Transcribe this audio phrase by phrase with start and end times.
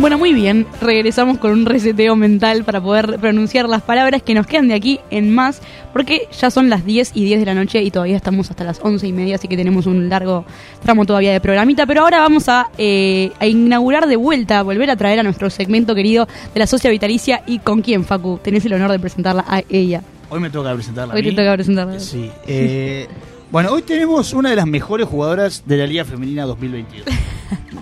[0.00, 0.64] Bueno, muy bien.
[0.80, 5.00] Regresamos con un reseteo mental para poder pronunciar las palabras que nos quedan de aquí
[5.10, 5.60] en más,
[5.92, 8.78] porque ya son las 10 y 10 de la noche y todavía estamos hasta las
[8.80, 10.44] 11 y media, así que tenemos un largo
[10.84, 11.84] tramo todavía de programita.
[11.84, 15.96] Pero ahora vamos a, eh, a inaugurar de vuelta, volver a traer a nuestro segmento
[15.96, 17.42] querido de la socia vitalicia.
[17.46, 18.38] ¿Y con quién, Facu?
[18.42, 20.02] Tenés el honor de presentarla a ella.
[20.30, 21.12] Hoy me toca presentarla.
[21.12, 21.34] a Hoy te mí.
[21.36, 21.98] toca presentarla.
[21.98, 22.30] Sí.
[22.46, 23.08] eh,
[23.50, 27.06] bueno, hoy tenemos una de las mejores jugadoras de la Liga Femenina 2022.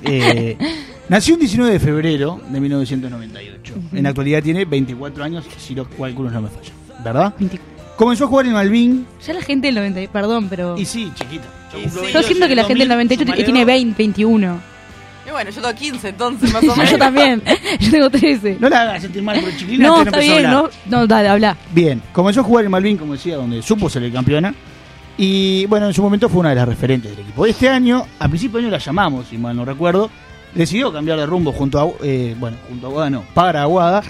[0.08, 0.56] Eh,
[1.08, 3.74] nació el 19 de febrero de 1998.
[3.92, 6.72] En la actualidad tiene 24 años, si los cálculos no me fallan.
[7.02, 7.34] ¿Verdad?
[7.36, 7.58] 20.
[7.96, 9.06] Comenzó a jugar en Malvin.
[9.26, 10.78] Ya la gente del 90, perdón, pero...
[10.78, 11.46] Y sí, chiquita.
[11.72, 11.86] Yo, sí.
[11.96, 13.66] Yo 22 siento que la en gente del 2000, 98 sumaré tiene dos.
[13.66, 14.60] 20, 21.
[15.26, 16.90] Y bueno, yo tengo 15 entonces, más o menos.
[16.90, 17.42] Yo también.
[17.80, 18.56] Yo tengo 13.
[18.60, 20.70] No la hagas sentir mal, pero chiquilina No, está empezó a bien, hablar.
[20.86, 21.56] no, no, dale, habla.
[21.72, 24.54] Bien, comenzó a jugar en Malvin, como decía, donde supo ser el campeona.
[25.18, 27.46] Y bueno, en su momento fue una de las referentes del equipo.
[27.46, 30.10] Este año, a principio de año la llamamos, si mal no recuerdo,
[30.54, 34.02] decidió cambiar de rumbo junto a, eh, bueno, junto a Aguada, no, para Aguada.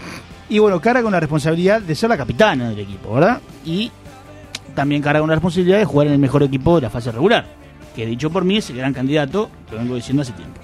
[0.48, 3.40] Y bueno, carga con la responsabilidad de ser la capitana del equipo, ¿verdad?
[3.64, 3.90] Y
[4.74, 7.46] también carga con la responsabilidad de jugar en el mejor equipo de la fase regular,
[7.94, 10.60] que dicho por mí es el gran candidato, lo vengo diciendo hace tiempo.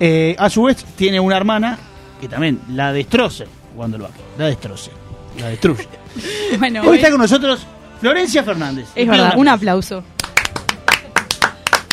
[0.00, 1.78] Eh, a su vez, tiene una hermana
[2.20, 4.90] que también la destroce jugando el básquet, la destroce,
[5.40, 5.88] la destruye.
[6.58, 7.64] Bueno, Hoy está con nosotros
[8.00, 8.86] Florencia Fernández.
[8.94, 10.04] es verdad, un aplauso.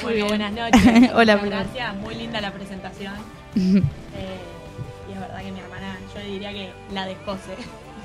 [0.03, 0.27] Bueno, bien.
[0.27, 1.11] buenas noches.
[1.15, 1.95] Hola, gracias.
[1.97, 3.13] Muy linda la presentación.
[4.17, 4.37] Eh,
[5.09, 7.51] y es verdad que mi hermana, yo le diría que la descose.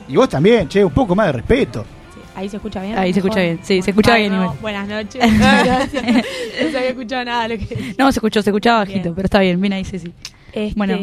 [0.09, 1.85] Y vos también, che, un poco más de respeto.
[2.13, 2.99] Sí, Ahí se escucha bien.
[2.99, 4.55] Ahí se escucha bien, sí, se escucha bien no.
[4.61, 5.23] Buenas noches.
[5.39, 6.03] Gracias.
[6.03, 9.15] No se había escuchado nada lo que No, se escuchó, se escuchaba bajito, Bien.
[9.15, 10.13] pero está bien, bien ahí, Ceci.
[10.53, 10.99] Este, Bueno.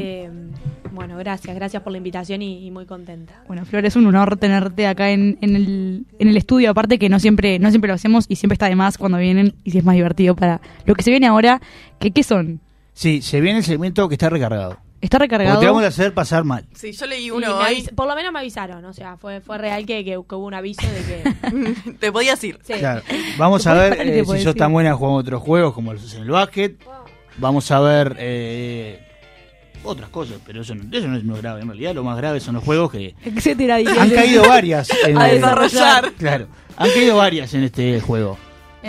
[0.92, 1.17] bueno.
[1.17, 1.56] gracias.
[1.56, 3.42] Gracias por la invitación y, y muy contenta.
[3.48, 7.09] Bueno, Flor, es un honor tenerte acá en, en el, en el estudio, aparte que
[7.09, 9.78] no siempre, no siempre lo hacemos y siempre está de más cuando vienen y si
[9.80, 11.62] es más divertido para lo que se viene ahora,
[12.00, 12.59] que ¿qué son?
[12.94, 14.78] Sí, se viene el segmento que está recargado.
[15.00, 15.59] ¿Está Porque recargado?
[15.59, 16.66] te vamos a hacer pasar mal.
[16.73, 19.86] Sí, yo leí uno avis- por lo menos me avisaron, o sea, fue, fue real
[19.86, 21.92] que, que- que hubo un aviso de que...
[22.00, 22.57] Te podías ir.
[22.63, 22.74] Sí.
[22.74, 23.03] Claro.
[23.38, 24.59] Vamos ¿Te a ver eh, si sos ir?
[24.59, 26.78] tan buena jugando otros juegos como los en el básquet.
[27.38, 29.06] Vamos a ver eh,
[29.83, 31.61] otras cosas, pero eso no, eso no es lo grave.
[31.61, 34.89] En realidad, lo más grave son los juegos que Etcétera, han caído varias.
[35.05, 36.13] En A desarrollar.
[36.13, 38.38] Claro, han caído varias en este juego.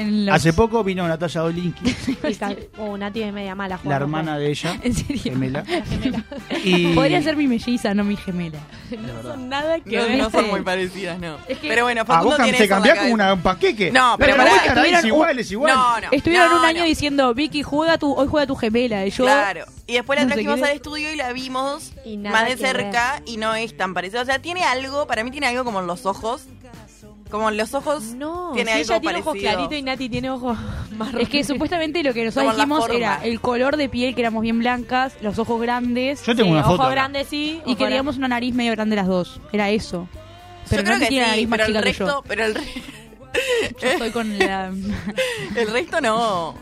[0.00, 3.78] En los- Hace poco vino Natalia Olinki, Y está- oh, Nati es media mala la
[3.78, 4.04] jugando.
[4.04, 5.22] hermana de ella, En serio.
[5.22, 5.64] gemela.
[5.68, 6.24] La gemela.
[6.64, 8.58] Y Podría ser mi melliza, no mi gemela.
[8.90, 10.18] No son nada que No, ver.
[10.18, 11.36] no son muy parecidas, no.
[11.48, 13.16] Es que- Pero bueno, Ah, Facundo vos cam- tiene te eso en la cambiás como
[13.16, 13.24] cabeza.
[13.26, 13.90] una, un paqueque.
[13.90, 15.74] No, pero pará, vos cargáis estuvieron- igual, es igual.
[15.74, 16.08] No, no.
[16.12, 16.86] Estuvieron no, un año no.
[16.86, 19.04] diciendo, Vicky, juega tu, hoy juega tu gemela.
[19.06, 19.64] Y yo, Claro.
[19.86, 20.74] Y después la No sé trajimos al es.
[20.76, 24.20] estudio y la vimos Y nada más de que cerca y no es tan parecida.
[24.20, 26.42] O sea, tiene algo, para mí tiene algo como en los ojos.
[27.30, 30.58] Como los ojos No, tiene si algo ella tiene ojos claritos y Nati tiene ojos
[30.96, 31.22] marrones.
[31.24, 32.96] Es que supuestamente lo que nosotros Como la dijimos forma.
[32.96, 36.52] era el color de piel, que éramos bien blancas, los ojos grandes Yo tengo Sí,
[36.52, 36.74] una foto.
[36.74, 36.94] Ojos acá.
[36.94, 37.60] grandes sí.
[37.64, 39.40] y ojos queríamos una nariz medio grande las dos.
[39.52, 40.08] Era eso.
[40.70, 42.06] Pero yo creo no que tiene la sí, nariz más pero el chica que resto,
[42.06, 42.22] yo.
[42.26, 42.82] pero el, re-
[43.80, 44.66] Yo estoy con la...
[45.56, 46.54] el resto no.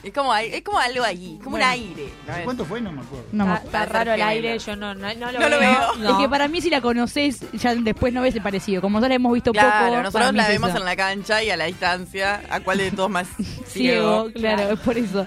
[0.04, 1.66] Es como, es como algo ahí, como Bueno.
[1.66, 2.08] un aire.
[2.44, 2.80] ¿Cuánto fue?
[2.80, 3.26] No me acuerdo.
[3.32, 5.70] No, Está, está raro el aire, yo no, no, no lo No lo veo.
[5.70, 5.94] veo.
[5.98, 6.10] No.
[6.12, 8.80] Es que para mí si la conoces, ya después no ves el parecido.
[8.80, 11.50] Como ya la hemos visto Claro, poco, nosotros la es vemos en la cancha y
[11.50, 13.28] a la distancia, ¿a cuál de todos más
[13.66, 14.30] ciego, ciego?
[14.32, 14.72] claro, Claro.
[14.74, 15.26] es por eso.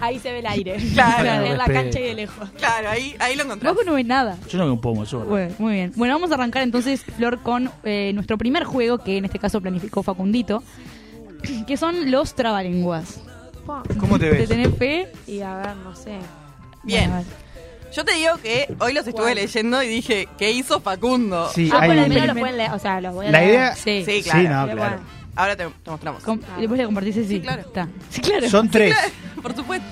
[0.00, 0.76] Ahí se ve el aire.
[0.94, 1.44] Claro.
[1.46, 2.48] en la cancha y de lejos.
[2.56, 3.74] Claro, ahí, ahí lo encontrás.
[3.74, 4.36] Vos no ves nada.
[4.48, 5.26] Yo no veo un pomo solo.
[5.26, 5.92] Bueno, muy bien.
[5.96, 9.60] Bueno, vamos a arrancar entonces, Flor, con eh, nuestro primer juego, que en este caso
[9.60, 10.62] planificó Facundito,
[11.66, 13.20] que son los trabalenguas.
[13.98, 14.48] ¿Cómo te ¿Te ves?
[14.48, 15.12] tenés fe?
[15.26, 16.18] Y a ver, no sé.
[16.82, 17.10] Bien.
[17.10, 17.24] Bueno,
[17.94, 19.34] Yo te digo que hoy los estuve ¿Cuál?
[19.36, 21.48] leyendo y dije, ¿qué hizo Facundo?
[21.54, 22.70] Sí, Ah, hay al un- menos lo pueden leer.
[22.72, 23.50] O sea, los voy a La leer.
[23.50, 24.02] idea- Sí.
[24.04, 24.48] Sí, Sí, claro.
[24.48, 24.96] no, Pero claro.
[24.96, 25.16] bueno.
[25.36, 26.22] Ahora te, te mostramos.
[26.22, 27.24] Com- y después le compartís sí.
[27.26, 27.60] Sí, claro.
[27.62, 27.88] Está.
[28.10, 28.48] Sí, claro.
[28.48, 28.96] Son tres.
[29.42, 29.86] Por supuesto.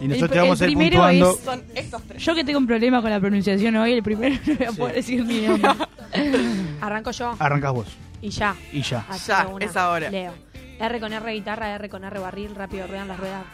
[0.00, 1.30] Y nosotros El- te vamos a el ir primero puntuando.
[1.38, 2.22] es- Son estos tres.
[2.24, 4.94] Yo que tengo un problema con la pronunciación hoy, el primero no voy a poder
[4.96, 5.70] decir mi nombre.
[6.80, 7.86] Arranco yo Arrancas vos.
[8.20, 8.54] y ya.
[8.72, 9.04] Y ya.
[9.08, 10.10] Así Ya, de es ahora.
[10.10, 10.32] Leo.
[10.82, 13.44] R con R guitarra, R con R barril, rápido ruedan las ruedas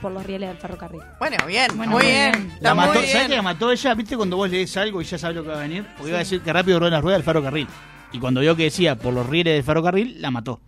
[0.00, 1.00] por los rieles del ferrocarril.
[1.18, 2.32] Bueno, bien, Bueno, muy muy bien.
[2.32, 2.58] bien.
[2.60, 3.12] La muy mató, bien.
[3.12, 3.94] ¿Sabes que la mató ella?
[3.94, 5.84] ¿Viste cuando vos lees algo y ya sabes lo que va a venir?
[5.96, 7.66] Porque iba a decir que rápido ruedan las ruedas del ferrocarril.
[8.12, 10.60] Y cuando vio que decía por los rieles del ferrocarril, la mató.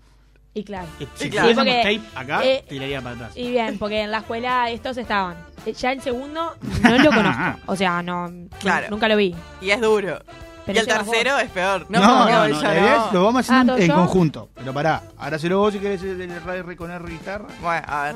[0.54, 0.87] Y claro.
[1.00, 1.49] Eh, Si claro.
[1.49, 3.32] tuviésemos Porque, tape acá, eh, tiraría para atrás.
[3.37, 5.37] Y bien, porque en la escuela estos estaban.
[5.66, 7.58] Eh, Ya el segundo no lo conozco.
[7.66, 8.31] O sea, no.
[8.60, 8.88] Claro.
[8.90, 9.34] Nunca lo vi.
[9.60, 10.20] Y es duro.
[10.67, 11.87] Pero y el tercero es peor.
[11.88, 13.06] No, No, no, no, ella la idea no.
[13.06, 14.49] es lo vamos a hacer Ah, en- conjunto.
[14.55, 17.47] Pero pará, ahora se lo vos si querés el R con R guitarra.
[17.61, 18.14] Bueno, a ver.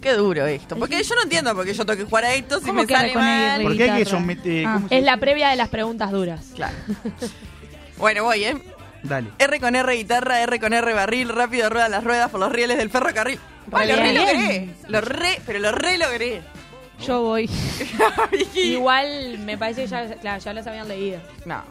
[0.00, 0.76] Qué duro esto.
[0.76, 2.86] Porque yo no entiendo por qué yo tengo que jugar a esto si ¿Cómo me
[2.86, 3.58] que sale con el mal.
[3.58, 4.66] re- ¿Por qué hay que someter?
[4.66, 4.72] Ah.
[4.74, 5.20] ¿cómo se Es la dice?
[5.20, 6.46] previa de las preguntas duras.
[6.54, 6.74] Claro.
[7.98, 8.62] Bueno, voy, ¿eh?
[9.02, 9.28] Dale.
[9.38, 12.78] R con R guitarra, R con R barril, rápido ruedan las ruedas por los rieles
[12.78, 13.38] del ferrocarril.
[13.70, 14.68] Lo re logré.
[14.88, 16.42] Lo re, pero lo re logré.
[17.06, 17.48] Yo voy.
[18.54, 21.18] Igual me parece que ya, claro, ya las habían leído.
[21.44, 21.62] No.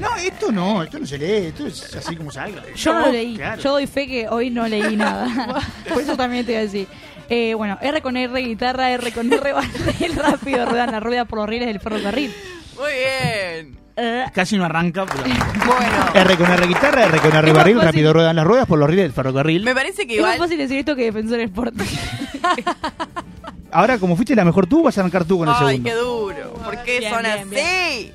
[0.00, 2.62] No, esto no, esto no se lee, esto es así como salga.
[2.74, 3.36] Yo no lo leí.
[3.36, 3.60] Claro.
[3.62, 5.60] Yo doy fe que hoy no leí nada.
[5.88, 6.88] Por eso también te iba a decir.
[7.28, 11.38] Eh, bueno, R con R guitarra, R con R barril, rápido ruedan la rueda por
[11.38, 12.34] los rieles del ferrocarril.
[12.78, 13.78] Muy bien.
[13.96, 15.22] Eh, Casi no arranca, pero...
[15.22, 16.06] Bueno.
[16.12, 17.86] R con R guitarra, R con R Es más barril, fácil.
[17.88, 19.62] rápido ruedan las ruedas por los rieles del ferrocarril.
[19.64, 20.38] Me parece que es más igual.
[20.48, 21.74] fácil decir esto que Defensor Sport.
[23.74, 25.90] Ahora, como fuiste la mejor tú, vas a arrancar tú con el Ay, segundo.
[25.90, 26.54] qué duro.
[26.54, 27.48] ¿Por qué Bien, son bien, así?
[27.50, 28.12] bien.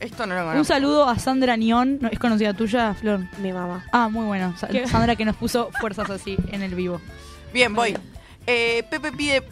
[0.00, 0.58] Esto no lo conozco.
[0.58, 1.98] Un saludo a Sandra Nión.
[2.00, 2.08] ¿no?
[2.08, 3.20] ¿Es conocida tuya, Flor?
[3.38, 3.84] Mi mamá.
[3.92, 4.54] Ah, muy bueno.
[4.58, 4.86] Sa- ¿Qué?
[4.86, 7.00] Sandra que nos puso fuerzas así en el vivo.
[7.52, 7.96] Bien, voy.
[8.46, 9.42] Eh, Pepe pide.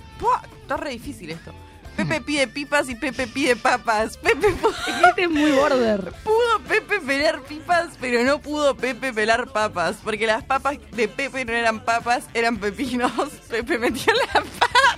[0.62, 1.52] Está re difícil esto.
[1.96, 4.16] Pepe pide pipas y Pepe pide papas.
[4.18, 4.72] Pepe pu-
[5.08, 6.12] Este es muy border.
[6.24, 9.96] pudo Pepe pelar pipas, pero no pudo Pepe pelar papas.
[10.04, 13.12] Porque las papas de Pepe no eran papas, eran pepinos.
[13.50, 14.97] Pepe metió la papa.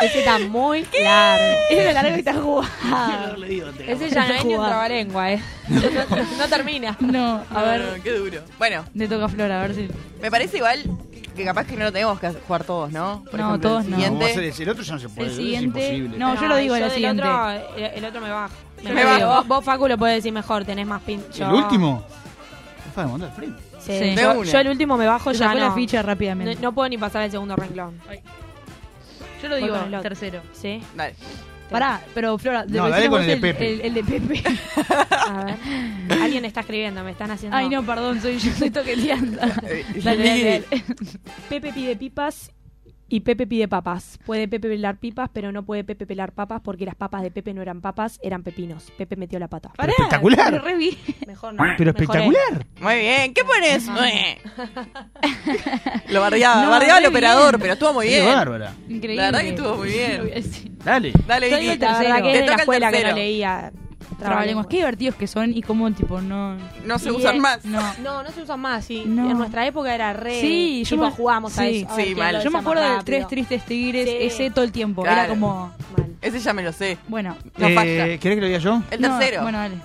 [0.00, 1.58] Ese está muy largo.
[1.70, 2.68] Ese es largo y está jugado.
[3.86, 5.40] Ese ya no es ni un trabalengua, eh.
[5.68, 6.96] No, no termina.
[7.00, 8.40] No, a ver, No, no, qué duro.
[8.58, 9.88] Bueno, le toca a Flor, a ver si.
[10.20, 10.82] me parece igual
[11.36, 13.22] que capaz que no lo tenemos que jugar todos, ¿no?
[13.30, 13.96] Por No, ejemplo, todos el no.
[13.96, 14.24] No, siguiente.
[14.26, 15.26] vos haces- el otro ya no se puede.
[15.26, 16.18] El es siguiente- imposible.
[16.18, 17.22] no, yo lo digo, yo la del siguiente.
[17.22, 18.28] Otro, el, el otro me
[18.92, 19.26] Me bajo.
[19.26, 21.22] Vos, vos, Facu, lo podés decir mejor, tenés más pin.
[21.32, 22.04] ¿El yo- último?
[23.36, 23.62] Frente.
[23.78, 25.60] Sí, Yo, yo el último me bajo Te ya no.
[25.60, 26.60] la ficha no, rápidamente.
[26.60, 27.98] no puedo ni pasar el segundo renglón.
[29.42, 30.02] Yo lo Voy digo, con el otro.
[30.02, 30.42] tercero.
[30.52, 30.82] ¿Sí?
[30.94, 31.14] Dale.
[31.70, 33.72] Pará, pero Flora, No, decime dale con el de Pepe.
[33.74, 34.42] El, el de Pepe.
[35.10, 36.20] A ver.
[36.20, 37.56] Alguien está escribiendo, me están haciendo.
[37.56, 39.40] Ay, no, perdón, soy yo, estoy toqueteando.
[39.68, 40.84] Eh, Dale, dale, dale.
[41.48, 42.50] Pepe pide pipas
[43.10, 44.18] y Pepe pide papas.
[44.24, 47.52] Puede Pepe pelar pipas, pero no puede Pepe pelar papas porque las papas de Pepe
[47.52, 48.90] no eran papas, eran pepinos.
[48.96, 49.70] Pepe metió la pata.
[49.76, 50.50] Pará, espectacular.
[50.52, 50.94] pero re bien.
[51.26, 51.62] Mejor no.
[51.76, 52.04] Pero mejoré.
[52.04, 52.66] espectacular.
[52.80, 53.86] Muy bien, ¿qué pones?
[56.08, 57.60] lo bardeaba, No, bardeaba al operador, bien.
[57.60, 58.34] pero estuvo muy Qué bien.
[58.34, 58.74] bárbara.
[58.88, 59.16] Increíble.
[59.16, 60.78] La verdad que estuvo muy bien.
[60.84, 61.12] Dale.
[61.26, 61.66] Dale, Yo Vicky.
[61.78, 62.24] La verdad tercero.
[62.24, 63.72] que Te de la escuela que no leía.
[64.18, 64.66] Trabalenguas.
[64.66, 66.56] Qué divertidos que son y cómo, tipo, no.
[66.84, 67.64] No se Y usan es- más.
[67.64, 67.80] No.
[68.02, 69.04] No, no se usan más, sí.
[69.06, 69.30] No.
[69.30, 70.40] En nuestra época era re.
[70.40, 71.86] Sí, yo tipo, me- jugamos a sí.
[71.88, 72.16] eso.
[72.18, 72.42] mal.
[72.42, 73.04] Yo me acuerdo más de rápido.
[73.04, 74.16] Tres Tristes Tigres, Sí.
[74.20, 75.02] ese todo el tiempo.
[75.02, 75.20] Claro.
[75.20, 75.72] Era como.
[75.96, 76.06] Mal.
[76.22, 76.98] Ese ya me lo sé.
[77.08, 77.36] Bueno.
[77.56, 78.04] No Eh, falla.
[78.18, 78.82] ¿Querés que lo diga yo?
[78.90, 79.42] El no, tercero.
[79.42, 79.76] Bueno, dale.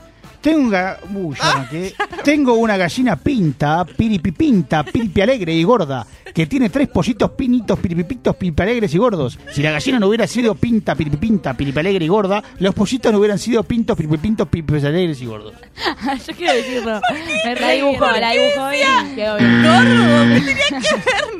[0.46, 1.94] Tengo, un ga- Uy, ya arranqué.
[2.24, 8.36] Tengo una gallina pinta, piripipinta, piripi alegre y gorda, que tiene tres pollitos pinitos, piripipitos,
[8.36, 9.40] piripi alegres y gordos.
[9.52, 13.18] Si la gallina no hubiera sido pinta, piripipinta, piripi alegre y gorda, los pollitos no
[13.18, 15.54] hubieran sido pintos, piripipintos, piripi alegres y gordos.
[16.28, 17.02] Yo quiero decirlo.
[17.46, 18.22] Me La dibujó, bien.
[18.22, 19.64] la dibujó y quedó bien.
[19.64, 20.84] Gordo, ¿qué tenía que ver?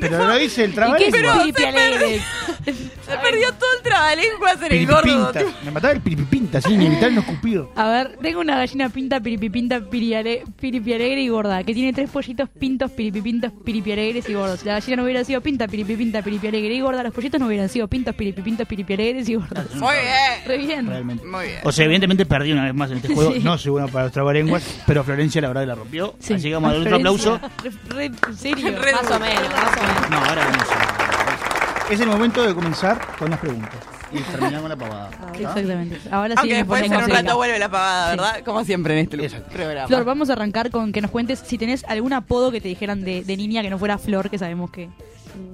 [0.00, 1.04] Pero lo dice el ¿Y qué trabajo.
[1.04, 1.12] es
[1.42, 2.20] Piripi Alegre?
[2.66, 5.32] Se perdió todo el trabalenguas en el gordo.
[5.64, 7.62] Me mataba el piripipinta, así inevitable no escupir.
[7.76, 12.48] A ver, tengo una gallina pinta, piripipinta, piriale- piripialegre y gorda, que tiene tres pollitos
[12.48, 14.60] pintos, piripipintos, piripialegres y gordos.
[14.60, 17.68] Si la gallina no hubiera sido pinta, piripipinta, piripialegre y gorda, los pollitos no hubieran
[17.68, 19.74] sido pintos, piripipintos, piripialegres y gordos.
[19.74, 20.46] Muy bien.
[20.46, 20.86] Re bien.
[20.86, 21.26] Realmente.
[21.26, 21.58] Muy bien.
[21.64, 23.34] O sea, evidentemente perdí una vez más en este juego.
[23.34, 23.40] Sí.
[23.44, 26.14] No soy bueno para los trabalenguas, pero Florencia la verdad la rompió.
[26.18, 26.32] Sí.
[26.32, 27.40] Así que vamos a darle otro aplauso.
[27.62, 28.74] Re, re- en serio.
[28.80, 30.10] Re- Más o menos, más o menos.
[30.10, 31.92] No, ahora vamos a...
[31.92, 33.78] Es el momento de comenzar con las preguntas.
[34.12, 35.10] Y terminar con la pavada.
[35.10, 35.38] ¿está?
[35.38, 35.98] Exactamente.
[36.10, 38.44] Ahora sí Aunque nos después en un rato vuelve la pavada, ¿verdad?
[38.44, 39.52] Como siempre en este Exacto.
[39.52, 39.88] programa.
[39.88, 43.04] Flor, vamos a arrancar con que nos cuentes si tenés algún apodo que te dijeran
[43.04, 44.88] de, de niña que no fuera Flor, que sabemos que...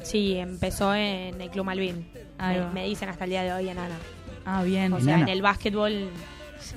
[0.02, 2.06] Sí, empezó en el Club Malvin.
[2.72, 3.96] Me, dicen hasta el día de hoy enana.
[4.44, 4.92] Ah, bien.
[4.92, 5.22] O sea, Enana.
[5.22, 6.10] en el básquetbol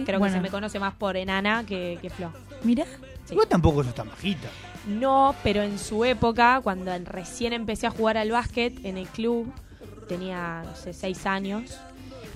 [0.05, 0.33] creo bueno.
[0.33, 2.31] que se me conoce más por enana que, que Flo.
[2.63, 2.85] Mira.
[3.25, 3.35] Sí.
[3.35, 4.47] Vos tampoco sos tan bajita.
[4.87, 9.51] No, pero en su época, cuando recién empecé a jugar al básquet en el club,
[10.05, 11.79] tenía, no sé, seis años,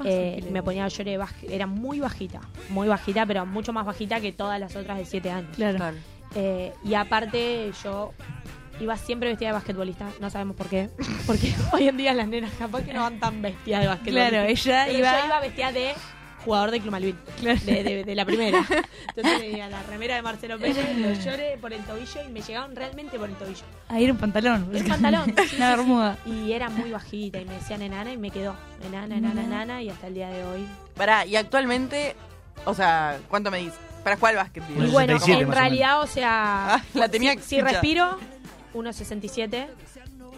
[0.05, 1.49] eh, me ponía a llorar de básquet.
[1.49, 5.29] Era muy bajita, muy bajita, pero mucho más bajita que todas las otras de siete
[5.29, 5.55] años.
[5.55, 5.77] Claro.
[5.77, 5.97] Claro.
[6.35, 8.13] Eh, y aparte, yo
[8.79, 10.89] iba siempre vestida de basquetbolista, no sabemos por qué,
[11.27, 14.29] porque hoy en día las nenas capaz que no van tan vestidas de basquetbolista.
[14.29, 15.19] Claro, ella Pero iba...
[15.19, 15.93] yo iba vestida de
[16.45, 17.59] jugador de Club Malvin, Claro.
[17.65, 18.65] de, de- de la primera.
[19.15, 22.75] Entonces tenía la remera de Marcelo Pérez, los lloré por el tobillo y me llegaban
[22.75, 23.63] realmente por el tobillo.
[23.89, 24.69] Ahí era un pantalón.
[24.73, 26.17] El pantalón, sí, Una bermuda.
[26.25, 28.55] Y era muy bajita y me decían enana y me quedó.
[28.85, 30.65] Enana, enana, enana y hasta el día de hoy.
[30.95, 32.15] Pará, y actualmente,
[32.65, 33.75] o sea, ¿cuánto me dices?
[34.03, 34.65] ¿Para jugar al básquet?
[34.67, 34.83] digo?
[34.83, 38.17] Y bueno, 67 en o realidad, o sea, Ah, la tenía si, si respiro,
[38.73, 39.67] 1,67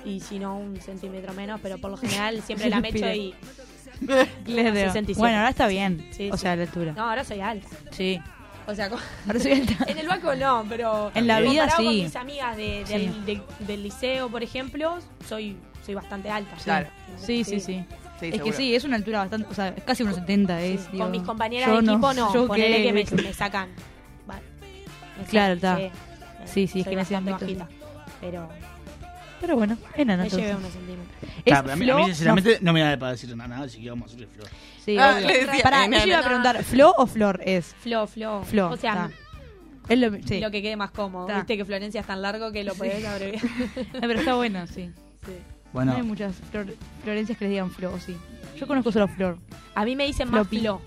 [0.03, 3.36] y si no, un centímetro menos, pero por lo general siempre la mecho y...
[4.46, 5.13] 67.
[5.17, 6.05] Bueno, ahora está bien.
[6.12, 6.41] Sí, o sí.
[6.41, 6.93] sea, la altura.
[6.93, 7.67] No, ahora soy alta.
[7.91, 8.20] Sí.
[8.67, 9.74] O sea, co- Ahora soy alta.
[9.88, 11.12] en el banco no, pero...
[11.15, 12.03] En la vida comparado con sí.
[12.03, 12.93] mis amigas de- Sí.
[12.93, 16.55] del, de- del liceo, por ejemplo, soy, soy bastante alta.
[16.63, 16.88] Claro.
[17.17, 17.84] Sí, sí, sí.
[18.20, 18.58] Sí, es que seguro.
[18.58, 20.81] sí, es una altura bastante, o sea, es casi unos 70 es.
[20.81, 23.34] Sí, digo, con mis compañeras yo de equipo no, yo ponele qué- que me, me
[23.34, 23.70] sacan.
[24.27, 24.41] Vale.
[25.17, 26.46] Me Claro, sacan, está.
[26.46, 27.55] Sí, sí, es soy que en ese bastante ámbito sí.
[27.55, 28.15] bajita.
[28.22, 28.50] Pero
[29.41, 31.07] Pero bueno, enana Me llevé unos centímetros.
[31.38, 31.98] ¿Es Claro, a, mí, a Flo?
[32.00, 34.48] mí, sinceramente, no, me da para decir nada, así que vamos a hacerle flor.
[34.86, 35.27] Sí, Ah, obvio.
[35.27, 36.03] le decía Pará, enana.
[36.03, 37.75] yo iba a preguntar, ¿Flo o Flor es?
[37.81, 38.43] Flo, Flo.
[38.43, 39.12] Flo, O sea, está.
[39.93, 40.39] Es lo, sí.
[40.39, 41.27] lo que quede más cómodo.
[41.36, 43.41] Viste que Florencia es tan largo que lo podés abreviar.
[43.95, 44.91] Ah, pero está bueno, sí.
[45.25, 45.31] Sí.
[45.74, 48.15] Bueno, No hay muchas Flor- Florencias que les digan Flo, sí.
[48.57, 49.38] Yo conozco solo Flor.
[49.74, 50.60] A mí me dicen más Floppy.
[50.60, 50.81] Flo.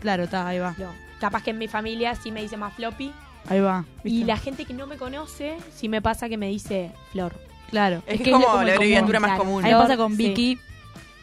[0.00, 0.72] Claro, está, ahí va.
[0.72, 0.86] Flo.
[1.20, 3.12] Capaz que en mi familia sí me dice más Floppy.
[3.48, 3.84] Ahí va.
[4.04, 4.26] Y ¿viste?
[4.26, 7.34] la gente que no me conoce, sí me pasa que me dice Flor.
[7.70, 8.02] Claro.
[8.06, 9.22] Es que es como la abreviatura común.
[9.22, 9.38] más Claro.
[9.44, 9.64] común.
[9.64, 10.28] A mí me Flor, pasa con sí.
[10.28, 10.58] Vicky.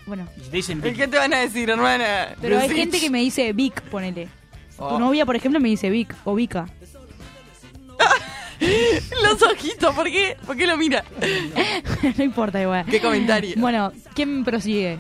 [0.05, 2.29] Bueno, dicen ¿Y ¿Qué te van a decir, hermana?
[2.41, 4.29] pero hay gente que me dice Vic, ponele.
[4.77, 4.89] Oh.
[4.89, 6.67] Tu novia, por ejemplo, me dice Vic o Vika.
[9.23, 10.37] Los ojitos, ¿por qué?
[10.45, 11.03] ¿Por qué lo mira?
[12.17, 12.85] no importa igual.
[12.85, 13.55] ¿Qué comentario?
[13.57, 14.97] Bueno, ¿quién prosigue?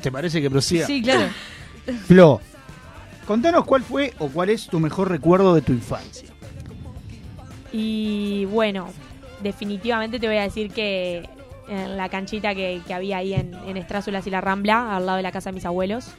[0.00, 0.86] ¿Te parece que prosiga?
[0.86, 1.28] Sí, claro.
[2.06, 2.40] Flo,
[3.26, 6.28] contanos cuál fue o cuál es tu mejor recuerdo de tu infancia.
[7.72, 8.88] Y bueno,
[9.42, 11.28] definitivamente te voy a decir que
[11.68, 15.22] en la canchita que, había ahí en, en Estrázulas y la Rambla, al lado de
[15.22, 16.10] la casa de mis abuelos,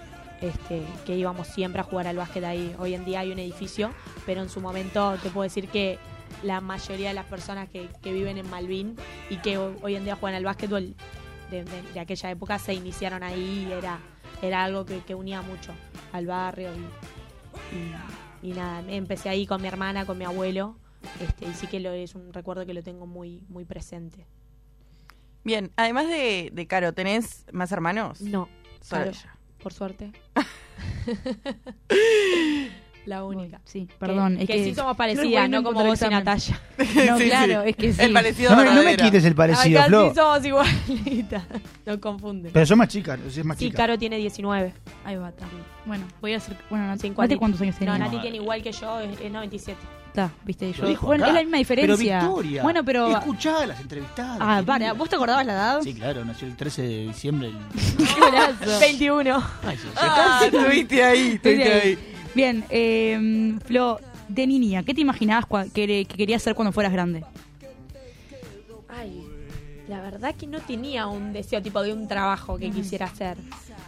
[0.42, 2.74] este, que íbamos siempre a jugar al básquet ahí.
[2.80, 3.92] Hoy en día hay un edificio,
[4.26, 5.98] pero en su momento te puedo decir que
[6.44, 8.96] la mayoría de las personas que, viven en Malvin
[9.30, 10.94] y que ho- hoy en día juegan al básquetbol
[11.50, 13.98] de, de- aquella época se iniciaron ahí y era,
[14.42, 15.72] era algo que, que unía mucho
[16.14, 16.70] al barrio
[18.44, 20.76] y- y nada, empecé ahí con mi hermana, con mi abuelo
[21.22, 24.26] este, y sí que lo, es un recuerdo que lo tengo muy, muy presente.
[25.44, 28.22] Bien, además de, de Caro, ¿tenés más hermanos?
[28.22, 28.50] No,
[28.82, 29.36] Solo ella.
[29.62, 30.12] por suerte.
[33.06, 33.60] La única.
[33.64, 34.36] Sí, perdón.
[34.36, 36.10] Que, es que que sí somos parecidas, no no como vos y.
[36.10, 36.62] Natalia.
[37.08, 37.70] No, Sí, claro, sí.
[37.70, 38.02] es que sí.
[38.02, 40.10] El parecido No me, no me quites el parecido, Acá Flo.
[40.10, 41.44] sí somos igualitas.
[41.86, 42.52] Nos confunden.
[42.52, 43.78] Pero son más chicas, es más Sí, chica.
[43.78, 44.74] Caro tiene 19.
[45.06, 45.48] Ahí va, está.
[45.86, 46.56] Bueno, voy a hacer.
[46.70, 47.98] Bueno, Nati, ¿cuántos años No, tenía?
[47.98, 49.80] Nati No, tiene igual que yo, es, es 97.
[50.10, 50.74] Está, viste.
[50.74, 51.30] Yo dijo bueno, acá.
[51.32, 51.96] es la misma diferencia.
[52.20, 52.64] Pero Victoria.
[52.64, 53.08] Bueno, pero.
[53.18, 54.38] Escuchá las entrevistadas.
[54.42, 55.82] Ah, para, ¿vos te acordabas la edad?
[55.82, 57.50] Sí, claro, nació el 13 de diciembre.
[57.50, 57.58] el-
[57.98, 58.80] Qué golazo.
[58.80, 59.44] 21.
[59.66, 59.94] Ay, sí, sí.
[59.98, 61.80] Ah, estuviste ahí, estuviste ahí.
[61.90, 61.98] ahí.
[62.36, 67.24] Bien, eh, Flo, de niña, ¿qué te imaginabas que, que querías ser cuando fueras grande?
[68.88, 69.24] Ay,
[69.88, 73.38] la verdad que no tenía un deseo tipo de un trabajo que quisiera hacer.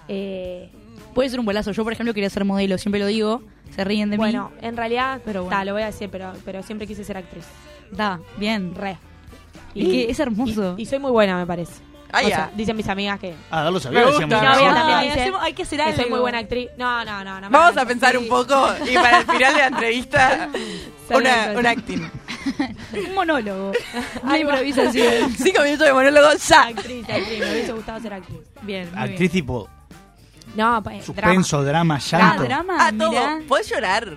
[0.08, 0.70] Eh,
[1.14, 1.72] Puede ser un bolazo.
[1.72, 3.42] Yo, por ejemplo, quería ser modelo, siempre lo digo.
[3.76, 5.58] Se ríen de bueno, en realidad, Pero bueno.
[5.58, 7.46] ta, lo voy a decir, pero, pero siempre quise ser actriz.
[7.92, 7.98] mí.
[7.98, 8.76] Da, bien.
[8.76, 8.98] Re.
[9.74, 10.76] Es que es hermoso.
[10.78, 11.74] Y, y soy muy buena, me parece.
[12.14, 14.02] Ah, O sea, dicen mis amigas que, Ah, Darlo sabía.
[14.02, 14.52] Me decíamos gusta.
[14.52, 16.10] Mi novia también Ay, dice hacemos- hay que hacer que soy algo.
[16.10, 16.68] muy buena actriz.
[16.78, 17.40] No, no, no.
[17.40, 18.18] no Vamos a pensar sí.
[18.18, 20.50] un poco y para el final de la entrevista,
[21.10, 22.12] una, un acting.
[23.08, 23.72] Un monólogo.
[24.24, 25.32] Una improvisación.
[25.38, 26.64] Cinco minutos de monólogo ya.
[26.64, 27.40] Actriz, actriz.
[27.40, 28.40] Me hubiese gustado ser actriz.
[28.64, 29.32] Bien, muy Actriz bien.
[29.32, 29.70] tipo
[30.56, 32.44] No, pues, suspenso, drama, Ah, llanto.
[32.44, 33.14] drama, Ah, todo.
[33.48, 34.08] ¿Podés llorar?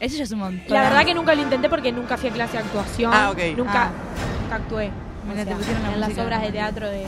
[0.00, 0.64] Eso ya es un montón.
[0.74, 3.12] La verdad que nunca lo intenté porque nunca fui a clase de actuación.
[3.14, 3.38] Ah, ok.
[3.56, 3.90] Nunca, Ah.
[4.42, 4.88] nunca actué.
[4.88, 6.24] O Mira, te sea, pusieron la en las música.
[6.24, 6.98] obras de teatro de,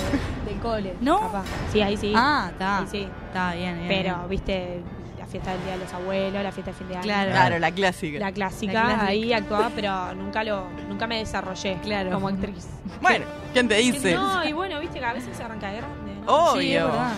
[0.47, 0.95] del cole.
[1.01, 1.21] ¿No?
[1.21, 1.45] capaz.
[1.73, 2.13] Sí, ahí sí.
[2.17, 2.79] Ah, está.
[2.79, 3.09] Ahí sí.
[3.27, 3.89] Está bien, bien.
[3.89, 4.81] Pero, viste,
[5.19, 7.03] la fiesta del Día de los Abuelos, la fiesta de fin de año.
[7.03, 7.31] Claro.
[7.33, 8.19] Claro, la clásica.
[8.21, 9.07] La clásica, La clásica.
[9.07, 12.13] ahí actuaba, pero nunca lo nunca me desarrollé Claro.
[12.13, 12.67] como actriz.
[13.03, 14.15] Bueno, ¿quién te dice?
[14.15, 15.43] No, y bueno, viste que a veces se
[16.27, 16.61] Obvio.
[16.61, 17.13] Sí, es verdad.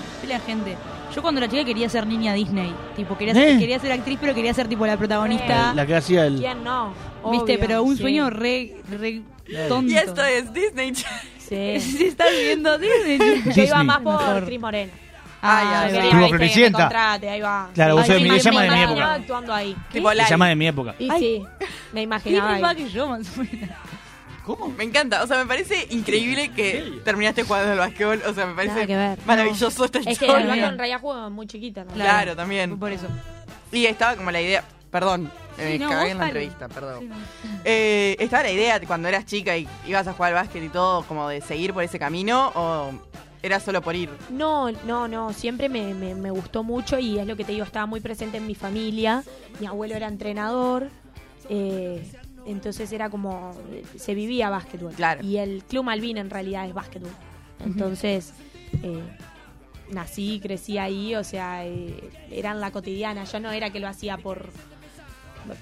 [0.46, 0.76] Gente.
[1.14, 2.74] Yo cuando era chica quería ser niña Disney.
[2.94, 3.58] Tipo, quería ser, ¿Eh?
[3.58, 5.72] quería ser actriz, pero quería ser tipo la protagonista.
[5.74, 6.38] La que hacía el.
[6.38, 6.92] ¿Quién no?
[7.30, 7.58] ¿Viste?
[7.58, 8.02] Pero un sí.
[8.02, 9.22] sueño re, re
[9.68, 9.90] tonto.
[9.90, 10.94] Y esto es Disney.
[10.94, 11.04] Sí.
[11.80, 13.42] Si estás viendo Disney.
[13.54, 14.44] Yo iba más por Mejor.
[14.44, 14.92] Cris Morena.
[15.40, 16.28] Ah, Ah, ya, Tuvo
[17.30, 17.70] ahí va.
[17.72, 19.14] Claro, vos sos de mi, más de mi época.
[19.14, 19.76] actuando ahí.
[19.92, 20.94] Tipo llama de mi época.
[20.98, 21.42] Y sí,
[21.92, 22.76] me imaginaba ahí.
[22.76, 23.70] que yo, más o menos.
[24.48, 24.68] ¿Cómo?
[24.68, 28.54] Me encanta, o sea, me parece increíble que terminaste jugando al basquetbol, o sea, me
[28.54, 29.18] parece que ver.
[29.26, 30.38] maravilloso esta Es que historia.
[30.54, 31.84] el en realidad juego muy chiquita.
[31.84, 31.92] ¿no?
[31.92, 32.78] Claro, también.
[32.78, 33.06] Por eso.
[33.72, 37.00] Y estaba como la idea, perdón, me Sí, no, cagué en la entrevista, perdón.
[37.00, 37.16] Sí, no.
[37.66, 41.02] Eh, ¿Estaba la idea cuando eras chica y ibas a jugar al básquet y todo,
[41.02, 42.90] como de seguir por ese camino o
[43.42, 44.08] era solo por ir?
[44.30, 47.66] No, no, no, siempre me, me, me gustó mucho y es lo que te digo,
[47.66, 49.22] estaba muy presente en mi familia.
[49.60, 50.88] Mi abuelo era entrenador,
[51.50, 52.02] eh,
[52.50, 53.52] entonces era como,
[53.96, 54.92] se vivía básquetbol.
[54.94, 55.24] Claro.
[55.24, 57.12] Y el Club Malvin en realidad es básquetbol.
[57.64, 58.32] Entonces,
[58.82, 59.02] eh,
[59.90, 63.24] nací, crecí ahí, o sea, eh, era en la cotidiana.
[63.24, 64.50] Yo no era que lo hacía por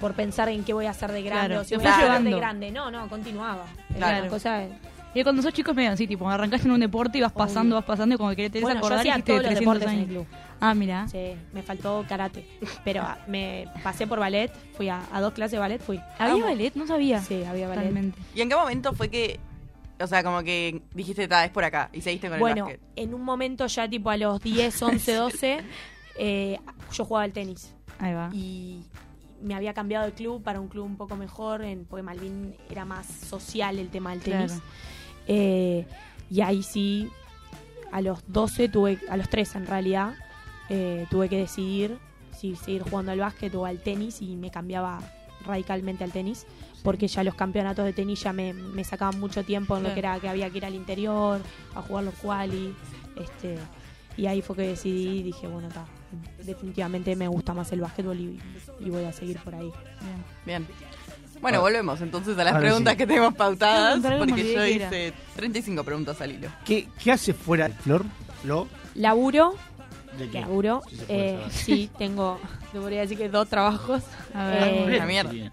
[0.01, 2.23] por pensar en qué voy a hacer de grande Claro, o si voy a hacer
[2.25, 2.71] de grande.
[2.73, 3.67] No, no, continuaba.
[3.91, 4.21] Era Claro.
[4.23, 4.65] una cosa
[5.19, 7.75] Y cuando sos chico es medio así, tipo, arrancaste en un deporte y vas pasando,
[7.75, 9.83] vas pasando y como que querés Bueno, yo acordar y hacía todos los 300 deportes
[9.89, 10.09] en el años.
[10.11, 10.27] club.
[10.61, 11.09] Ah, mira.
[11.09, 12.47] Sí, me faltó karate.
[12.85, 15.99] Pero ah, me pasé por ballet, fui a, a dos clases de ballet, fui.
[16.19, 16.75] ¿Había ballet?
[16.75, 17.21] No sabía.
[17.23, 17.85] Sí, había ballet.
[17.85, 18.19] Totalmente.
[18.35, 19.41] ¿Y en qué momento fue que,
[19.99, 22.83] o sea, como que dijiste, ta, es por acá y seguiste con el Bueno, básquet?
[22.97, 25.59] en un momento ya tipo a los 10, 11, 12,
[26.19, 26.59] eh,
[26.93, 27.73] yo jugaba al tenis.
[27.99, 28.29] Ahí va.
[28.35, 28.83] Y
[29.43, 32.85] me había cambiado de club para un club un poco mejor, en, porque Malvin era
[32.85, 34.53] más social el tema del tenis.
[34.53, 34.63] Claro.
[35.27, 35.87] Eh,
[36.31, 37.11] y ahí sí,
[37.93, 40.15] a los 12 tuve, a los 13 en realidad,
[40.69, 41.99] eh, tuve que decidir
[42.37, 45.01] si seguir jugando al básquet o al tenis y me cambiaba
[45.47, 46.47] radicalmente al tenis
[46.83, 50.01] porque ya los campeonatos de tenis ya me, me sacaban mucho tiempo en lo que
[50.01, 51.41] era que había que ir al interior
[51.75, 52.75] a jugar los quali
[53.17, 53.57] este
[54.17, 55.87] y ahí fue que decidí y dije bueno está
[56.45, 58.41] definitivamente me gusta más el básquetbol y,
[58.81, 59.71] y voy a seguir por ahí.
[60.45, 60.67] Bien.
[61.41, 62.99] Bueno, volvemos entonces a las Ahora preguntas sí.
[62.99, 63.99] que tenemos pautadas.
[64.01, 64.87] Me Porque olvidé yo que era.
[64.87, 66.49] hice 35 preguntas al hilo.
[66.65, 68.05] ¿Qué, qué hace fuera de Flor?
[68.45, 68.67] ¿Lo?
[68.95, 69.55] laburo
[70.19, 70.41] ¿De qué?
[70.41, 71.51] laburo Si se puede eh, saber.
[71.53, 72.41] sí tengo
[72.73, 74.03] debería decir que dos trabajos
[74.35, 74.63] A ver.
[74.93, 75.31] Eh, la mierda.
[75.31, 75.53] Bien.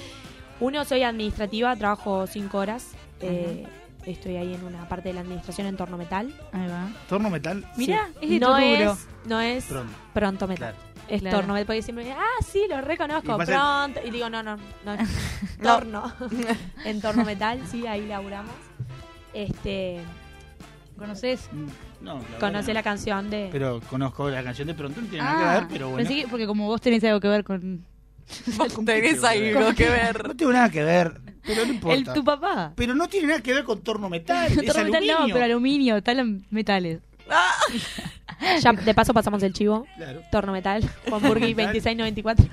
[0.60, 2.88] Uno, soy administrativa, trabajo cinco horas.
[3.20, 3.66] eh,
[4.06, 6.32] estoy ahí en una parte de la administración en torno metal.
[6.52, 6.88] Ahí va.
[7.08, 7.64] Torno metal.
[7.76, 8.18] Mira, Sí.
[8.22, 8.92] es de no tu rubro.
[8.92, 9.92] es, no es Pronto.
[10.14, 10.74] pronto metal.
[10.74, 10.85] Claro.
[11.08, 11.46] Es Claro.
[11.66, 14.00] Porque siempre me dicen, ah, sí, lo reconozco, Y pronto.
[14.04, 14.94] Y digo, no, no, no.
[14.94, 15.08] es
[15.62, 16.12] torno.
[16.84, 18.52] en torno metal, sí, ahí laburamos.
[19.32, 20.00] Este,
[20.98, 21.48] ¿Conoces?
[21.52, 21.66] Mm,
[22.04, 23.48] No, la conoce la canción de.
[23.52, 26.08] Pero conozco la canción de Pronto, no tiene nada Ah, que ver, pero bueno.
[26.08, 27.84] pensé que porque como vos tenés algo que ver con
[28.56, 30.26] Vos tenés algo que ver.
[30.28, 31.96] No tengo nada que ver, pero no importa.
[31.98, 32.72] el tu papá.
[32.74, 35.18] Pero no tiene nada que ver con torno metal, es Torno metal aluminio.
[35.28, 37.00] no, pero aluminio, tal metales.
[38.62, 39.86] Ya, de paso pasamos el chivo.
[39.96, 40.20] Claro.
[40.30, 40.82] Torno metal.
[41.08, 41.72] Juan Burgui Metal.
[41.82, 42.46] 2694.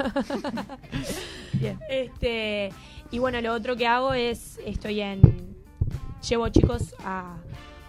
[1.54, 1.80] Bien.
[1.90, 2.72] Este,
[3.12, 5.22] y bueno, lo otro que hago es, estoy en,
[6.28, 7.36] llevo chicos a,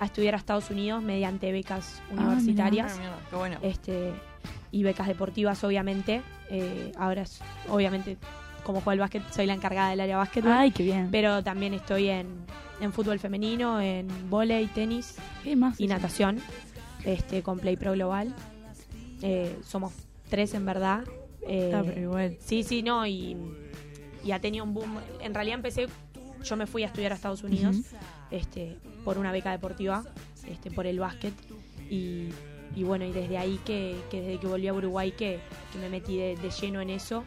[0.00, 2.92] a estudiar a Estados Unidos mediante becas universitarias.
[2.94, 3.58] Ah, mierda, qué bueno.
[3.62, 4.12] este
[4.72, 6.20] y becas deportivas obviamente
[6.50, 8.16] Eh, ahora es- obviamente
[8.64, 11.08] como juego al básquet soy la encargada del área básquetbol Ay, qué bien.
[11.10, 12.26] pero también estoy en,
[12.80, 15.80] en fútbol femenino en volei tenis ¿Qué más?
[15.80, 16.40] y natación
[17.04, 18.34] este con Play Pro Global
[19.22, 19.92] Eh, somos
[20.28, 21.04] tres en verdad
[21.46, 22.36] Eh, Ah, pero igual.
[22.40, 23.36] sí sí no y,
[24.24, 25.86] y ha tenido un boom en realidad empecé
[26.42, 27.76] yo me fui a estudiar a Estados Unidos
[28.30, 30.04] este, por una beca deportiva,
[30.46, 31.32] este, por el básquet.
[31.88, 32.28] Y,
[32.76, 35.38] y bueno, y desde ahí que, que desde que volví a Uruguay que,
[35.72, 37.24] que me metí de, de lleno en eso.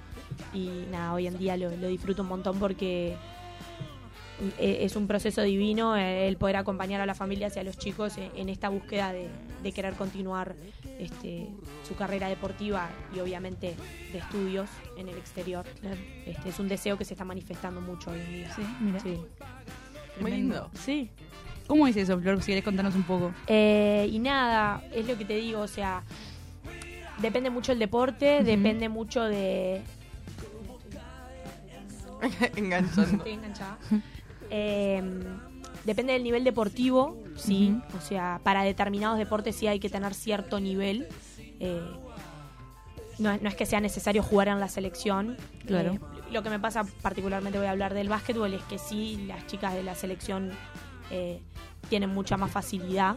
[0.54, 3.16] Y nada, hoy en día lo, lo disfruto un montón porque
[4.60, 8.18] es un proceso divino eh, el poder acompañar a las familias y a los chicos
[8.18, 9.30] en, esta búsqueda de,
[9.64, 10.56] de querer continuar
[11.00, 11.48] este,
[11.88, 13.76] su carrera deportiva y obviamente
[14.12, 15.66] de estudios en el exterior.
[16.26, 18.56] Este, es un deseo que se está manifestando mucho hoy en día.
[18.56, 19.00] Sí, mira.
[19.00, 19.18] Sí.
[20.20, 20.70] Muy lindo.
[20.74, 21.10] Sí.
[21.68, 22.42] ¿Cómo es eso, Flor?
[22.42, 23.34] Si querés contarnos un poco.
[23.48, 26.04] Eh, y nada, es lo que te digo, o sea,
[27.20, 29.82] depende mucho el deporte, depende mucho de...
[32.56, 33.18] Enganchando.
[33.18, 33.78] Estoy enganchada.
[34.50, 35.02] Eh,
[35.86, 40.60] depende del nivel deportivo, sí, o sea, para determinados deportes sí hay que tener cierto
[40.60, 41.08] nivel.
[41.60, 41.82] Eh,
[43.20, 45.38] no, es- no es que sea necesario jugar en la selección.
[45.66, 45.94] Claro.
[45.94, 46.00] Eh,
[46.32, 49.74] lo que me pasa particularmente, voy a hablar del básquetbol, es que sí, las chicas
[49.74, 50.52] de la selección
[51.10, 51.40] eh,
[51.90, 53.16] tienen mucha más facilidad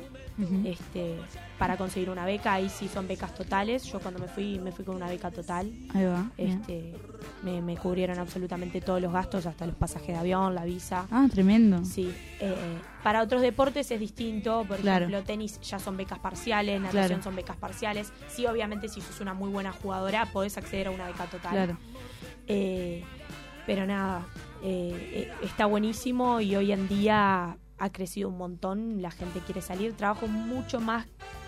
[0.64, 1.16] Este,
[1.58, 2.54] para conseguir una beca.
[2.54, 3.84] Ahí sí son becas totales.
[3.84, 5.70] Yo cuando me fui, me fui con una beca total.
[5.94, 6.30] Ahí va.
[6.38, 6.94] Este,
[7.42, 11.06] me, me cubrieron absolutamente todos los gastos, hasta los pasajes de avión, la visa.
[11.10, 11.84] Ah, tremendo.
[11.84, 12.12] Sí.
[12.40, 12.54] eh,
[13.02, 14.64] para otros deportes es distinto.
[14.68, 15.06] Por Claro.
[15.06, 17.22] ejemplo, tenis ya son becas parciales, natación Claro.
[17.22, 18.12] son becas parciales.
[18.28, 21.52] Sí, obviamente, si sos una muy buena jugadora, podés acceder a una beca total.
[21.52, 21.76] Claro.
[22.46, 23.04] Eh,
[23.66, 24.26] pero nada,
[24.62, 29.02] eh, eh, está buenísimo y hoy en día ha crecido un montón.
[29.02, 29.94] La gente quiere salir.
[29.94, 31.06] Trabajo mucho más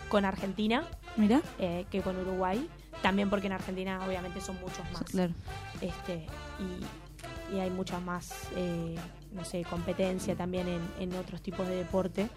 [0.08, 0.84] con Argentina
[1.16, 1.40] Mira.
[1.60, 2.68] eh, que con Uruguay.
[3.02, 5.04] También porque en Argentina obviamente son muchos más.
[5.04, 5.32] Claro.
[5.80, 6.26] Este,
[6.58, 8.96] y, y hay mucha más, eh,
[9.32, 12.28] no sé, competencia también en, en otros tipos de deporte.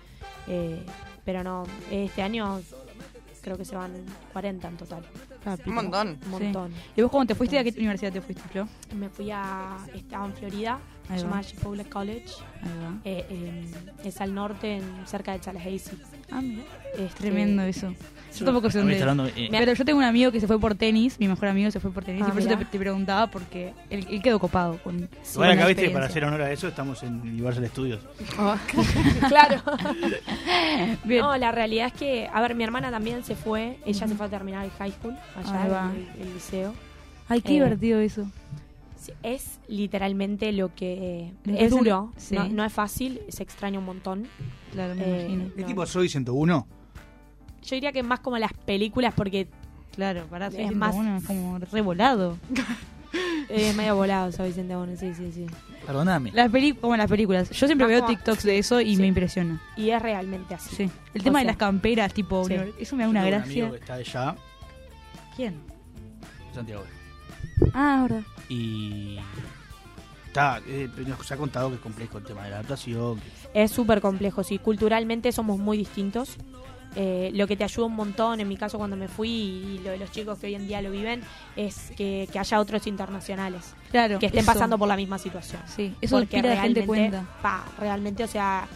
[0.47, 0.86] Eh,
[1.23, 2.62] pero no, este año
[3.41, 3.93] creo que se van
[4.34, 5.05] 40 en total.
[5.65, 6.17] Un montón.
[6.25, 6.73] Un montón.
[6.95, 7.60] ¿Y vos cuando te fuiste?
[7.60, 8.67] ¿A qué universidad te fuiste, Flor?
[8.95, 9.77] Me fui a.
[9.93, 12.25] Estaba en Florida, se llama Chipotle College.
[12.62, 12.99] Ahí va.
[13.03, 15.97] eh, en- es al norte, en, cerca de Tallahassee.
[16.38, 16.63] Ah, mira.
[16.98, 17.93] Este, Tremendo eso.
[18.38, 19.00] Yo tampoco sé dónde.
[19.00, 21.71] hablando, eh, Pero yo tengo un amigo que se fue por tenis, mi mejor amigo
[21.71, 24.39] se fue por tenis, Ah, y por eso te, te preguntaba, porque él, él quedó
[24.39, 25.08] copado con.
[25.34, 28.02] Igual acá, viste, para hacer honor a eso, estamos en Universal Studios.
[29.30, 29.62] claro.
[31.06, 31.21] Bien.
[31.21, 34.26] No, la realidad es que, a ver, mi hermana también se fue, ella se fue
[34.26, 35.91] a terminar el high school, allá Ahí va.
[35.95, 36.74] el, el liceo.
[37.30, 38.30] Ay, qué eh, divertido eso.
[39.00, 42.36] Sí, Es literalmente lo que que es duro, sí.
[42.36, 44.28] no, no es fácil, se extraña un montón.
[44.76, 45.52] Claro, me Eh, imagino.
[45.56, 45.68] ¿Qué No.
[45.68, 46.68] tipo soy 101?
[47.64, 49.48] Yo diría que más como las películas porque
[49.96, 51.24] Claro, pará, es es más- más.
[51.24, 52.38] como revolado.
[53.50, 55.46] es medio volado, soy Vicente Bono, sí, sí, sí.
[55.86, 56.32] Perdóname.
[56.34, 57.50] Las peli como las películas.
[57.52, 59.02] Yo siempre veo TikToks de eso y Sí.
[59.02, 59.62] me impresiona.
[59.78, 60.76] Y es realmente así.
[60.76, 60.90] Sí.
[61.14, 62.44] El tema de las camperas, tipo.
[62.46, 62.56] sí.
[62.80, 63.64] Eso me da una un gracia.
[63.64, 64.36] amigo que está allá,
[65.36, 65.56] ¿Quién?
[66.54, 66.84] Santiago.
[67.74, 68.24] Ah, verdad.
[68.50, 69.18] Y
[70.36, 73.19] está, eh, nos ha contado que es complejo el tema de la adaptación.
[73.54, 74.58] que- Es súper complejo, sí.
[74.60, 76.36] Culturalmente somos muy distintos.
[76.98, 79.91] Eh, lo que te ayuda un montón, en mi caso cuando me fui y lo
[79.91, 81.21] de los chicos que hoy en día lo viven,
[81.58, 84.17] es que, que haya otros internacionales Claro.
[84.19, 84.54] que estén eso.
[84.54, 85.62] pasando por la misma situación.
[85.67, 87.26] Sí, eso Porque pila de gente realmente, cuenta.
[87.41, 88.67] pa, realmente, o sea,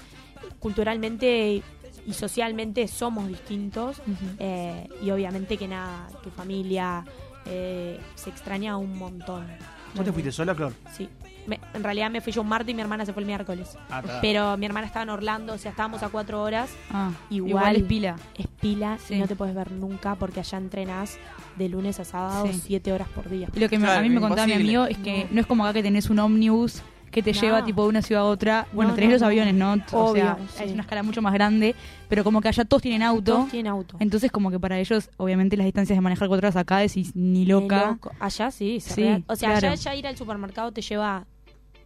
[0.59, 1.61] culturalmente
[2.05, 4.01] y socialmente somos distintos
[4.39, 7.05] eh, y obviamente que nada, tu familia
[7.45, 9.47] eh, se extraña un montón.
[9.95, 10.73] ¿Vos te fuiste sola, Flor?
[10.95, 11.07] Sí.
[11.49, 13.75] Me- en realidad me fui yo un martes y mi hermana se fue el miércoles.
[13.89, 14.01] Ah.
[14.21, 16.69] Pero mi hermana estaba en Orlando, o sea, estábamos a cuatro horas.
[16.91, 17.49] Ah, Igual.
[17.49, 18.15] igual es pila.
[18.37, 19.15] Es pila Sí.
[19.15, 21.17] y no te puedes ver nunca porque allá entrenás
[21.57, 22.61] de lunes a sábado Sí.
[22.63, 23.47] siete horas por día.
[23.53, 25.29] Y lo que me- a mí me contaba mi amigo es que No.
[25.35, 25.41] no.
[25.41, 26.81] es como acá que tenés un ómnibus
[27.11, 27.41] que te No.
[27.41, 28.67] lleva tipo de una ciudad a otra.
[28.71, 29.75] Bueno, No, tenés no, los aviones, ¿no?
[29.93, 30.65] o sea, sí.
[30.65, 31.73] es una escala mucho más grande,
[32.07, 33.33] pero como que allá todos tienen auto.
[33.33, 33.97] Todos tienen auto.
[33.99, 37.39] Entonces como que para ellos, obviamente las distancias de manejar cuatro horas acá decís ni
[37.39, 37.87] Ni loca.
[37.87, 38.11] loco.
[38.19, 39.67] Allá sí, se Sí, real- O sea, claro.
[39.69, 41.25] allá ya ir al supermercado te lleva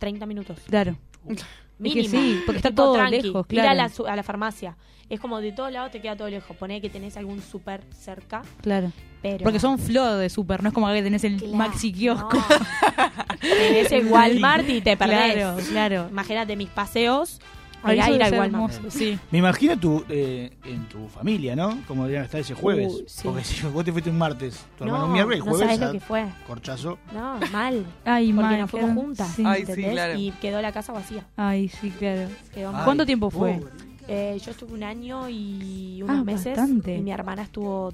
[0.03, 0.59] 30 minutos.
[0.67, 0.97] Claro.
[1.79, 2.01] Mínimo.
[2.01, 3.21] Es que sí, porque está todo tranqui.
[3.21, 3.77] lejos, Ir a claro.
[3.77, 4.75] la, su- a la farmacia.
[5.09, 6.55] Es como de todos lados te queda todo lejos.
[6.57, 8.91] Poné que tenés algún súper cerca, Claro.
[9.21, 9.43] pero...
[9.43, 12.35] Porque son flow de super, no es como que tenés el Claro, maxi kiosco.
[12.37, 12.43] no.
[13.39, 15.33] tenés el Walmart y te perdés.
[15.35, 16.07] Claro, claro.
[16.09, 17.39] Imagínate mis paseos.
[17.91, 18.89] Eso ir al Walmart.
[18.89, 19.19] Sí.
[19.31, 21.77] Me imagino tu, eh, en tu familia, ¿no?
[21.87, 22.93] Como deberían estar ese jueves.
[22.93, 23.21] Uy, sí.
[23.23, 25.67] Porque si vos te fuiste un martes, tu hermano No, un miércoles, el no jueves,
[25.67, 26.25] sabés lo a- que fue.
[26.47, 26.97] corchazo.
[27.13, 27.85] No, mal.
[28.05, 29.01] Ay, Porque mal, nos fuimos claro.
[29.01, 29.33] juntas.
[29.35, 29.43] Sí.
[29.45, 30.19] Ay, sí, claro.
[30.19, 31.25] Y quedó la casa vacía.
[31.35, 32.29] Ay, sí, claro.
[32.53, 32.81] Quedó Ay.
[32.85, 33.59] ¿Cuánto tiempo fue?
[34.07, 36.57] Eh, yo estuve un año y unos Ah, meses.
[36.57, 36.97] bastante.
[36.97, 37.93] Y mi hermana estuvo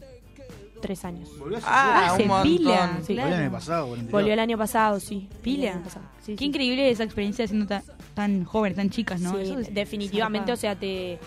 [0.82, 1.30] tres años.
[1.38, 2.44] Volvió hace Ah, Hace un montón.
[2.58, 3.00] pila.
[3.06, 3.13] Sí.
[3.15, 3.84] Volvió el año pasado.
[3.86, 4.12] o el anterior.
[4.22, 5.28] Volvió el año pasado, sí.
[5.32, 5.72] El Pila.
[5.74, 6.06] año pasado.
[6.22, 6.46] Sí, Qué sí.
[6.46, 9.36] increíble esa experiencia siendo tan, tan jóvenes, tan chicas, ¿no?
[9.36, 10.54] Sí, Eso es definitivamente, zarpado.
[10.54, 11.20] o sea, te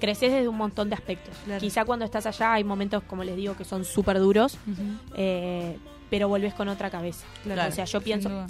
[0.00, 1.34] creces desde un montón de aspectos.
[1.44, 1.60] Claro.
[1.60, 4.82] Quizá cuando estás allá hay momentos, como les digo, que son súper duros, Ujú,
[5.16, 5.78] eh,
[6.10, 7.24] pero volvés con otra cabeza.
[7.44, 7.68] claro.
[7.70, 8.46] O sea, yo Sin pienso, duda.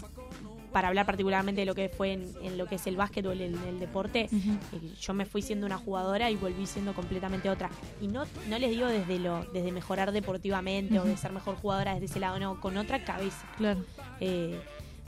[0.77, 3.33] Para hablar particularmente de lo que fue en, en lo que es el básquet o
[3.33, 7.49] el, el- el deporte, eh, yo me fui siendo una jugadora y volví siendo completamente
[7.49, 7.71] otra.
[7.99, 11.95] Y no, no les digo desde lo desde mejorar deportivamente o de ser mejor jugadora
[11.95, 13.47] desde ese lado, no, con otra cabeza.
[13.57, 13.81] Claro,
[14.21, 14.61] eh,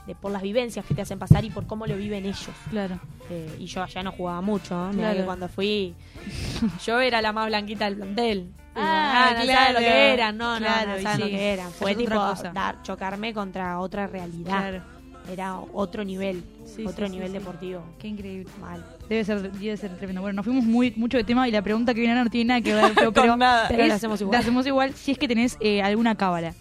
[0.07, 2.49] de, por las vivencias que te hacen pasar y por cómo lo viven ellos.
[2.71, 2.99] claro.
[3.29, 4.93] Eh, y yo allá no jugaba mucho, ¿no?
[4.93, 5.17] Claro.
[5.19, 5.93] que cuando fui,
[6.83, 8.51] yo era la más blanquita del plantel.
[8.75, 9.73] Ah, no claro.
[9.73, 11.71] lo que eran, no, Claro, no, no lo que eran.
[11.71, 12.15] Fue tipo
[12.53, 14.57] dar, chocarme contra otra realidad.
[14.57, 14.98] Claro.
[15.31, 17.33] Era otro nivel, Sí, otro sí, nivel sí.
[17.33, 17.83] deportivo.
[17.99, 18.49] Qué increíble.
[18.59, 18.83] Mal.
[19.07, 20.21] Debe ser, debe ser tremendo.
[20.21, 22.47] Bueno, nos fuimos muy mucho de tema y la pregunta que viene ahora no tiene
[22.49, 23.67] nada que ver, pero, pero, nada.
[23.67, 24.33] Pero es- la hacemos igual.
[24.33, 26.53] La hacemos igual si es que tenés eh, alguna cábala.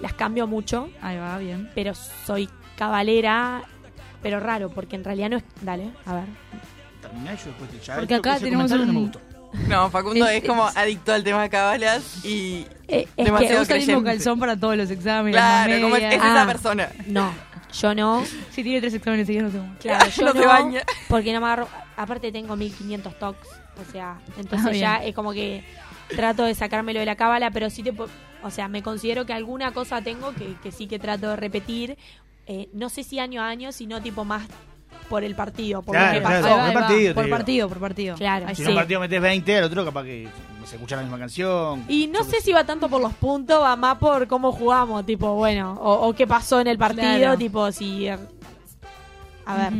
[0.00, 1.70] Las cambio mucho, Ahí va, bien.
[1.74, 3.62] pero soy cabalera,
[4.22, 5.44] pero raro, porque en realidad no es...
[5.62, 6.24] Dale, a ver.
[7.02, 9.20] Terminá y yo después te Porque acá tenemos no un- gustó.
[9.66, 13.24] No, Facundo Es- es, como es- adicto al tema de cabalas y Eh, es Que
[13.24, 15.34] Demasiado usa el calzón para todos los exámenes.
[15.40, 16.28] claro, como es, es Ah.
[16.32, 16.88] esa persona.
[17.06, 17.32] No,
[17.72, 18.24] yo no.
[18.50, 19.74] Si tiene tres exámenes seguidos, no cómo.
[19.78, 20.82] Claro, yo No no, se baña.
[21.08, 21.68] porque no me agarro.
[21.96, 23.48] Aparte tengo 1500 tocs,
[23.86, 24.80] o sea, Ah, entonces bien.
[24.82, 25.64] ya es como que
[26.16, 27.92] trato de sacármelo de la cábala, pero sí te,
[28.42, 31.98] o sea, me considero que alguna cosa tengo que, que sí que trato de repetir.
[32.46, 34.42] Eh, no sé si año a año, sino tipo más
[35.08, 36.42] por el partido, por Claro, lo que claro.
[36.46, 36.64] pasó.
[36.64, 38.16] Por partido, por partido, por partido.
[38.16, 38.46] Claro.
[38.54, 40.28] Si en un partido metes 20, al otro capaz que
[40.64, 41.84] se escucha la misma canción.
[41.88, 45.34] Y no sé si va tanto por los puntos, va más por cómo jugamos, tipo,
[45.34, 47.38] bueno, o, o qué pasó en el partido, Claro.
[47.38, 48.08] tipo, si...
[48.08, 48.18] A
[49.56, 49.72] ver,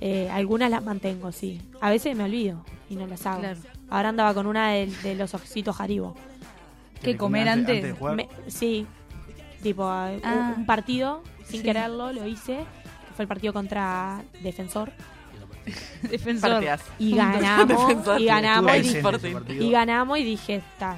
[0.00, 1.60] eh, algunas las mantengo, sí.
[1.80, 3.40] A veces me olvido y no las hago.
[3.40, 3.58] Claro.
[3.88, 6.14] Ahora andaba con una de, de los ositos Haribo.
[7.02, 7.82] ¿Qué comer antes?
[7.82, 8.16] de jugar.
[8.16, 8.86] Me- sí,
[9.62, 10.54] tipo, eh, Ah.
[10.56, 11.62] un partido, sin Sí.
[11.64, 12.64] quererlo, lo hice,
[13.12, 14.90] fue el partido contra Defensor.
[16.02, 16.50] Defensor.
[16.50, 16.82] Partidas.
[16.98, 18.20] Y ganamos, Defensor.
[18.20, 20.96] y ganamos, y, y ganamos y dije, está,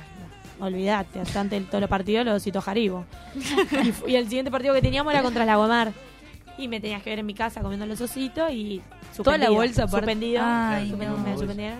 [0.59, 3.05] olvídate, hasta antes de todos los partidos los ositos Haribo.
[4.07, 5.93] y, y el siguiente partido que teníamos era contra la Guamar.
[6.57, 8.81] Y me tenías que ver en mi casa comiendo los ositos y
[9.17, 11.25] Toda la suspendido, bolsa suspendido, Ay, suspendido, no.
[11.25, 11.79] me suspendieron.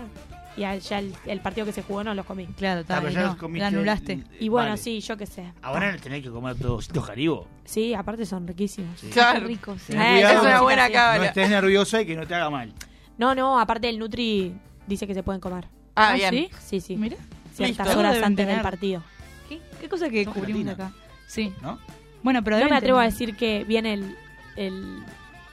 [0.57, 2.45] Y ya el, el partido que se jugó no los comí.
[2.47, 4.23] Claro, está Ah, ya no, los la anulaste.
[4.39, 4.81] Y bueno, Vale.
[4.81, 5.51] sí, yo qué sé.
[5.61, 7.47] Ahora tenés que comer todos ositos jaribo.
[7.65, 8.99] Sí, aparte son riquísimos.
[8.99, 9.09] Sí.
[9.09, 9.41] Claro.
[9.41, 9.93] Qué rico, sí.
[9.93, 10.93] Eh, es una no- buena sí.
[10.93, 11.25] No cábala.
[11.25, 12.73] estés nerviosa y que no te haga mal.
[13.17, 14.55] No, no, aparte el Nutri
[14.87, 15.65] dice que se pueden comer.
[15.95, 16.29] Ah, Ah, bien.
[16.31, 16.49] ¿sí?
[16.59, 16.95] Sí, sí.
[16.95, 17.17] Mira,
[17.53, 17.99] Ciertas Listo.
[17.99, 18.55] horas antes tener.
[18.55, 19.03] del partido.
[19.49, 20.91] ¿qué, qué cosa que Son descubrimos acá.
[21.27, 21.53] Sí.
[21.61, 21.79] ¿No?
[22.23, 24.15] Bueno, pero no me atrevo a decir que viene el,
[24.57, 25.03] el-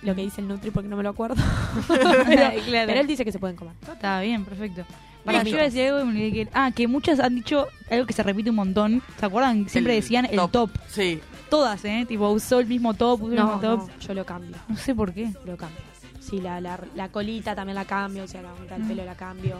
[0.03, 1.37] lo que dice el Nutri porque no me lo acuerdo.
[1.87, 2.55] Claro.
[2.67, 3.75] Pero él dice que se pueden comer.
[3.93, 4.85] Está bien, perfecto.
[5.25, 5.57] Para, yo Listo.
[5.57, 6.49] iba a decir algo y me olvidé que...
[6.53, 9.03] Ah, que muchas han dicho algo que se repite un montón.
[9.21, 9.69] ¿Se acuerdan?
[9.69, 10.51] Siempre El decían el top.
[10.51, 10.71] top.
[10.89, 11.21] Sí.
[11.49, 12.05] Todas, ¿eh?
[12.09, 13.89] Tipo, usó el mismo top, usó el mismo top.
[13.89, 14.57] no, yo lo cambio.
[14.69, 15.31] No sé por qué.
[15.45, 15.79] Lo cambio.
[16.19, 18.89] Sí, la, la, la colita también la cambio, o sea, la del Mm.
[18.89, 19.57] pelo la cambio.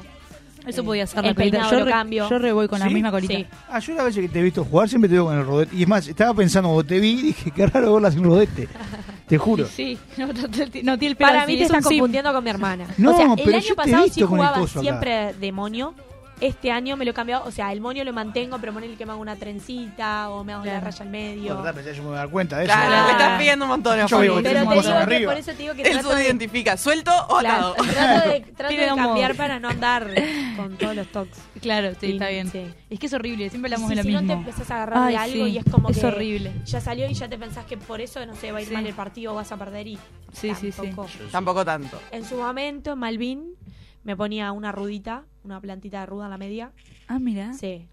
[0.67, 1.51] Eso Eh, podía ser el la colita.
[1.59, 2.31] peinado Yo, lo re, cambio.
[2.31, 3.35] yo re voy con la misma colita.
[3.35, 3.47] Sí.
[3.69, 5.77] Ah, yo las veces que te he visto jugar siempre te veo con el rodete.
[5.77, 8.69] Y es más, estaba pensando cuando te vi, dije, qué raro verla sin rodete.
[9.27, 9.67] Te juro.
[9.67, 11.99] Sí, no, no, no tiene el pelo Para así, mí te es estás sim.
[11.99, 12.87] confundiendo con mi hermana.
[12.99, 15.95] No, o sea, el pero año pasado sí jugaba siempre demonio.
[16.43, 17.45] Este año me lo he cambiado.
[17.47, 20.53] O sea, el moño lo mantengo, pero ponele que me hago una trencita o me
[20.53, 20.85] hago Claro.
[20.85, 21.57] raya al medio.
[21.57, 22.73] Bueno, pensé, yo me voy a dar cuenta de eso.
[22.73, 23.07] Claro, Claro.
[23.07, 23.99] me estás pidiendo un montón.
[24.01, 24.23] Yo Juan.
[24.23, 25.33] vivo Pero te digo que arriba.
[25.33, 27.75] por eso te digo que Él trato de, identifica, ¿suelto o claro, atado?
[27.75, 30.11] trato de, trato Tiene de cambiar para no andar
[30.57, 31.39] con todos los toques.
[31.61, 32.51] Claro, sí, Sí, está bien.
[32.51, 32.67] sí.
[32.91, 34.23] Es que es horrible, siempre hablamos Sí, de lo si mismo.
[34.23, 36.53] no te empezás a agarrar de algo sí, y es como es que horrible.
[36.65, 38.75] ya salió y ya te pensás que por eso, no sé, va a ir Sí.
[38.75, 39.97] mal el partido o vas a perder y
[40.33, 40.83] Sí, sí, sí.
[40.83, 41.09] tampoco.
[41.31, 42.01] Tampoco tanto.
[42.11, 43.55] En su momento, en Malvin,
[44.05, 46.73] me ponía una rudita, una plantita de ruda en la media.
[47.09, 47.53] Ah, mira.
[47.55, 47.87] Sí.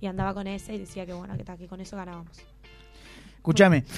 [0.00, 2.36] Y andaba con ese y decía que bueno, que, que con eso ganábamos.
[3.36, 3.84] Escúchame.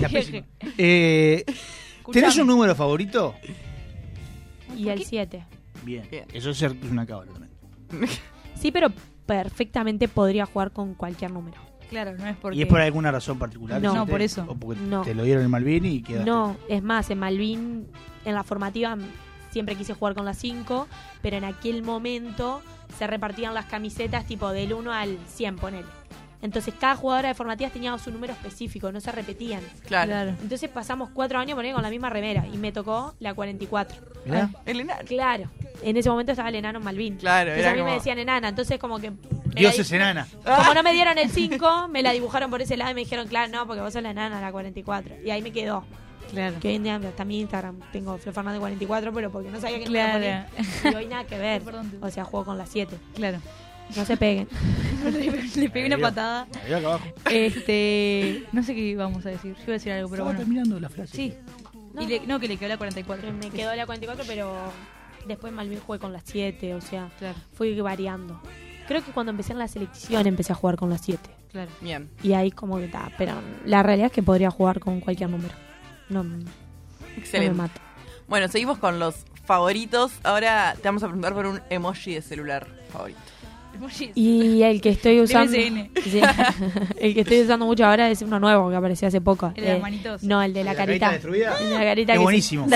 [0.78, 1.44] Eh,
[2.12, 3.34] ¿Tenés un número favorito?
[4.76, 5.44] Y el 7.
[5.84, 6.06] Bien.
[6.10, 6.24] Bien.
[6.32, 7.52] Eso es una cabra también.
[8.56, 8.88] Sí, pero
[9.26, 11.58] perfectamente podría jugar con cualquier número.
[11.90, 12.56] Claro, no es porque...
[12.58, 13.82] ¿Y es por alguna razón particular?
[13.82, 13.94] No.
[13.94, 14.46] No, por eso.
[14.48, 15.02] ¿O porque No.
[15.02, 16.28] te lo dieron en Malvini y quedaste?
[16.28, 17.86] No, es más, en Malvin,
[18.24, 18.96] en la formativa,
[19.56, 20.86] siempre quise jugar con las 5,
[21.22, 22.60] pero en aquel momento
[22.98, 25.86] se repartían las camisetas tipo del 1 al 100, ponele.
[26.42, 29.62] Entonces cada jugadora de formativas tenía su número específico, no se repetían.
[29.86, 30.10] Claro.
[30.10, 30.30] Claro.
[30.42, 33.96] Entonces pasamos cuatro años ponele, con la misma remera y me tocó la 44.
[34.26, 34.50] Mirá.
[34.66, 35.00] El enano.
[35.06, 35.50] Claro,
[35.82, 37.16] en ese momento estaba el enano en Malvin.
[37.16, 39.12] Claro, Entonces era a mí me decían enana, entonces como que...
[39.54, 40.28] Dios di- es enana.
[40.44, 43.26] Como no me dieron el 5, me la dibujaron por ese lado y me dijeron,
[43.26, 45.14] claro, no, porque vos sos la enana, la 44.
[45.24, 45.84] Y ahí me quedó.
[46.30, 46.56] Claro.
[46.60, 49.78] Que hoy en día hasta mi Instagram tengo Flor Fernández 44, pero porque no sabía
[49.78, 50.18] que no Claro.
[50.18, 50.44] me
[50.82, 50.92] poner.
[50.92, 51.62] Y hoy nada que ver.
[52.00, 52.96] O sea, juego con las 7.
[53.14, 53.38] Claro.
[53.96, 54.48] No se peguen.
[55.56, 56.48] Le pegué una patada.
[56.64, 57.04] Ahí acá abajo.
[57.30, 58.42] Este.
[58.52, 59.54] No sé qué íbamos a decir.
[59.54, 60.38] Yo iba a decir algo, pero Estaba bueno.
[60.40, 61.16] terminando la frase.
[61.16, 61.34] Sí.
[61.94, 62.02] No.
[62.02, 63.32] Y le- no, que le quedó la 44.
[63.32, 64.52] Me quedó la 44, pero
[65.26, 66.74] después Malvin jugué con las 7.
[66.74, 68.40] O sea, Claro, fui variando.
[68.88, 71.30] Creo que cuando empecé en la selección empecé a jugar con las 7.
[71.52, 71.70] claro.
[71.80, 72.08] Bien.
[72.22, 73.10] Y ahí como que está.
[73.16, 73.34] Pero
[73.64, 75.54] la realidad es que podría jugar con cualquier número.
[76.08, 76.44] No, no me
[77.18, 77.54] Excelente.
[77.54, 77.80] mata.
[78.28, 79.14] Bueno, seguimos con los
[79.44, 80.12] favoritos.
[80.24, 83.18] Ahora te vamos a preguntar por un emoji de celular favorito.
[84.14, 85.52] Y el que estoy usando.
[86.06, 86.20] Sí.
[87.00, 89.52] el que estoy usando mucho ahora es uno nuevo que apareció hace poco.
[89.54, 90.22] El de Eh, manitos.
[90.22, 91.06] No, el de la, ¿La carita.
[91.10, 91.58] carita destruida?
[91.60, 92.66] El de la carita Es buenísimo.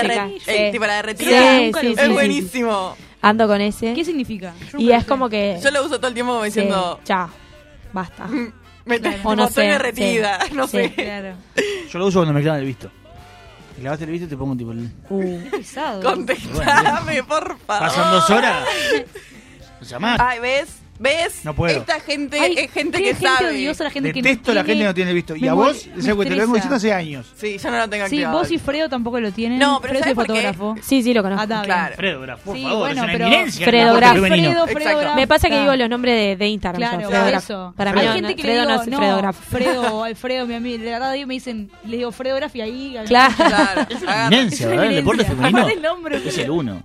[0.47, 1.29] eh, tipo la derretida.
[1.29, 2.09] sí, es sí, sí.
[2.11, 2.95] buenísimo.
[3.23, 3.93] Ando con ese.
[3.93, 4.53] ¿Qué significa?
[4.71, 5.59] Yo Y es lo como que.
[5.63, 7.29] Yo lo uso todo el tiempo como sí, diciendo, chao,
[7.93, 8.27] basta.
[8.85, 9.17] me Claro.
[9.23, 10.77] O no estoy sé, derretida, no sí.
[10.77, 10.91] sé.
[10.93, 11.33] Claro.
[11.91, 12.91] Yo lo uso cuando me clavan el visto.
[13.81, 14.91] Y lavaste el visto y te pongo tipo el...
[15.09, 15.49] Uh.
[15.49, 16.03] Pesado.
[16.03, 17.87] Contestame, por favor.
[17.87, 18.67] Pasan dos horas.
[19.81, 20.19] Llamás.
[20.21, 20.80] Ay, ¿ves?
[21.01, 21.43] ¿Ves?
[21.43, 21.79] No puedo.
[21.79, 23.49] Esta gente Ay, es gente que gente sabe.
[23.49, 25.35] odiosa la gente que Detesto no la gente que no tiene el visto.
[25.35, 27.25] Y me a vos, es me algo que te lo vengo diciendo hace años.
[27.35, 28.37] Sí, yo no lo tengo Sí, activado.
[28.37, 29.57] vos y Fredo tampoco lo tienen.
[29.57, 30.31] No, pero Fredo es ¿sabes por qué?
[30.33, 30.75] fotógrafo.
[30.83, 31.41] Sí, sí, lo conozco.
[31.41, 31.65] Ah, está bien.
[31.65, 31.95] Claro.
[31.95, 33.65] Fredo, Graf, por Sí, favor, bueno, es una pero- eminencia.
[33.65, 34.13] Fredo Graf.
[34.13, 34.31] femenino.
[34.51, 34.99] Fredo, Fredo Exacto.
[35.01, 35.61] Graf, Me pasa que está.
[35.63, 36.79] digo los nombres de, de Instagram.
[36.81, 37.43] Claro, yo, por Fredo Graf.
[37.43, 37.73] eso.
[37.75, 39.37] Para mí Hay no, gente no, que Fredo le digo, no es Fredo Graf.
[39.49, 42.61] Fredo o Alfredo, mi amigo, de la radio me dicen, le digo Fredo Graf y
[42.61, 42.97] ahí...
[43.07, 43.33] Claro.
[43.35, 43.87] Claro.
[43.89, 44.27] Es una agarra.
[44.35, 44.85] eminencia, ¿verdad?
[44.85, 45.35] El deporte eminencia.
[45.35, 45.57] femenino.
[45.59, 46.83] Aparte el nombre, Es el uno.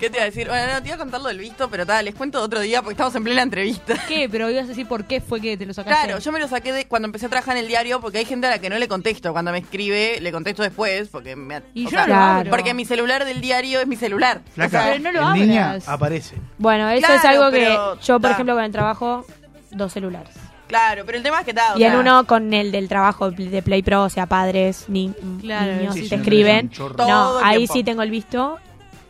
[0.00, 0.48] ¿Qué te iba a decir?
[0.48, 2.82] Bueno, no, te iba a contar lo del visto, pero tal, les cuento otro día
[2.82, 3.94] porque estamos en plena entrevista.
[4.08, 4.28] ¿Qué?
[4.28, 6.04] Pero ibas a decir por qué fue que te lo sacaste.
[6.06, 8.24] Claro, yo me lo saqué de cuando empecé a trabajar en el diario porque hay
[8.24, 9.32] gente a la que no le contesto.
[9.32, 11.62] Cuando me escribe, le contesto después porque me...
[11.74, 12.38] Y o yo sea, no lo Claro.
[12.40, 12.50] abro.
[12.50, 14.40] Porque mi celular del diario es mi celular.
[14.54, 16.36] Flaca, pero no lo en aparece.
[16.58, 18.34] Bueno, eso Claro, es algo que pero yo, por ta.
[18.34, 19.24] ejemplo, con el trabajo,
[19.70, 20.34] dos celulares.
[20.66, 21.74] Claro, pero el tema es que está.
[21.74, 25.12] o y en uno con el del trabajo de Play Pro, o sea, padres, ni-
[25.40, 26.70] Claro, niños, sí, te sí, escriben.
[26.96, 27.72] No, ahí tiempo.
[27.74, 28.58] sí tengo el visto,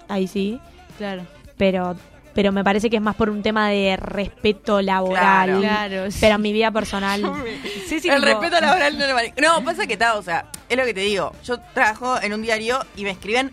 [0.08, 0.58] ahí sí,
[0.98, 1.22] Claro.
[1.56, 1.96] pero
[2.34, 5.46] pero me parece que es más por un tema de respeto laboral.
[5.46, 5.60] Claro.
[5.60, 6.18] Claro, sí.
[6.20, 7.22] Pero en mi vida personal.
[7.88, 9.34] Sí, sí, el tipo- respeto laboral no lo vale.
[9.40, 11.32] No, pasa que está, o sea, es lo que te digo.
[11.44, 13.52] Yo trabajo en un diario y me escriben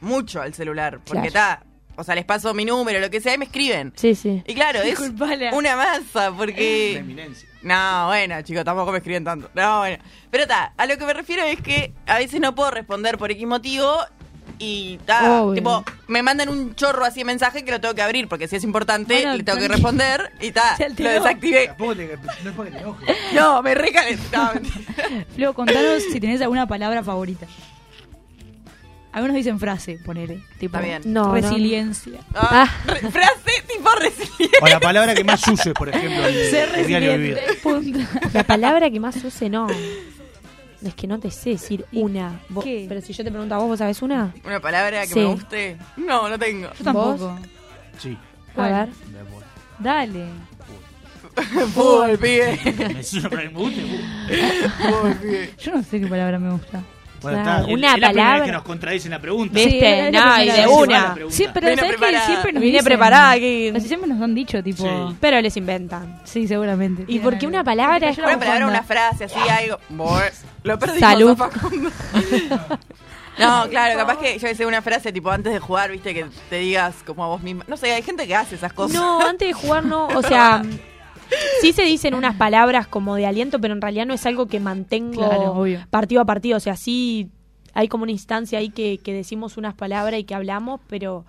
[0.00, 1.00] mucho al celular.
[1.04, 1.58] Porque Claro.
[1.58, 1.62] está,
[1.96, 3.92] o sea, les paso mi número, lo que sea, y me escriben.
[3.96, 4.42] Sí, sí.
[4.46, 5.50] Y claro, es Disculpala.
[5.52, 6.96] una masa, Una porque.
[6.96, 7.48] eminencia.
[7.62, 9.50] No, bueno, chicos, tampoco me escriben tanto.
[9.54, 10.02] No, bueno.
[10.30, 13.30] Pero está, a lo que me refiero es que a veces no puedo responder por
[13.30, 13.96] X motivo.
[14.58, 15.54] Y Obvio.
[15.54, 18.56] tipo, me mandan un chorro así de mensaje que lo tengo que abrir porque si
[18.56, 19.82] es importante Bueno, le tengo que tranqui.
[19.82, 21.66] responder y Se lo desactivé.
[21.68, 23.16] Tampoco te- no es para que te enojes.
[23.34, 24.36] No, me recalentó.
[24.36, 25.26] No, mentira.
[25.34, 27.46] Flo, contanos si tenés alguna palabra favorita.
[29.12, 30.42] Algunos dicen frase, ponele.
[30.58, 31.02] Tipo, Está bien.
[31.12, 31.34] No, no.
[31.34, 32.20] resiliencia.
[32.34, 34.58] Ah, re- frase tipo resiliente.
[34.62, 37.40] O la palabra que más uses, por ejemplo, en Ser el diario de vida.
[37.46, 37.62] resiliente.
[37.62, 38.30] Punto.
[38.32, 39.66] La palabra que más use, no.
[40.84, 42.40] Es que no te sé decir una.
[42.48, 42.86] Vos- qué?
[42.88, 44.32] Pero si yo te pregunto a vos, ¿vos sabés una?
[44.44, 45.18] Una palabra que Sí.
[45.20, 45.76] me guste.
[45.96, 46.68] No, no tengo.
[46.78, 47.38] Yo tampoco.
[47.98, 48.16] Sí.
[48.50, 48.72] A ¿Cuál?
[48.72, 48.88] ver.
[49.78, 50.26] Dale.
[51.74, 52.58] Fútbol, pibe.
[52.94, 53.80] Me suena para el me gusta.
[54.78, 55.50] Fútbol, pibe.
[55.58, 56.82] Yo no sé qué palabra me gusta.
[57.22, 58.44] Bueno, Claro, está, es- una es la primera vez palabra.
[58.46, 59.54] que nos contradicen la pregunta.
[59.54, 59.70] ¿Viste?
[59.70, 60.76] Sí, es la no, y primera de vez.
[60.76, 61.14] una.
[61.30, 61.98] Sí, pero Vine ¿sabes qué?
[61.98, 62.26] preparada.
[62.26, 64.82] Siempre nos Vine dicen- preparada que- Casi siempre nos han dicho, tipo...
[64.82, 65.16] Sí.
[65.20, 66.20] Pero les inventan.
[66.24, 67.04] Sí, seguramente.
[67.06, 69.78] ¿Y por qué una palabra es Una palabra, una frase, así, algo.
[70.64, 71.30] Lo perdimos, Salud.
[71.30, 71.90] a Facundo.
[73.38, 76.56] No, claro, capaz que yo decía una frase tipo antes de jugar, viste, que te
[76.56, 77.64] digas como a vos misma.
[77.66, 78.94] No sé, hay gente que hace esas cosas.
[78.94, 80.62] No, antes de jugar no, o sea,
[81.60, 84.60] sí se dicen unas palabras como de aliento, pero en realidad no es algo que
[84.60, 87.28] mantengo Claro, partido a partido, o sea, sí
[87.74, 91.24] hay como una instancia ahí que, que decimos unas palabras y que hablamos, pero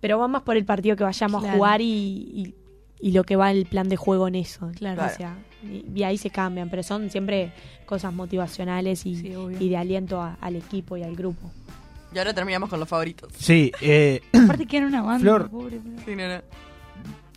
[0.00, 2.54] pero va más por el partido que vayamos a jugar y, y,
[3.00, 4.70] y lo que va el plan de juego en eso.
[4.76, 5.02] Claro.
[5.04, 7.52] O sea, y, y ahí se cambian, pero son siempre
[7.86, 9.56] cosas motivacionales y, Sí, obvio.
[9.60, 11.50] y de aliento a- al equipo y al grupo.
[12.14, 13.32] Y ahora terminamos con los favoritos.
[13.38, 15.20] Sí, eh, Aparte que era una banda.
[15.20, 15.50] Flor.
[15.50, 16.42] pobre, pero- Sí, no, no.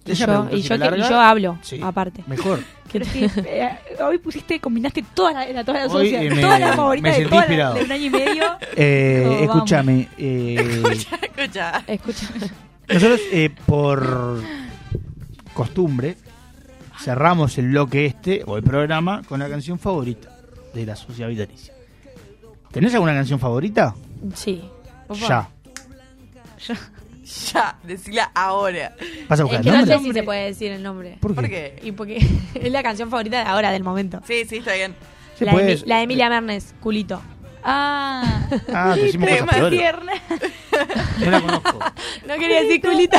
[0.05, 1.79] Y yo, y si yo, la que- y yo hablo, Sí.
[1.83, 2.23] aparte.
[2.27, 2.59] mejor.
[2.89, 2.97] Que,
[3.45, 3.69] eh,
[4.03, 7.35] hoy pusiste, combinaste todas las la, todas las Hoy, eh, me- las favoritas me de
[7.35, 7.75] inspirado.
[7.75, 8.43] de un año y medio.
[8.75, 10.55] Eh, Oh, escúchame, eh,
[11.37, 11.83] Escucha.
[11.85, 12.27] Escucha.
[12.87, 14.41] nosotros eh, por
[15.53, 16.17] costumbre
[16.99, 20.29] cerramos el bloque este o el programa con la canción favorita
[20.73, 21.73] de la sociedad vitalicia.
[22.71, 23.93] ¿Tenés alguna canción favorita?
[24.33, 24.63] Sí.
[25.27, 25.47] Ya.
[26.67, 26.75] Ya,
[27.83, 28.95] decila ahora.
[29.27, 29.97] ¿Vas a Es buscar que el no nombre?
[29.97, 31.17] sé si se puede decir el nombre.
[31.21, 31.79] ¿Por ¿Por qué?
[31.83, 32.17] Y porque
[32.55, 34.21] es la canción favorita de ahora, del momento.
[34.27, 34.95] Sí, sí, está bien.
[35.39, 37.21] La de, la Emilia Mernes, culito.
[37.63, 40.13] Ah, Ah, te decimos Tema cosas tierna.
[41.19, 41.79] No la conozco.
[42.27, 43.17] No quería decir culito.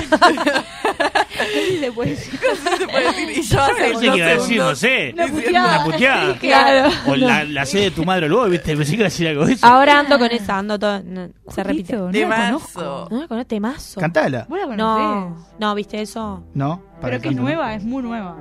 [1.81, 2.41] Se puede decir.
[2.65, 3.39] No se puede decir.
[3.39, 5.13] Y yo hace No sé qué iba a decir, no segundos sé.
[5.15, 5.77] Una puteada.
[5.77, 6.35] Una puteada.
[6.39, 6.91] Claro.
[7.07, 8.77] O la, la sede de tu madre luego, ¿viste?
[8.77, 9.67] Pensé que iba a decir algo de eso.
[9.67, 11.03] Ahora ando con esa, ando todo.
[11.05, 11.97] no, se repite.
[11.97, 12.45] No la Temazo.
[12.53, 13.09] conozco.
[13.11, 14.01] ¿No con este mazo?
[14.01, 14.47] Cantala.
[14.49, 14.79] ¿Vos la conocés?
[14.79, 16.43] No, no, ¿viste eso?
[16.55, 17.43] No, para Pero que es canto, ¿no?
[17.43, 18.37] nueva, es muy nueva.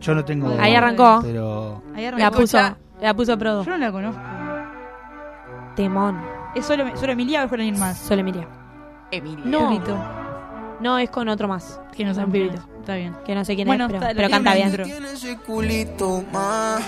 [0.00, 0.56] Yo no tengo.
[0.60, 1.20] Ahí arrancó.
[1.22, 1.82] Pero.
[1.94, 2.38] Ahí La arrancó.
[2.40, 2.58] puso,
[3.00, 3.64] la puso Prodo.
[3.64, 4.20] Yo no la conozco.
[5.76, 6.20] Temón.
[6.54, 7.98] ¿Es solo, solo Emilia o fueron ir más?
[7.98, 8.48] Solo Emilia.
[9.10, 9.42] Emilia.
[9.44, 9.70] No.
[10.80, 11.80] No, es con otro más.
[11.96, 12.54] Que no Un saben pibito.
[12.54, 12.78] pibito.
[12.80, 13.14] Está bien.
[13.26, 14.68] Que no sé quién Bueno, es, pero, pero canta bien.
[14.68, 14.84] intro.
[14.84, 16.82] Tiene ese culito más.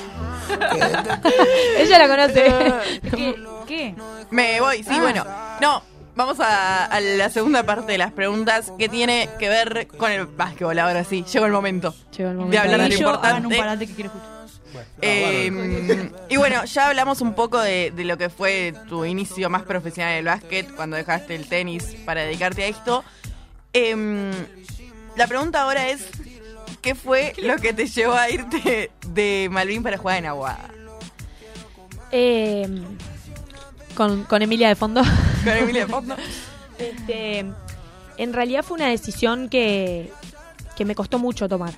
[1.79, 3.01] Ella la conoce.
[3.17, 3.35] ¿Qué?
[3.67, 3.95] ¿Qué?
[4.31, 4.99] Me voy, sí, Ah.
[5.01, 5.25] bueno.
[5.61, 5.83] No,
[6.15, 10.27] vamos a, a la segunda parte de las preguntas que tiene que ver con el
[10.27, 10.79] básquetbol.
[10.79, 11.95] Ahora sí, llegó el momento.
[12.17, 13.57] Llegó el momento De hablar de- lo hagan un importante.
[13.59, 14.41] parate que quiero escuchar.
[15.03, 19.63] Eh, y bueno, ya hablamos un poco de, de lo que fue tu inicio más
[19.63, 23.03] profesional en el básquet, cuando dejaste el tenis para dedicarte a esto.
[23.73, 24.33] Em,
[25.17, 26.09] la pregunta ahora es,
[26.81, 30.71] ¿qué fue lo que te llevó a irte de Malvin para jugar en Aguada?
[32.13, 32.69] Eh,
[33.95, 35.03] con, con Emilia de fondo.
[35.45, 36.17] Con Emilia de fondo.
[36.79, 37.45] Este,
[38.17, 40.11] en realidad fue una decisión que,
[40.77, 41.75] que me costó mucho tomar.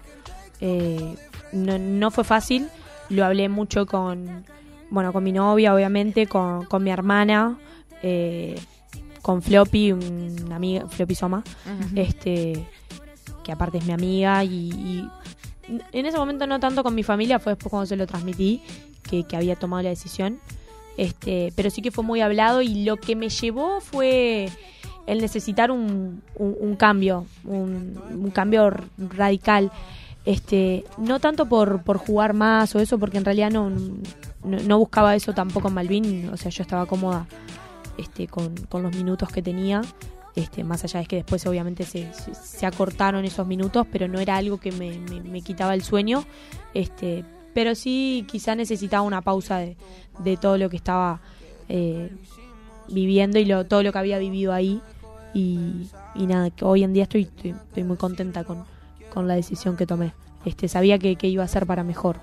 [0.61, 1.17] Eh,
[1.51, 2.69] no, no fue fácil,
[3.09, 4.45] lo hablé mucho con,
[4.91, 7.59] bueno, con mi novia, obviamente, con, con mi hermana,
[8.03, 8.55] eh,
[9.23, 11.43] con Floppy, una amiga, Floppy Soma,
[11.95, 12.67] este,
[13.45, 15.09] que aparte es mi amiga, y, y
[15.93, 18.63] en ese momento no tanto con mi familia, fue después cuando se lo transmití,
[19.09, 20.39] que, que había tomado la decisión.
[20.97, 24.51] Este, pero sí que fue muy hablado y lo que me llevó fue
[25.07, 29.71] el necesitar un, un- un cambio, un, un cambio radical.
[30.25, 34.79] Este, no tanto por, por jugar más o eso, porque en realidad no, no, no
[34.79, 37.27] buscaba eso tampoco en Malvin, o sea, yo estaba cómoda
[37.99, 39.83] este, con, los minutos que tenía,
[40.35, 44.37] este, más allá de que después obviamente se, se, acortaron esos minutos, pero no era
[44.37, 46.25] algo que me, me- me quitaba el sueño,
[46.75, 47.25] este,
[47.55, 49.77] pero sí quizá necesitaba una pausa de,
[50.41, 51.21] todo lo que estaba
[51.69, 52.11] eh,
[52.89, 54.81] viviendo y lo, todo lo que había vivido ahí.
[55.35, 57.27] Y, nada, que hoy en día estoy
[57.85, 58.65] muy contenta con,
[59.13, 60.13] con la decisión que tomé.
[60.45, 62.19] Este, sabía que, que iba a ser para mejor.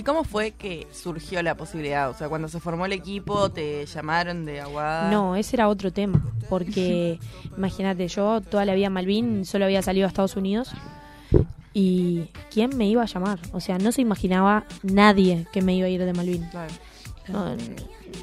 [0.00, 2.08] ¿Y cómo fue que surgió la posibilidad?
[2.08, 5.10] O sea, cuando se formó el equipo, ¿te llamaron de Aguada?
[5.10, 6.24] No, ese era otro tema.
[6.48, 7.18] Porque,
[7.58, 10.70] imagínate, yo toda la vida en Malvin solo había salido a Estados Unidos.
[11.74, 13.40] ¿Y quién me iba a llamar?
[13.52, 16.48] O sea, no se imaginaba nadie que me iba a ir de Malvin.
[16.50, 16.72] Claro.
[17.32, 17.56] No,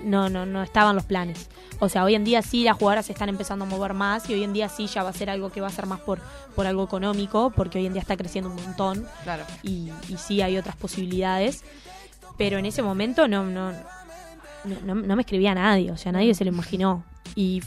[0.04, 1.50] no, no, no estaban los planes.
[1.80, 4.34] O sea, hoy en día sí las jugadoras se están empezando a mover más y
[4.34, 6.20] hoy en día sí ya va a ser algo que va a ser más por,
[6.56, 9.44] por algo económico, porque hoy en día está creciendo un montón Claro.
[9.62, 11.64] y, y sí hay otras posibilidades.
[12.38, 13.72] Pero en ese momento no, no,
[14.86, 17.04] no, me escribía nadie, o sea, nadie se lo imaginó.
[17.36, 17.62] Y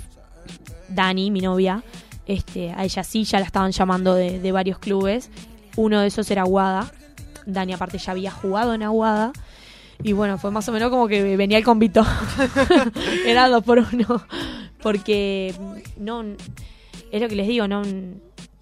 [0.88, 1.82] Dani, mi novia,
[2.26, 5.30] este, a ella sí ya la estaban llamando de, de varios clubes.
[5.76, 6.91] Uno de esos era Aguada.
[7.47, 9.32] Dani aparte ya había jugado en Aguada.
[10.03, 12.05] Y bueno, fue más o menos como que venía el convito.
[13.26, 14.22] era dos por uno.
[14.82, 15.55] Porque
[15.98, 16.22] no
[17.12, 17.82] es lo que les digo, no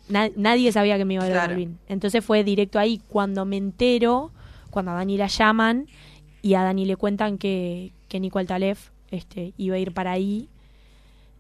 [0.08, 1.50] na- nadie sabía que me iba a ir a Claro.
[1.52, 1.78] Malvin.
[1.88, 4.32] Entonces fue directo ahí cuando me entero,
[4.70, 5.86] cuando a Dani la llaman
[6.42, 10.48] y a Dani le cuentan que, que Nico Altalef este, iba a ir para ahí.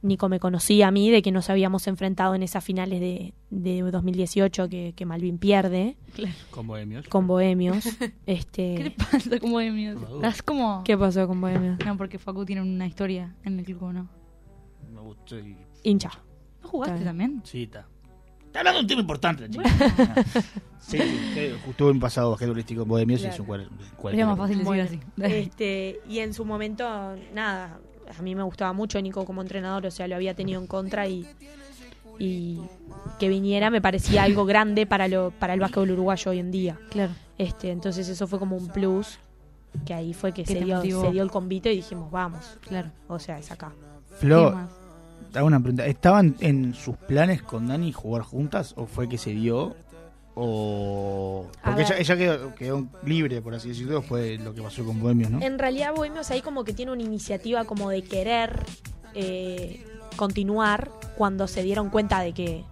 [0.02, 3.82] Nico me conocía a mí de que nos habíamos enfrentado en esas finales de, de
[3.82, 5.96] 2018 que, que Malvin pierde
[6.50, 7.08] Con Bohemios.
[7.08, 7.84] con Bohemios.
[7.98, 10.00] ¿Qué te este, pasa con Bohemios?
[10.14, 10.82] ¿Estás como...?
[10.84, 11.78] ¿Qué pasó con Bohemios?
[11.84, 14.08] No, porque Facu tiene una historia en el club, ¿o ¿no?
[14.94, 16.10] Me gustó y- Hincha.
[16.62, 17.40] ¿No jugaste también?
[17.44, 17.86] Sí, está.
[18.46, 20.24] Está hablando de un tema importante, la chica.
[20.78, 24.26] sí, sí, que justo en pasado basquetbolístico en Bohemios y es un cual- cual- Era
[24.26, 25.00] más fácil decir Bueno, así.
[25.22, 26.84] Este, y en su momento,
[27.34, 27.78] nada,
[28.16, 31.06] a mí me gustaba mucho Nico como entrenador, o sea, lo había tenido en contra
[31.08, 31.26] y,
[32.18, 32.60] y
[33.18, 36.78] que viniera me parecía algo grande para lo para el básquetbol uruguayo hoy en día.
[36.90, 37.12] Claro.
[37.36, 39.18] Este, entonces eso fue como un plus
[39.86, 42.90] que ahí fue que Que se dio, se dio el convite y dijimos, vamos, Claro.
[43.06, 43.72] o sea, es acá.
[44.08, 44.54] ¿Qué Flo,
[45.32, 45.86] te hago una pregunta.
[45.86, 49.76] ¿Estaban en sus planes con Dani jugar juntas o fue que se dio?
[50.40, 51.46] O...
[51.64, 55.30] Porque ella, ella quedó, quedó libre, por así decirlo, fue lo que pasó con Bohemios,
[55.30, 55.42] ¿no?
[55.42, 58.64] En realidad Bohemios ahí como que tiene una iniciativa como de querer
[59.14, 59.84] eh,
[60.16, 62.64] continuar cuando se dieron cuenta de que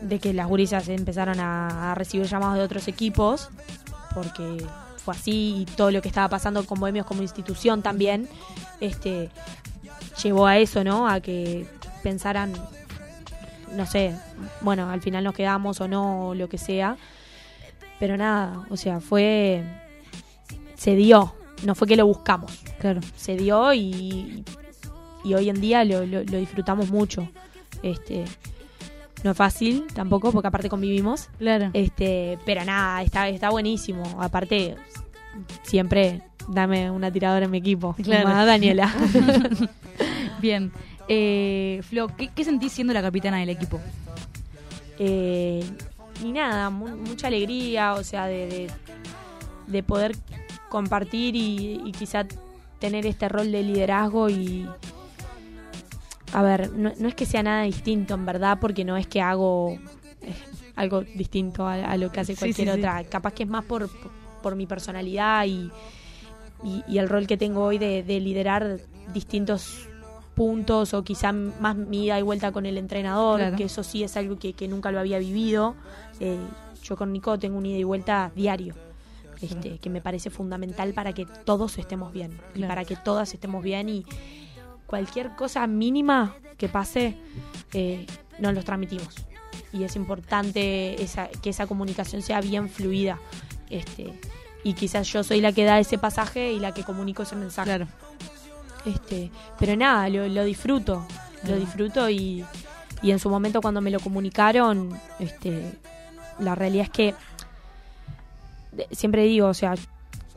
[0.00, 3.50] de que las gurisas empezaron a, a recibir llamados de otros equipos
[4.14, 4.64] porque
[4.96, 8.28] fue así y todo lo que estaba pasando con Bohemios como institución también
[8.80, 9.30] este
[10.22, 11.08] llevó a eso, ¿no?
[11.08, 11.66] A que
[12.02, 12.52] pensaran
[13.76, 14.14] no sé,
[14.60, 16.96] bueno, al final nos quedamos o no, o lo que sea.
[17.98, 19.62] Pero nada, o sea, fue
[20.74, 22.52] se dio, no fue que lo buscamos.
[22.80, 23.00] Claro.
[23.16, 24.44] Se dio y,
[25.24, 27.28] y hoy en día lo, lo- lo disfrutamos mucho.
[27.82, 28.24] Este,
[29.22, 31.28] no es fácil tampoco, porque aparte convivimos.
[31.38, 31.70] Claro.
[31.74, 34.02] Este, pero nada, está, está buenísimo.
[34.20, 34.74] Aparte,
[35.62, 37.94] siempre dame una tiradora en mi equipo.
[38.02, 38.44] Claro.
[38.44, 38.92] Daniela.
[40.40, 40.72] Bien.
[41.08, 43.80] Eh, Flo, ¿qué, qué sentís siendo la capitana del equipo?
[44.98, 45.64] Eh,
[46.22, 48.70] y nada, mu- mucha alegría, o sea, de, de,
[49.66, 50.16] de poder
[50.68, 52.24] compartir y, y quizá
[52.78, 54.66] tener este rol de liderazgo y...
[56.32, 59.20] A ver, no, no es que sea nada distinto, en verdad, porque no es que
[59.20, 59.72] hago
[60.22, 60.32] eh,
[60.76, 62.78] algo distinto a, a lo que hace cualquier sí, sí.
[62.78, 63.04] otra.
[63.04, 63.90] Capaz que es más por,
[64.42, 65.70] por mi personalidad y,
[66.64, 68.78] y, y el rol que tengo hoy de, de liderar
[69.12, 69.88] distintos
[70.42, 73.56] puntos o quizá más mi ida y vuelta con el entrenador, Claro.
[73.56, 75.74] que eso sí es algo que, que nunca lo había vivido.
[76.18, 76.36] Eh,
[76.82, 78.74] yo con Nico tengo un ida y vuelta diario,
[79.40, 83.62] este, que me parece fundamental para que todos estemos bien y para que todas estemos
[83.62, 84.04] bien y
[84.86, 87.16] cualquier cosa mínima que pase
[87.72, 88.04] eh,
[88.40, 89.14] nos los transmitimos
[89.72, 93.18] y es importante esa, que esa comunicación sea bien fluida
[93.70, 94.12] este
[94.64, 97.68] y quizás yo soy la que da ese pasaje y la que comunico ese mensaje
[97.70, 97.86] Claro.
[98.86, 101.06] Este, pero nada, lo, lo disfruto,
[101.46, 102.44] lo disfruto y,
[103.02, 105.78] y en su momento cuando me lo comunicaron, este,
[106.38, 107.14] la realidad es que
[108.90, 109.74] siempre digo, o sea,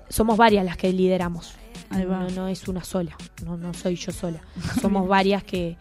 [0.09, 1.53] somos varias las que lideramos.
[1.91, 3.15] No, no es una sola,
[3.45, 4.41] no, no soy yo sola.
[4.81, 5.77] Somos varias que,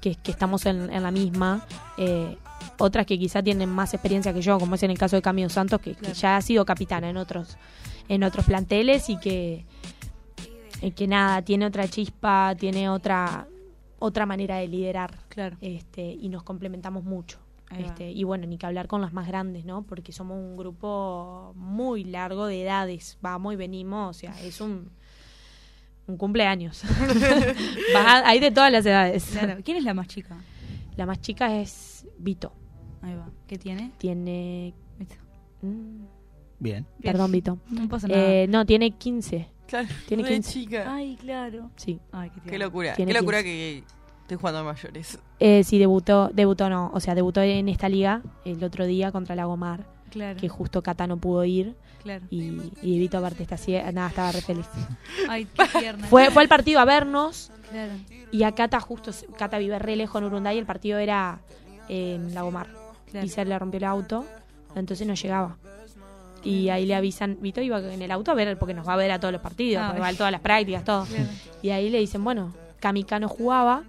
[0.00, 1.66] que, que estamos en, en la misma.
[1.96, 2.36] eh,
[2.78, 5.48] otras que quizá tienen más experiencia que yo, como es en el caso de Camilo
[5.48, 7.56] Santos, que, que ya ha sido capitana en otros,
[8.08, 9.64] en otros planteles y que,
[10.82, 13.46] eh, que nada, tiene otra chispa, tiene otra,
[13.98, 15.18] otra manera de liderar.
[15.28, 15.56] Claro.
[15.60, 17.38] Este, y nos complementamos mucho.
[17.76, 19.82] Este, y bueno, ni que hablar con las más grandes, ¿no?
[19.82, 23.18] Porque somos un grupo muy largo de edades.
[23.20, 24.88] Vamos y venimos, o sea, es un,
[26.06, 26.82] un cumpleaños.
[27.94, 29.26] Va- hay de todas las edades.
[29.32, 29.60] Claro.
[29.62, 30.36] ¿Quién es la más chica?
[30.96, 32.52] La más chica es Vito.
[33.02, 33.28] Ahí va.
[33.46, 33.92] ¿Qué tiene?
[33.98, 34.72] Tiene.
[34.98, 35.14] Vito.
[35.62, 36.06] mm, Bien.
[36.58, 36.86] Bien.
[37.02, 37.58] Perdón, Vito.
[37.70, 38.20] No pasa nada.
[38.30, 39.46] Eh, no, tiene 15.
[39.68, 40.52] Claro, Tiene re 15.
[40.52, 40.84] chica.
[40.94, 41.70] Ay, claro.
[41.76, 42.00] Sí.
[42.10, 42.94] Ay, qué, locura.
[42.94, 43.44] Tiene Qué locura 15.
[43.52, 43.84] que
[44.22, 45.18] estoy jugando a mayores.
[45.38, 49.36] Eh, sí, debutó, debutó no, o sea, debutó en esta liga el otro día contra
[49.36, 50.40] Lagomar, Claro.
[50.40, 52.24] que justo Cata no pudo ir Claro.
[52.30, 54.66] y, y Vito aparte está así, nada, estaba re feliz.
[55.28, 56.06] Ay, qué tierna.
[56.06, 57.92] Fue, fue al partido a vernos Claro.
[58.32, 61.40] y a Cata justo, Cata vive re lejos en Urunday y el partido era
[61.90, 62.68] en Lagomar
[63.10, 63.26] Claro.
[63.26, 64.24] y se le rompió el auto,
[64.74, 65.58] entonces no llegaba.
[66.48, 68.96] Y ahí le avisan, Vito iba en el auto a ver, porque nos va a
[68.96, 71.06] ver a todos los partidos, Ah, porque va a todas las prácticas, todo.
[71.62, 73.82] Y ahí le dicen, bueno, Kamika no jugaba,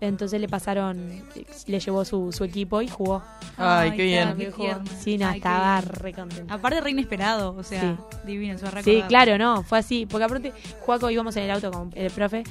[0.00, 1.22] entonces le pasaron,
[1.66, 3.22] le llevó su, su equipo y jugó.
[3.56, 4.36] Ay, qué bien.
[4.36, 4.74] qué.
[5.00, 6.52] Sí, no, Ay, estaba re contenta.
[6.54, 7.54] Aparte, re inesperado.
[7.56, 7.96] O sea, Sí.
[8.26, 8.58] divino.
[8.58, 10.04] Se va a Sí, claro, no, fue así.
[10.06, 12.42] Porque aparte, Juaco íbamos en el auto con el profe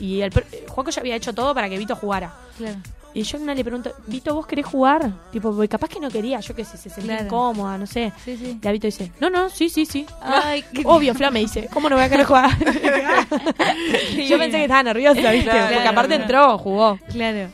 [0.00, 2.32] y el pro- Juaco ya había hecho todo para que Vito jugara.
[2.56, 2.78] Claro.
[3.14, 5.12] Y yo una le pregunto, Vito, ¿vos querés jugar?
[5.30, 7.24] Tipo, porque capaz que no quería, yo qué sé, se sentía Claro.
[7.26, 8.12] incómoda, no sé.
[8.24, 8.58] Sí, sí.
[8.62, 10.06] Y a Vito dice, no, no, sí, sí, sí.
[10.20, 12.50] Ay, qué Obvio, Fla me dice, ¿cómo no voy a querer jugar?
[14.28, 15.50] yo pensé que estaba nerviosa, ¿viste?
[15.50, 16.22] Claro, porque aparte claro.
[16.22, 16.98] entró, jugó.
[17.10, 17.48] Claro.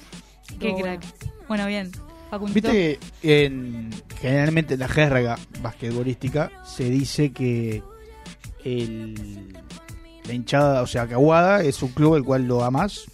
[0.61, 1.03] Qué crack.
[1.49, 1.91] Bueno, bien.
[2.31, 2.53] Facundo.
[2.55, 2.71] Viste
[3.23, 3.91] que en,
[4.21, 7.83] generalmente en la jerga basquetbolística se dice que
[8.65, 9.57] el,
[10.25, 13.05] la hinchada, o sea, que Aguada es un club el cual lo amas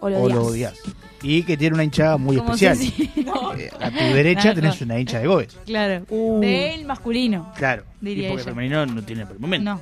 [0.00, 0.78] O lo odias.
[1.22, 2.76] Y que tiene una hinchada muy Como especial.
[2.76, 3.10] si-
[3.56, 4.84] Eh, a tu derecha Nada, tenés no.
[4.86, 5.56] una hincha de Goes.
[5.64, 6.04] Claro.
[6.10, 6.40] Uh.
[6.40, 7.52] De él masculino.
[7.56, 7.84] Claro.
[8.00, 8.50] Diría y porque ella.
[8.50, 9.64] femenino no tiene por el momento.
[9.74, 9.80] No.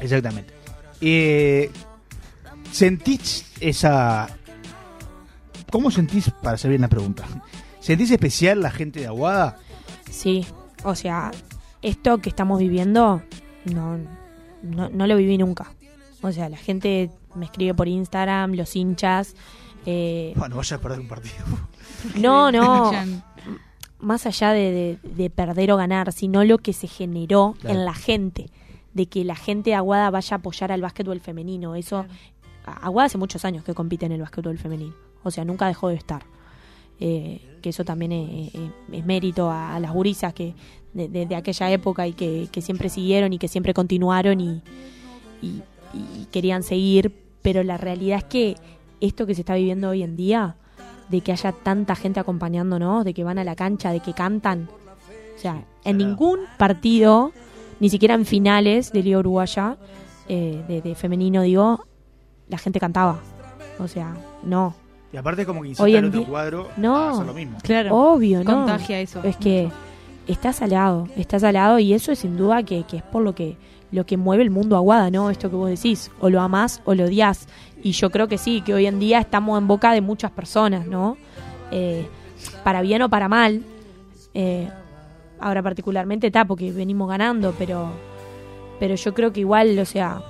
[0.00, 0.54] Exactamente.
[1.02, 1.70] Eh,
[2.72, 4.28] ¿Sentís esa...
[5.70, 7.24] ¿Cómo sentís, para hacer bien la pregunta,
[7.80, 9.58] ¿sentís especial la gente de Aguada?
[10.10, 10.46] Sí,
[10.82, 11.30] o sea,
[11.82, 13.22] esto que estamos viviendo
[13.66, 13.98] no,
[14.62, 15.72] no, no lo viví nunca.
[16.22, 19.34] O sea, la gente me escribe por Instagram, los hinchas.
[19.90, 21.44] Eh, Bueno, vaya a perder un partido.
[22.16, 22.92] no, no,
[24.00, 24.70] más allá de,
[25.02, 27.78] de- de perder o ganar, sino lo que se generó Claro.
[27.78, 28.50] en la gente,
[28.94, 31.74] de que la gente de Aguada vaya a apoyar al básquetbol femenino.
[31.74, 32.04] Eso,
[32.64, 35.94] Aguada hace muchos años que compite en el básquetbol femenino, o sea, nunca dejó de
[35.96, 36.22] estar.
[37.00, 40.54] Eh, que eso también es, es- es mérito a, a las gurisas que
[40.92, 44.62] de, de- de aquella época y que, que siempre siguieron y que siempre continuaron y,
[45.42, 45.62] y-
[45.94, 47.12] y querían seguir,
[47.42, 48.56] pero la realidad es que
[49.00, 50.56] esto que se está viviendo hoy en día,
[51.08, 54.68] de que haya tanta gente acompañándonos, de que van a la cancha, de que cantan,
[55.36, 57.32] o sea, en ningún partido,
[57.80, 59.76] ni siquiera en finales de Liga Uruguaya,
[60.28, 61.84] eh, de, de femenino digo,
[62.48, 63.20] la gente cantaba,
[63.78, 64.74] o sea, no,
[65.12, 66.96] Y aparte como que Hoy incita en al otro día- cuadro No.
[66.96, 67.56] a hacer lo mismo.
[67.62, 67.96] Claro.
[67.96, 68.52] obvio, ¿no?
[68.52, 69.22] Contagia eso.
[69.22, 69.70] Es que
[70.26, 73.56] está salado, está salado y eso es sin duda que, que es por lo que
[73.90, 75.30] lo que mueve el mundo aguada, ¿no?
[75.30, 77.48] Esto que vos decís, o lo amás o lo odias.
[77.82, 80.86] Y yo creo que sí, que hoy en día estamos en boca de muchas personas,
[80.86, 81.16] ¿no?
[81.70, 82.06] Eh,
[82.64, 83.62] para bien o para mal.
[84.34, 84.68] Eh,
[85.40, 87.90] ahora particularmente está porque venimos ganando, pero,
[88.80, 90.20] pero yo creo que igual, o sea,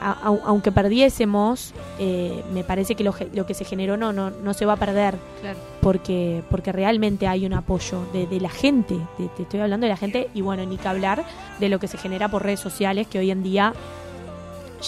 [0.00, 4.30] a- au- aunque perdiésemos, eh, me parece que lo, lo que se generó no, no,
[4.30, 5.58] no se va a perder Claro.
[5.80, 8.96] porque porque realmente hay un apoyo de, de la gente,
[9.36, 11.24] te estoy hablando de la gente y bueno, ni que hablar
[11.58, 13.72] de lo que se genera por redes sociales, que hoy en día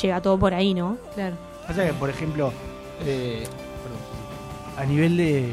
[0.02, 0.96] llega todo por ahí, ¿no?
[1.14, 1.36] Claro.
[1.66, 2.52] Pasa que, por ejemplo,
[3.04, 3.44] eh,
[3.82, 5.48] perdón, a nivel de,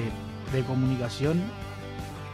[0.53, 1.41] de comunicación,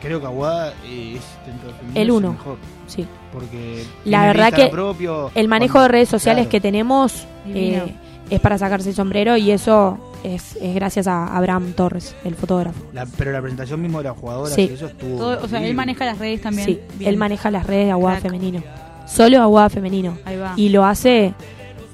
[0.02, 2.34] creo que Aguada es dentro El uno.
[2.34, 2.58] mejor.
[2.88, 3.06] Sí.
[3.32, 6.52] Porque La verdad que propio, El manejo cuando- de redes sociales claro.
[6.52, 7.94] que tenemos eh,
[8.30, 12.80] es para sacarse el sombrero y eso es, es gracias a Abraham Torres, el fotógrafo.
[12.94, 14.70] La- pero la presentación mismo de las jugadoras Sí.
[14.74, 15.18] eso estuvo.
[15.18, 16.66] Todo- o sea, él maneja las redes también.
[16.66, 17.12] Sí, Bien.
[17.12, 18.32] él maneja las redes de Aguada Crack.
[18.32, 18.64] Femenino.
[19.08, 20.18] Solo Aguada Femenino.
[20.26, 20.54] Ahí va.
[20.56, 21.34] Y lo hace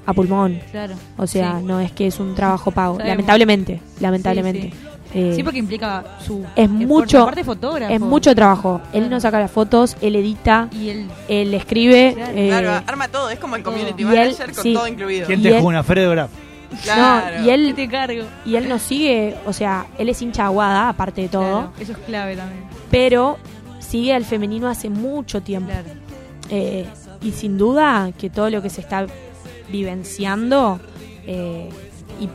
[0.06, 0.60] a pulmón.
[0.70, 0.94] Claro.
[1.16, 1.64] O sea, Sí.
[1.66, 2.94] no es que es un trabajo pago.
[2.94, 3.08] Sabemos.
[3.16, 4.70] Lamentablemente, lamentablemente.
[4.72, 4.78] Sí,
[5.14, 6.44] Eh, Sí, porque implica su.
[6.56, 7.92] es mucho- Aparte, fotógrafo.
[7.92, 8.80] es mucho trabajo.
[8.92, 11.06] Él no saca las fotos, él edita, Y él.
[11.28, 12.12] él escribe.
[12.14, 12.32] Claro.
[12.34, 14.74] eh, Claro, arma todo, es como el community Y él- manager con sí.
[14.74, 15.26] todo incluido.
[15.26, 15.82] ¿Quién te él- juna?
[15.84, 16.30] Fredo Graf.
[16.82, 17.38] Claro.
[17.38, 18.24] no, y él te cargo.
[18.44, 21.92] y él nos sigue, o sea, él es hincha aguada, aparte de todo, Claro, eso
[21.92, 22.64] es clave también.
[22.90, 23.38] pero
[23.78, 25.70] sigue al femenino hace mucho tiempo.
[25.70, 25.88] Claro.
[26.50, 26.84] Eh,
[27.22, 29.06] y sin duda que todo lo que se está
[29.68, 30.80] vivenciando
[31.26, 31.68] eh,
[32.20, 32.28] y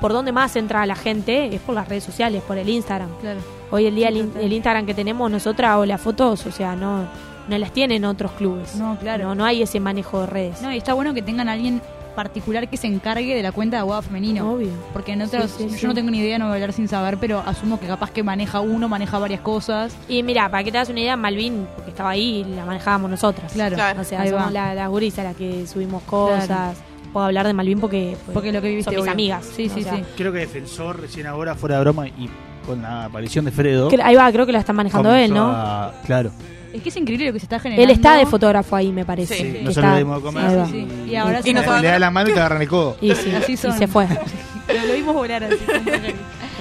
[0.00, 3.08] por donde más entra la gente es por las redes sociales, por el Instagram.
[3.20, 3.40] Claro.
[3.70, 7.08] Hoy el día el, el Instagram que tenemos nosotras o las fotos, o sea, no,
[7.48, 8.76] no las tienen otros clubes.
[8.76, 9.24] No, claro.
[9.24, 10.62] No, no hay ese manejo de redes.
[10.62, 11.80] No, y está bueno que tengan a alguien
[12.14, 14.52] particular que se encargue de la cuenta de Aguada Femenino.
[14.52, 14.70] Obvio.
[14.92, 15.86] Porque en otros, Sí, sí, yo sí.
[15.86, 18.22] no tengo ni idea, no voy a hablar sin saber, pero asumo que capaz que
[18.22, 19.96] maneja uno, maneja varias cosas.
[20.08, 23.52] Y mira, para que te hagas una idea, Malvin, porque estaba ahí, la manejábamos nosotras.
[23.52, 23.74] Claro.
[23.76, 24.00] Claro.
[24.00, 24.50] O sea, Ahí somos va.
[24.50, 26.46] la- las gurisas las que subimos cosas.
[26.46, 26.74] Claro.
[27.12, 29.12] Puedo hablar de Malvin porque, pues, Porque lo que viviste son mis obvio.
[29.12, 29.44] amigas.
[29.54, 30.02] Sí, sí, sea, sí.
[30.16, 32.28] Creo que Defensor recién ahora, fuera de broma, y
[32.66, 33.88] con la aparición de Fredo.
[34.02, 35.46] Ahí va, creo que la está manejando él, ¿no?
[35.48, 36.30] a- claro.
[36.74, 37.84] Es que es increíble lo que se está generando.
[37.84, 39.34] Él está de fotógrafo ahí, me parece.
[39.36, 40.66] Sí, Sí, Que no se está- lo dimos de comer.
[40.70, 40.86] Sí.
[41.06, 42.96] Y ahora Y se nos le, da la mano y te agarran el codo.
[43.00, 43.78] Y, sí, Así y son.
[43.78, 44.06] se fue.
[44.68, 45.58] Lo, lo vimos volar así.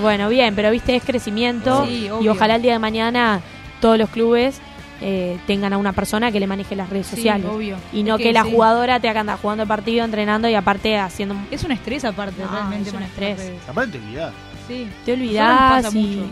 [0.01, 3.41] Bueno, bien, pero viste, es crecimiento Sí, y ojalá el día de mañana
[3.80, 4.59] todos los clubes
[5.01, 7.47] eh, tengan a una persona que le maneje las redes Sí, sociales.
[7.49, 7.78] obvio.
[7.93, 8.51] Y no Es que, la sí.
[8.51, 11.36] jugadora te haga andar jugando el partido, entrenando y aparte haciendo...
[11.51, 12.89] Es un estrés aparte, No, realmente.
[12.89, 13.51] es un estrés.
[13.68, 14.34] Aparte te olvidás.
[14.68, 14.88] Sí.
[15.05, 15.97] Te olvidás y...
[15.97, 16.30] mucho.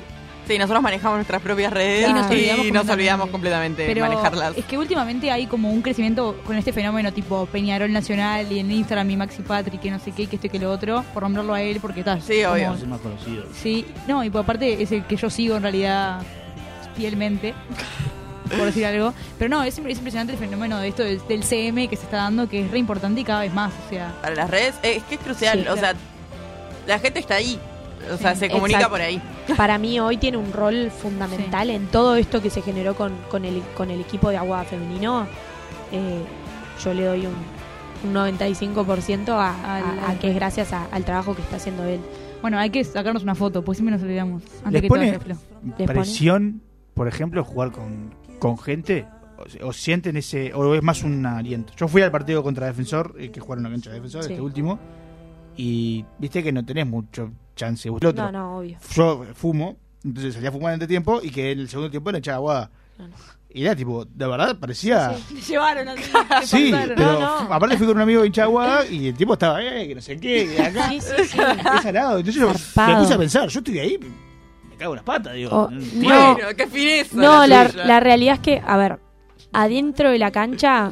[0.52, 2.94] Sí, nosotros manejamos nuestras propias redes Y nos y olvidamos nos completamente.
[2.94, 4.58] olvidamos completamente de Pero manejarlas.
[4.58, 8.72] es que últimamente hay como un crecimiento con este fenómeno tipo Peñarol Nacional y en
[8.72, 11.24] Instagram y Maxi Patrick, que no sé qué, que esto y que lo otro, por
[11.24, 12.22] nombrarlo a él porque tal.
[12.22, 12.64] Sí, obvio.
[12.64, 13.46] Vamos a ser más conocidos.
[13.54, 16.22] Sí, no, y por aparte es el que yo sigo en realidad
[16.96, 17.54] fielmente,
[18.58, 19.14] por decir algo.
[19.40, 22.18] Pero no, es, es impresionante el fenómeno de esto del, del CM que se está
[22.18, 23.72] dando, que es re importante y cada vez más.
[23.86, 25.60] O sea, Para las redes, eh, es que es crucial.
[25.60, 25.80] Sí, o claro.
[25.80, 25.96] sea,
[26.88, 27.60] la gente está ahí.
[28.14, 28.94] O sea, se comunica exacto.
[28.96, 29.22] por ahí.
[29.58, 33.46] Para mí hoy tiene un rol fundamental en todo esto que se generó con, con,
[33.46, 35.28] el, con el equipo de agua femenino.
[35.92, 36.22] Eh,
[36.84, 37.36] yo le doy un,
[38.10, 41.84] un 95% a, a- Al- a que es gracias a- al trabajo que está haciendo
[41.84, 42.00] él.
[42.42, 44.44] bueno, hay que sacarnos una foto, pues siempre nos olvidamos.
[44.64, 46.62] Antes ¿Les que pone todo, presión,
[46.94, 49.06] por ejemplo, jugar con, con gente?
[49.62, 51.74] o, o sienten ese, o es más un aliento.
[51.78, 54.34] Yo fui al partido contra Defensor, eh, que jugaron la cancha de Defensor, Sí.
[54.34, 54.80] este último,
[55.58, 57.32] y viste que no tenés mucho
[57.66, 57.88] chance.
[57.88, 58.78] El otro, No, no, obvio.
[58.94, 62.12] Yo fumo, entonces salía a fumar en este tiempo y que en el segundo tiempo
[62.12, 62.72] le echaba aguada.
[62.98, 63.16] No, no.
[63.54, 65.14] Y era tipo, de verdad, parecía...
[65.28, 66.04] Te llevaron así.
[66.46, 66.96] Sí, pasaron.
[66.96, 67.48] pero No, no.
[67.48, 70.02] fu- aparte fui con un amigo de hinchagua y el tipo estaba, eh, que no
[70.02, 71.38] sé qué, que acá, Sí, sí, sí.
[71.40, 72.18] es salado.
[72.20, 73.98] Entonces yo me puse a pensar, yo estoy ahí,
[74.70, 75.50] me cago en las patas, digo.
[75.52, 76.38] Oh, tío, no.
[76.56, 77.16] Qué fineza.
[77.18, 77.86] No, la, tuya.
[77.86, 79.00] la realidad es que, a ver,
[79.52, 80.92] adentro de la cancha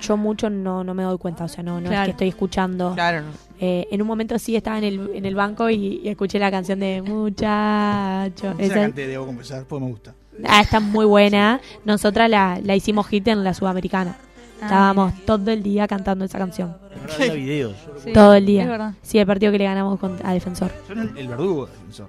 [0.00, 2.94] yo mucho no, no me doy cuenta, o sea, no, no es que estoy escuchando.
[2.94, 3.47] Claro, no.
[3.60, 6.50] Eh, en un momento sí estaba en el, en el banco y, y escuché la
[6.50, 8.50] canción de Muchacho.
[8.52, 10.14] Esa Esa- canté, debo confesar, pues me gusta.
[10.46, 11.60] ah, está muy buena.
[11.84, 14.16] Nosotras la, la hicimos hit en la Sudamericana.
[14.60, 16.76] Ah, Estábamos todo el día cantando esa canción.
[17.16, 17.74] Había videos.
[18.04, 18.62] Sí, todo el día.
[18.62, 18.92] Es verdad.
[19.02, 20.70] Sí, el partido que le ganamos con- a Defensor.
[20.86, 22.08] Son el, el verdugo de defensor.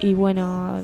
[0.00, 0.80] Y bueno,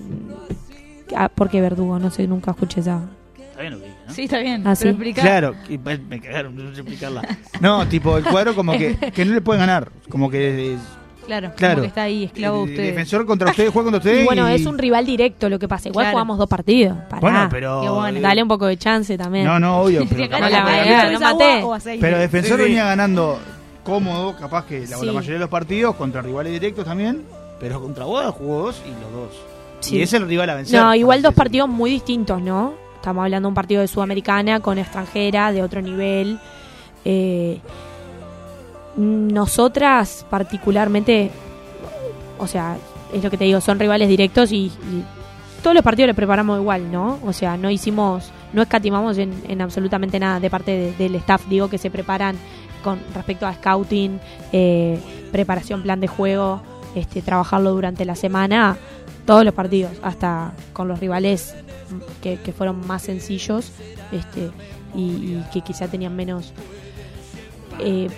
[1.16, 1.98] ah, ¿por qué Verdugo?
[1.98, 3.02] No sé, nunca escuché esa.
[3.38, 4.12] Está bien lo que dije, ¿no?
[4.14, 4.66] Sí, está bien.
[4.66, 4.94] Ah, sí.
[5.14, 7.22] Claro, y pa- me cagaron, no sé explicarla.
[7.60, 9.90] No, tipo, el cuadro como que, que no le pueden ganar.
[10.08, 10.80] Como que es,
[11.26, 11.74] Claro, Claro.
[11.74, 12.88] como que está ahí, esclavo el ustedes.
[12.94, 14.22] defensor contra ustedes, juega contra ustedes.
[14.22, 15.88] Y bueno, y- es un rival directo lo que pasa.
[15.88, 16.14] Igual Claro.
[16.14, 16.96] jugamos dos partidos.
[17.10, 17.20] Pará.
[17.20, 17.94] Bueno, pero.
[17.96, 18.20] Bueno.
[18.20, 19.44] Dale un poco de chance también.
[19.44, 20.06] No, no, obvio.
[20.08, 21.98] Pero, acá capaz la que- mayoría, no maté.
[22.00, 22.68] pero defensor Sí, sí.
[22.70, 23.40] venía ganando
[23.82, 25.06] cómodo, capaz que la, Sí.
[25.06, 27.22] la mayoría de los partidos, contra rivales directos también.
[27.58, 29.36] Pero contra Boda jugó dos y los dos.
[29.80, 29.96] Sí.
[29.96, 30.80] Y es el rival a vencer.
[30.80, 32.74] No, igual dos partidos muy distintos, ¿no?
[33.06, 36.40] Estamos hablando de un partido de Sudamericana con extranjera de otro nivel.
[37.04, 37.60] Eh,
[38.96, 41.30] nosotras particularmente,
[42.36, 42.76] o sea,
[43.14, 44.72] es lo que te digo, son rivales directos y,
[45.62, 47.20] todos los partidos los preparamos igual, ¿no?
[47.24, 51.46] O sea, no hicimos, no escatimamos en, en absolutamente nada de parte de- del staff,
[51.46, 52.34] digo, que se preparan
[52.82, 54.18] con respecto a scouting,
[54.50, 54.98] eh,
[55.30, 56.60] preparación, plan de juego,
[56.96, 58.76] este, trabajarlo durante la semana,
[59.26, 61.54] todos los partidos, hasta con los rivales
[62.22, 63.72] que, que fueron más sencillos
[64.12, 64.50] este,
[64.94, 66.52] y, y que quizá tenían menos,
[67.80, 68.08] eh,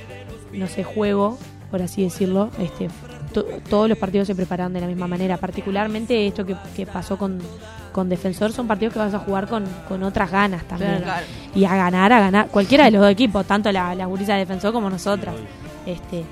[0.52, 1.38] no sé, juego,
[1.70, 2.50] por así decirlo.
[2.58, 2.88] Este,
[3.32, 5.36] to- todos los partidos se preparan de la misma manera.
[5.36, 7.38] Particularmente esto que, que pasó con,
[7.92, 11.02] con Defensor son partidos que vas a jugar con, con otras ganas también.
[11.02, 11.26] Claro.
[11.54, 12.48] Y a ganar, a ganar.
[12.48, 15.34] Cualquiera de los dos equipos, tanto la, la de Defensor como nosotras.
[15.86, 16.24] Este,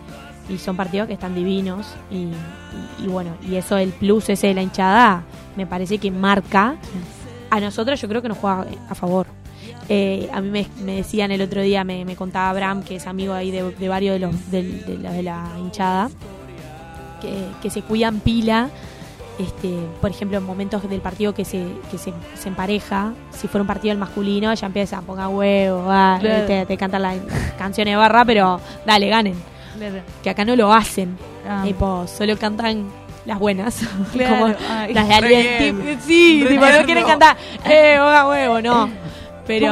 [0.48, 1.86] y son partidos que están divinos.
[2.10, 2.34] Y, y-
[3.04, 5.22] y bueno, y eso, el plus ese de la hinchada,
[5.56, 6.76] me parece que marca.
[7.50, 9.26] A nosotros yo creo que nos juega a favor.
[9.88, 13.06] Eh, a mí me, me decían el otro día, me, me contaba Abraham, que es
[13.06, 16.10] amigo ahí de, de varios de los del- de, la, de la hinchada,
[17.20, 18.68] que, que se cuidan pila.
[19.38, 19.68] Este,
[20.00, 23.66] por ejemplo, en momentos del partido que se, que se, se empareja, si fuera un
[23.66, 25.84] partido del masculino, ya empieza a ponga huevo,
[26.46, 27.16] te, te cantan las
[27.58, 29.34] canciones de barra, pero dale, ganen.
[29.76, 30.00] Claro.
[30.22, 31.16] Que acá no lo hacen.
[31.48, 31.62] Ah.
[31.64, 32.86] Tipo, solo cantan
[33.24, 33.80] las buenas.
[34.12, 34.36] Claro.
[34.40, 35.58] Como Ay, las de re alguien.
[35.78, 35.86] bien.
[35.96, 38.88] tipo, sí, tipo, no quieren cantar, eh, boga huevo, no.
[39.46, 39.68] Pero,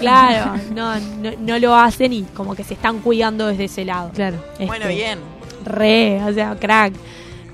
[0.00, 4.10] claro, no, no, no lo hacen y como que se están cuidando desde ese lado.
[4.12, 4.38] Claro.
[4.58, 5.18] Bueno, Este, bien.
[5.64, 6.92] Re, o sea, crack.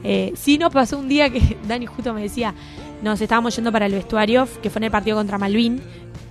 [0.05, 2.55] Eh, sí nos pasó un día que Dani justo me decía,
[3.03, 5.81] nos estábamos yendo para el vestuario, que fue en el partido contra Malvin,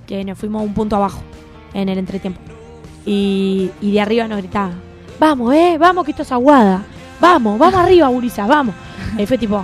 [0.07, 1.21] que nos fuimos un punto abajo
[1.73, 2.39] en el entretiempo.
[3.05, 4.71] Y, y de arriba nos gritaba,
[5.21, 6.81] vamos, eh, vamos que esto es aguada.
[7.19, 8.73] Vamos, vamos arriba, Gurisa, vamos.
[9.17, 9.63] Y fue tipo,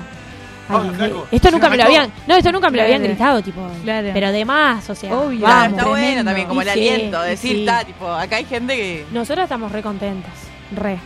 [0.70, 3.02] ay, eh, flaco, esto se nunca me lo habían, no, esto nunca me lo habían
[3.04, 4.10] gritado, tipo, Claro.
[4.14, 5.42] pero de más, o sea, Obvio.
[5.42, 5.70] Vamos.
[5.72, 6.24] está bueno tremendo.
[6.26, 7.60] también, como el Y sí, aliento, y decir, sí.
[7.62, 9.06] está, tipo, acá hay gente que...
[9.12, 10.34] Nosotras estamos re contentas,
[10.76, 11.00] re.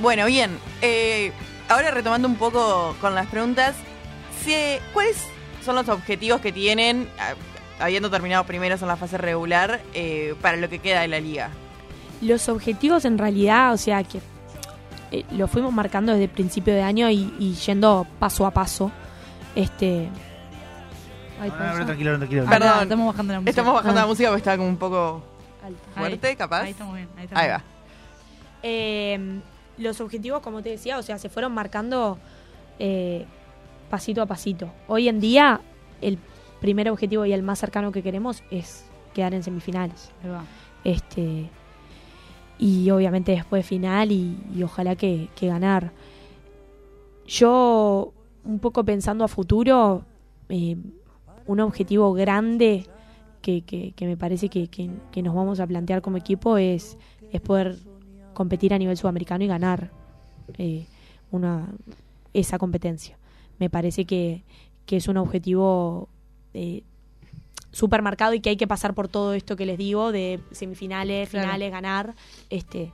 [0.00, 0.58] Bueno, bien.
[0.82, 1.30] eh,
[1.68, 3.74] ahora retomando un poco con las preguntas,
[4.44, 5.16] si- ¿cuáles
[5.64, 7.34] son los objetivos que tienen, ah,
[7.84, 11.50] habiendo terminado primeros en la fase regular, eh, para lo que queda de la liga?
[12.24, 14.20] Los objetivos en realidad, o sea, que
[15.12, 18.90] eh, lo fuimos marcando desde el principio de año y, y yendo paso a paso.
[19.54, 20.08] Este,
[21.40, 22.44] Ay, No, no, no, tranquilo, tranquilo.
[22.46, 22.70] Ah, Perdón.
[22.76, 23.50] no, estamos bajando la música.
[23.50, 24.02] Estamos bajando Ah.
[24.02, 25.22] la música porque está como un poco
[25.94, 26.62] fuerte, capaz.
[26.62, 27.08] Ahí estamos bien.
[27.16, 27.62] Ahí, estamos Ahí va.
[28.62, 29.40] eh,
[29.78, 32.18] los objetivos, como te decía, o sea, se fueron marcando
[32.78, 33.26] eh,
[33.90, 34.70] pasito a pasito.
[34.88, 35.60] Hoy en día,
[36.00, 36.18] el
[36.60, 40.10] primer objetivo y el más cercano que queremos es quedar en semifinales.
[40.22, 40.44] Ahí va.
[40.84, 41.48] Este,
[42.58, 45.92] y obviamente después final y, ojalá que, que ganar.
[47.26, 48.12] Yo,
[48.44, 50.02] un poco pensando a futuro,
[50.48, 50.76] eh,
[51.46, 52.86] un objetivo grande
[53.40, 54.68] que, que- me parece que,
[55.22, 56.96] nos vamos a plantear como equipo es,
[57.32, 57.78] es poder
[58.32, 59.90] competir a nivel sudamericano y ganar
[60.58, 60.86] eh,
[61.30, 61.68] una,
[62.32, 63.18] esa competencia.
[63.58, 64.42] Me parece que,
[64.86, 66.08] que es un objetivo
[66.54, 66.82] eh,
[67.74, 71.28] súper marcado y que hay que pasar por todo esto que les digo de semifinales,
[71.30, 71.46] Claro.
[71.46, 72.14] finales, ganar,
[72.48, 72.92] este,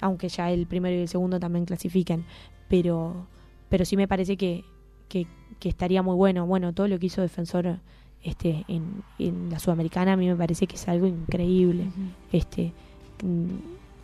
[0.00, 2.24] aunque ya el primero y el segundo también clasifiquen,
[2.68, 3.26] pero,
[3.68, 4.64] pero sí me parece que,
[5.08, 5.26] que,
[5.60, 6.46] que estaría muy bueno.
[6.46, 7.78] Bueno, todo lo que hizo Defensor
[8.22, 11.84] este, en, en la Sudamericana a mí me parece que es algo increíble,
[12.32, 12.72] este,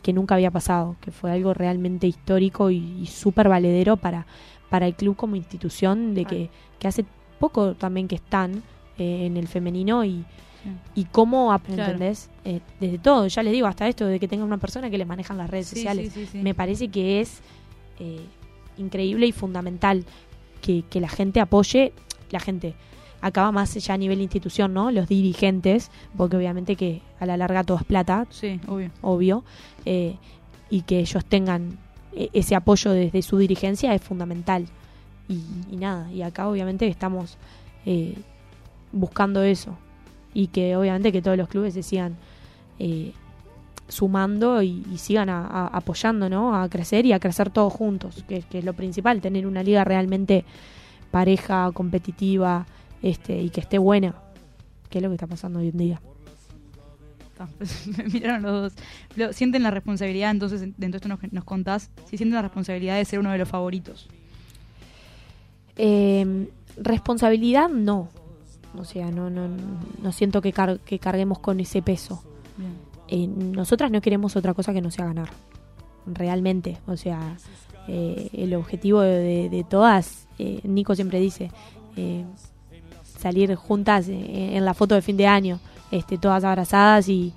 [0.03, 4.27] que nunca había pasado, que fue algo realmente histórico y, y súper valedero para,
[4.71, 7.05] para el club como institución, de que, que hace
[7.41, 8.63] poco también que están
[8.99, 10.25] eh, en el femenino y,
[10.95, 11.83] y cómo, Claro.
[11.93, 12.31] ¿entendés?
[12.45, 15.07] Eh, desde todo, ya les digo, hasta esto de que tengan una persona que les
[15.07, 16.39] manejan las redes Sí, sociales, sí, sí, sí.
[16.39, 17.41] me parece que es
[17.99, 18.21] eh,
[18.79, 20.05] increíble y fundamental
[20.63, 21.93] que, que la gente apoye,
[22.31, 22.75] la gente,
[23.21, 24.91] acaba más ya a nivel institución, ¿no?
[24.91, 28.91] Los dirigentes, porque obviamente que a la larga todo es plata, Sí, obvio.
[29.03, 29.45] obvio,
[29.85, 30.17] eh,
[30.71, 31.79] y que ellos tengan
[32.15, 34.67] eh, ese apoyo desde su dirigencia es fundamental.
[35.29, 35.41] Y,
[35.71, 37.37] y nada, y acá obviamente estamos
[37.87, 38.15] eh,
[38.95, 39.77] buscando eso.
[40.33, 42.17] Y que obviamente que todos los clubes se sigan
[42.79, 43.13] eh,
[43.89, 46.57] sumando y, y sigan a- a- apoyando, ¿no?
[46.61, 49.85] A crecer y a crecer todos juntos, que, que es lo principal, tener una liga
[49.85, 50.45] realmente
[51.11, 52.67] pareja, competitiva,
[53.03, 54.15] este, y que esté buena,
[54.91, 56.01] que es lo que está pasando hoy en día.
[57.99, 58.73] Me miraron los
[59.17, 59.37] dos.
[59.37, 63.05] Sienten la responsabilidad, entonces, dentro de esto nos, nos contás, si sienten la responsabilidad de
[63.05, 64.09] ser uno de los favoritos.
[65.77, 68.09] Eh, responsabilidad no.
[68.79, 69.49] O sea, no, no,
[70.03, 72.23] no siento que, car- que carguemos con ese peso.
[73.09, 75.29] Eh, nosotras no queremos otra cosa que no sea ganar.
[76.07, 76.79] Realmente.
[76.87, 77.37] O sea,
[77.89, 81.51] eh, el objetivo de, de- de todas, eh, Nico siempre dice,
[81.97, 82.25] eh,
[83.19, 85.61] salir juntas en la foto de fin de año,
[85.91, 87.33] este, todas abrazadas y,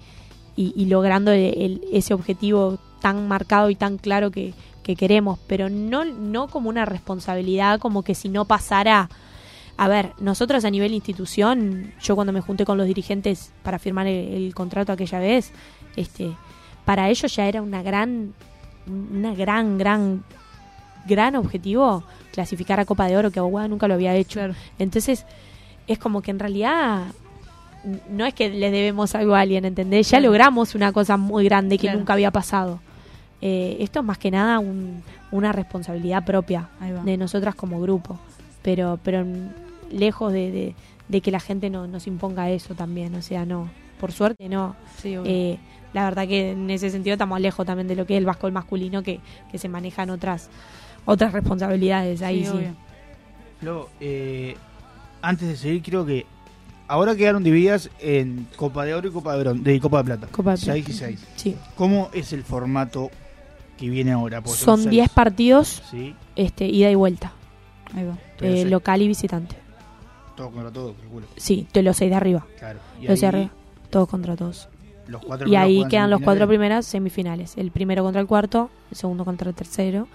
[0.55, 5.37] y- y logrando el- el- ese objetivo tan marcado y tan claro que, que queremos,
[5.47, 9.09] pero no, no como una responsabilidad, como que si no pasara...
[9.77, 14.07] A ver, nosotros a nivel institución, yo cuando me junté con los dirigentes para firmar
[14.07, 15.51] el, el contrato aquella vez,
[15.95, 16.31] este,
[16.83, 18.33] para ellos ya era una gran,
[18.87, 20.23] una gran, gran,
[21.07, 22.03] gran objetivo
[22.33, 24.39] clasificar a Copa de Oro, que Aguada nunca lo había hecho.
[24.39, 24.55] Claro.
[24.79, 25.25] Entonces,
[25.87, 27.03] es como que en realidad
[28.09, 30.09] no es que le debemos algo a alguien, ¿entendés?
[30.09, 30.31] Ya Claro.
[30.31, 31.99] logramos una cosa muy grande que Claro.
[31.99, 32.79] nunca había pasado.
[33.41, 36.69] Eh, esto es más que nada un- una responsabilidad propia
[37.05, 38.17] de nosotras como grupo,
[38.63, 39.23] pero pero
[39.91, 40.75] lejos de, de-
[41.07, 43.69] de que la gente no, nos imponga eso también, o sea, no,
[43.99, 44.75] por suerte no.
[45.01, 45.15] Sí.
[45.25, 45.57] Eh,
[45.93, 48.51] la verdad que en ese sentido estamos lejos también de lo que es el básquetbol
[48.51, 49.21] masculino, que,
[49.51, 50.49] que se manejan otras
[51.05, 52.51] otras responsabilidades ahí sí.
[53.61, 54.55] Flo, eh,
[55.21, 56.25] antes de seguir, creo que
[56.89, 60.27] ahora quedaron divididas en Copa de Oro y Copa de, Bron- de Copa de Plata.
[60.27, 60.97] Copa de 6 y Plata.
[61.07, 61.27] 6.
[61.37, 61.55] Sí.
[61.75, 63.09] ¿Cómo es el formato
[63.77, 64.41] que viene ahora?
[64.45, 64.89] Son seis.
[64.91, 67.31] 10 partidos, Sí, este, ida y vuelta,
[67.95, 68.17] Ahí va.
[68.37, 69.55] pero eh, local y visitante.
[70.37, 71.25] Todo contra todo, calculo.
[71.35, 72.79] Sí, de los seis de arriba, Claro.
[73.01, 73.51] Y los de ahí, arriba,
[73.89, 74.69] todos contra todos.
[75.07, 77.57] los cuatro Y ahí quedan los cuatro primeras semifinales.
[77.57, 80.07] El primero contra el cuarto, el segundo contra el tercero,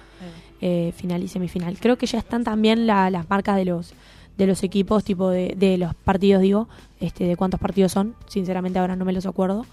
[0.60, 1.76] eh, final y semifinal.
[1.78, 3.92] Creo que ya están también la- las marcas de los
[4.38, 6.66] de los equipos, tipo de, de los partidos, digo,
[7.00, 8.14] este, de cuántos partidos son.
[8.28, 9.66] Sinceramente ahora no me los acuerdo.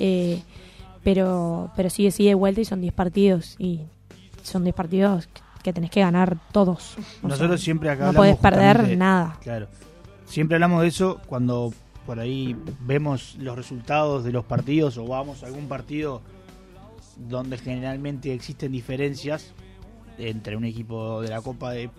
[0.00, 0.42] Eh,
[1.04, 3.54] pero pero sigue, sigue de vuelta y son 10 partidos.
[3.58, 3.80] Y
[4.42, 5.28] son 10 partidos
[5.62, 6.96] que tenés que ganar todos.
[7.22, 9.36] O Nosotros sea, siempre acá no podés perder nada.
[9.42, 9.68] Claro.
[10.26, 11.72] Siempre hablamos de eso cuando
[12.06, 16.20] por ahí vemos los resultados de los partidos o vamos a algún partido
[17.16, 19.52] donde generalmente existen diferencias
[20.18, 21.90] entre un equipo de la Copa de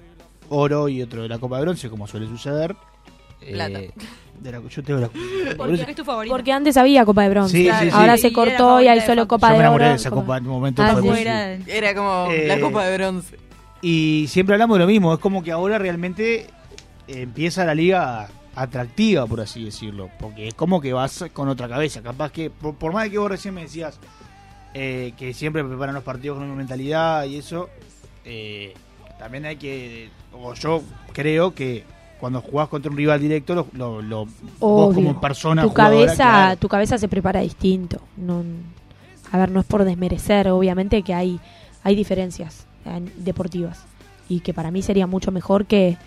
[0.49, 2.75] Oro y otro de la Copa de Bronce, como suele suceder.
[3.39, 3.79] Plata.
[3.79, 3.93] Eh,
[4.39, 5.09] de la- yo tengo la
[5.57, 6.33] Porque es tu favorito.
[6.33, 7.57] Porque antes había Copa de Bronce.
[7.57, 7.89] Sí, sí, sí.
[7.93, 9.27] Ahora Y se cortó y hay de solo.
[9.27, 9.89] Copa yo me de enamoré Oro.
[9.91, 10.81] de esa Copa en un momento.
[10.81, 13.37] Ah, fue Era como Eh, la Copa de Bronce.
[13.83, 16.47] Y siempre hablamos de lo mismo, es como que ahora realmente
[17.07, 22.01] empieza la liga atractiva, por así decirlo, porque es como que vas con otra cabeza,
[22.01, 23.99] capaz que, por, por más de que vos recién me decías
[24.73, 27.69] eh, que siempre preparan los partidos con una mentalidad y eso,
[28.25, 28.73] eh,
[29.19, 30.81] también hay que, o yo
[31.11, 31.83] creo que
[32.19, 34.25] cuando jugás contra un rival directo, lo, lo- lo-
[34.59, 38.43] vos como persona tu cabeza claro, tu cabeza se prepara distinto no
[39.31, 41.39] a ver no es por desmerecer obviamente que hay
[41.83, 42.61] hay diferencias.
[42.61, 42.65] eh,
[43.17, 43.85] deportivas
[44.29, 45.97] y que para mí sería mucho mejor que,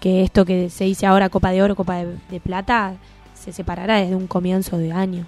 [0.00, 2.94] que esto que se dice ahora Copa de Oro Copa de, de Plata
[3.34, 5.26] se separara desde un comienzo de año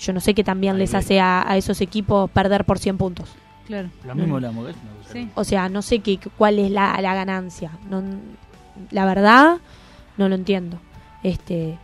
[0.00, 2.98] yo no sé qué también Ahí les hace a, a esos equipos perder por 100
[2.98, 3.28] puntos
[3.66, 3.88] Claro.
[4.04, 4.42] lo mismo Mm.
[4.64, 4.76] ¿ves?
[4.76, 5.30] Una cosa Sí.
[5.34, 8.02] o sea no sé qué cuál es la, la ganancia no,
[8.90, 9.58] la verdad
[10.16, 10.78] no lo entiendo
[11.22, 11.78] este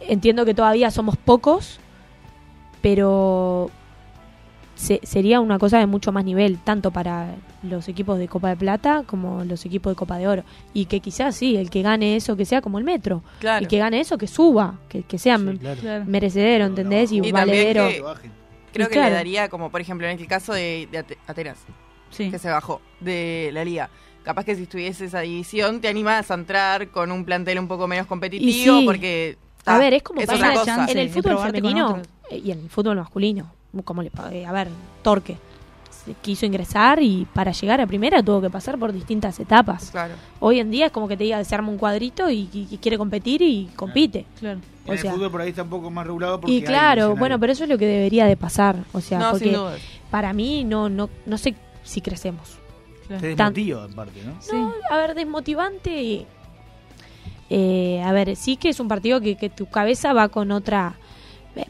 [0.00, 1.78] entiendo que todavía somos pocos
[2.82, 3.70] pero
[4.76, 8.56] se- sería una cosa de mucho más nivel tanto para los equipos de Copa de
[8.56, 12.14] Plata como los equipos de Copa de Oro y que quizás sí el que gane
[12.14, 13.64] eso que sea como el Metro Claro.
[13.64, 15.80] y que gane eso que suba que, que sea Sí, claro.
[15.80, 16.04] Claro.
[16.06, 17.10] merecedero ¿entendés?
[17.10, 18.02] y, Y valedero que-.
[18.72, 19.08] Creo Y que claro.
[19.08, 21.58] le daría, como por ejemplo en el caso de, de Ate- Atenas,
[22.10, 22.30] Sí.
[22.30, 23.88] que se bajó de la liga.
[24.22, 27.86] capaz que si estuviese esa división, te animas a entrar con un plantel un poco
[27.88, 28.84] menos competitivo, sí.
[28.84, 29.38] porque...
[29.60, 30.64] A ta, ver, es como es la cosa.
[30.64, 30.92] chance.
[30.92, 33.50] en el fútbol femenino y en el fútbol masculino.
[33.84, 34.68] Como le, eh, a ver,
[35.02, 35.36] Torque
[36.22, 39.90] quiso ingresar y para llegar a primera tuvo que pasar por distintas etapas.
[39.90, 40.14] Claro.
[40.38, 42.78] Hoy en día es como que te diga, se arma un cuadrito y, y- y
[42.78, 44.24] quiere competir y compite.
[44.38, 44.60] Claro.
[44.84, 47.40] En el sea- fútbol por ahí está un poco más regulado porque Y claro, bueno,
[47.40, 48.76] pero eso es lo que debería de pasar.
[48.92, 49.56] O sea, No, porque
[50.08, 52.56] para mí no, no, no sé si crecemos.
[53.08, 53.22] claro.
[53.22, 54.36] Te desmotiva, en parte, ¿no?
[54.40, 54.56] Sí.
[54.88, 56.02] A ver, desmotivante.
[56.04, 56.26] y-
[57.50, 60.94] eh, a ver, sí que es un partido que, que tu cabeza va con otra.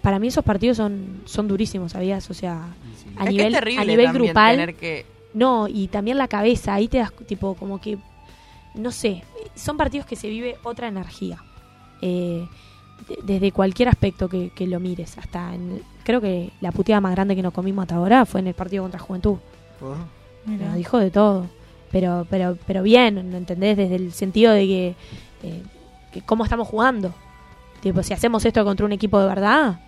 [0.03, 2.29] Para mí esos partidos son, son durísimos, ¿sabías?
[2.31, 2.67] O sea,
[3.03, 3.07] sí.
[3.17, 4.57] a es nivel, que es terrible a nivel grupal.
[4.57, 5.07] tener que...
[5.35, 7.99] No, y también la cabeza, ahí te das tipo como que,
[8.75, 9.23] no sé,
[9.55, 11.39] son partidos que se vive otra energía.
[12.01, 12.47] Eh,
[13.09, 17.13] de- desde cualquier aspecto que, que lo mires, hasta en- creo que la puteada más
[17.13, 19.37] grande que nos comimos hasta ahora fue en el partido contra Juventud.
[20.47, 21.47] Nos dijo de todo.
[21.93, 23.77] Pero, pero, pero bien, ¿no entendés?
[23.77, 24.95] Desde el sentido de que,
[25.43, 25.63] eh,
[26.13, 27.15] que cómo estamos jugando.
[27.87, 29.79] Tipo, si hacemos esto contra un equipo de verdad,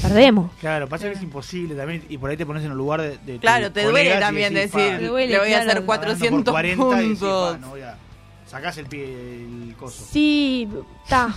[0.00, 0.52] perdemos.
[0.60, 3.18] Claro, pasa que es imposible también y por ahí te pones en el lugar de,
[3.18, 5.70] de Claro, te duele y también decís, decir, "Pa, Te duele, le voy a claro,
[5.70, 7.52] hacer está ganando 400 por 40 y decís, puntos.
[7.52, 7.96] "Pa, no voy a-
[8.46, 10.04] Sacás el pie, el coso.
[10.08, 10.68] Sí,
[11.02, 11.34] está.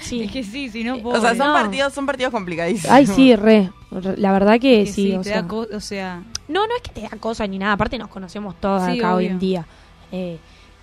[0.00, 0.22] Sí.
[0.22, 1.52] Es que sí, si no, Eh, O sea, son No.
[1.52, 2.92] partidos, son partidos complicadísimos.
[2.94, 3.70] Ay, sí, re.
[4.18, 5.16] La verdad que, que sí.
[5.16, 7.58] o te sea, da co- o sea, no, no es que te da cosas ni
[7.58, 7.72] nada.
[7.72, 9.66] Aparte, nos conocemos todas Sí, acá hoy en día.
[10.12, 10.38] Eh,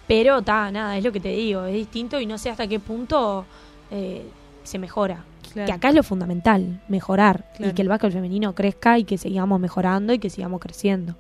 [0.08, 1.64] pero, está, nada, es lo que te digo.
[1.66, 3.46] Es distinto y no sé hasta qué punto
[3.92, 4.26] eh,
[4.64, 5.24] se mejora.
[5.54, 5.68] claro.
[5.68, 7.50] Que acá es lo fundamental, mejorar.
[7.56, 7.72] Claro.
[7.72, 11.16] Y que el básquet femenino crezca y que sigamos mejorando y que sigamos creciendo.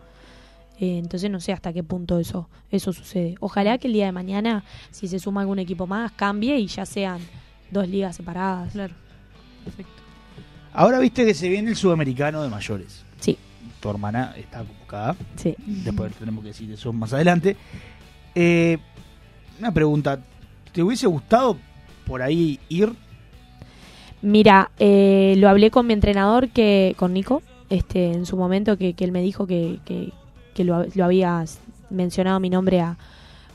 [0.80, 3.36] Eh, entonces no sé hasta qué punto eso, eso sucede.
[3.39, 6.86] Ojalá que el día de mañana, si se suma algún equipo más, cambie y ya
[6.86, 7.20] sean
[7.72, 8.74] dos ligas separadas.
[8.74, 8.93] Claro.
[9.63, 9.91] Perfecto.
[10.74, 13.05] Ahora viste que se viene el sudamericano de mayores.
[13.22, 13.38] Sí,
[13.80, 15.16] Tu hermana está convocada.
[15.38, 15.55] sí.
[15.66, 17.55] Después tenemos que decir eso más adelante.
[18.36, 18.78] Eh,
[19.59, 20.20] una pregunta.
[20.74, 21.57] ¿Te hubiese gustado
[22.06, 22.93] por ahí ir?
[24.22, 28.95] Mira, eh, lo hablé con mi entrenador, que con Nico, este, en su momento, que,
[28.97, 30.12] él me dijo que, que,
[30.53, 31.43] que lo, había
[31.89, 32.97] mencionado mi nombre a,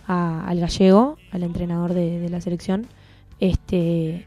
[0.07, 2.87] al gallego, al entrenador de, de la selección.
[3.41, 4.27] Este,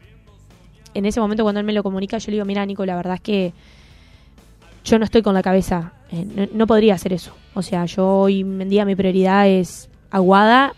[0.94, 3.14] en ese momento cuando él me lo comunica, yo le digo, mira Nico, la verdad
[3.14, 3.52] es que
[4.84, 7.34] yo no estoy con la cabeza, eh, no, no podría hacer eso.
[7.54, 10.74] O sea, yo hoy en día mi prioridad es aguada,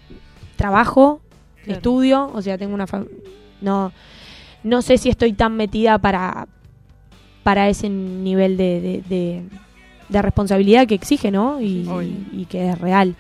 [0.57, 1.21] trabajo,
[1.67, 1.77] Claro.
[1.79, 2.87] estudio, o sea, tengo una
[3.61, 3.93] no
[4.65, 6.49] no sé si estoy tan metida para
[7.43, 9.43] para ese nivel de, de, de-
[10.09, 11.61] de responsabilidad que exige, ¿no?
[11.61, 13.15] Y, que es real.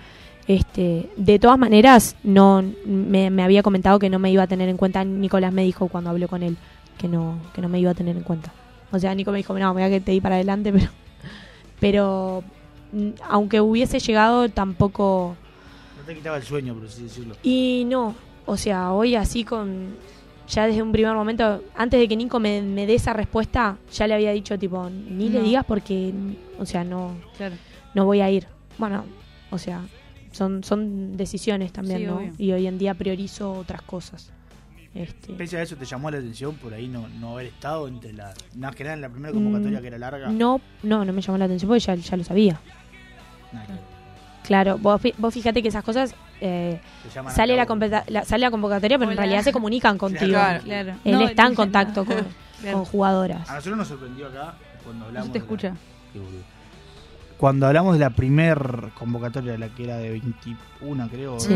[0.49, 4.69] Este, de todas maneras, no me, me había comentado que no me iba a tener
[4.69, 5.03] en cuenta.
[5.05, 6.57] Nicolás me dijo cuando hablé con él
[6.99, 8.53] que no que no me iba a tener en cuenta.
[8.93, 10.89] O sea, Nico me dijo, no, me voy a que te di para adelante, pero
[11.81, 12.45] pero
[12.93, 15.35] mm, aunque hubiese llegado tampoco
[15.99, 17.35] No te quitaba el sueño, por así decirlo.
[17.43, 18.15] y no,
[18.47, 19.95] o sea, hoy así con.
[20.49, 24.07] Ya desde un primer momento, antes de que Nico me, me dé esa respuesta, ya
[24.07, 26.15] le había dicho, tipo, ni le digas porque,
[26.59, 27.57] o sea, no, Claro.
[27.95, 28.47] no voy a ir.
[28.79, 29.05] Bueno,
[29.51, 29.81] o sea,
[30.31, 32.17] son, son decisiones también, Sí, ¿no?
[32.19, 32.33] obvio.
[32.39, 34.31] Y hoy en día priorizo otras cosas.
[34.95, 38.13] Este, Pese a eso, ¿te llamó la atención por ahí no, no haber estado entre
[38.13, 38.33] la.
[38.57, 40.29] Más que nada en la primera convocatoria Mm, que era larga?
[40.29, 42.61] no, no, no me llamó la atención porque ya, ya lo sabía.
[43.53, 43.96] Nada ver.
[44.47, 46.81] Claro, vos, fi- vos fíjate que esas cosas eh,
[47.35, 47.75] sale la, cabo.
[47.81, 50.27] competa- la- sale la convocatoria, pero en realidad se comunican contigo.
[50.33, 50.63] Claro.
[50.63, 50.93] Claro.
[51.05, 52.07] Él No, está en contacto no.
[52.15, 52.25] con,
[52.61, 52.77] Claro.
[52.79, 53.51] con jugadoras.
[53.51, 55.29] A nosotros nos sorprendió acá cuando hablamos.
[55.29, 55.75] te de la- escucha.
[56.13, 56.43] Qué boludo.
[57.39, 61.39] Cuando hablamos de la primer convocatoria, la que era de 21, creo.
[61.39, 61.55] Sí.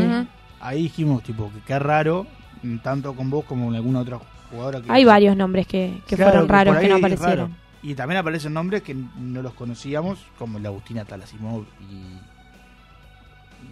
[0.59, 2.27] Ahí dijimos, tipo, que qué raro,
[2.61, 4.19] mm, tanto con vos como con alguna otra
[4.51, 4.91] jugadora que.
[4.91, 7.35] Hay varios nombres que, que Claro, fueron raros que no aparecieron.
[7.49, 7.49] raro.
[7.81, 12.19] Y también aparecen nombres que no los conocíamos, como la Agustina Talasimov y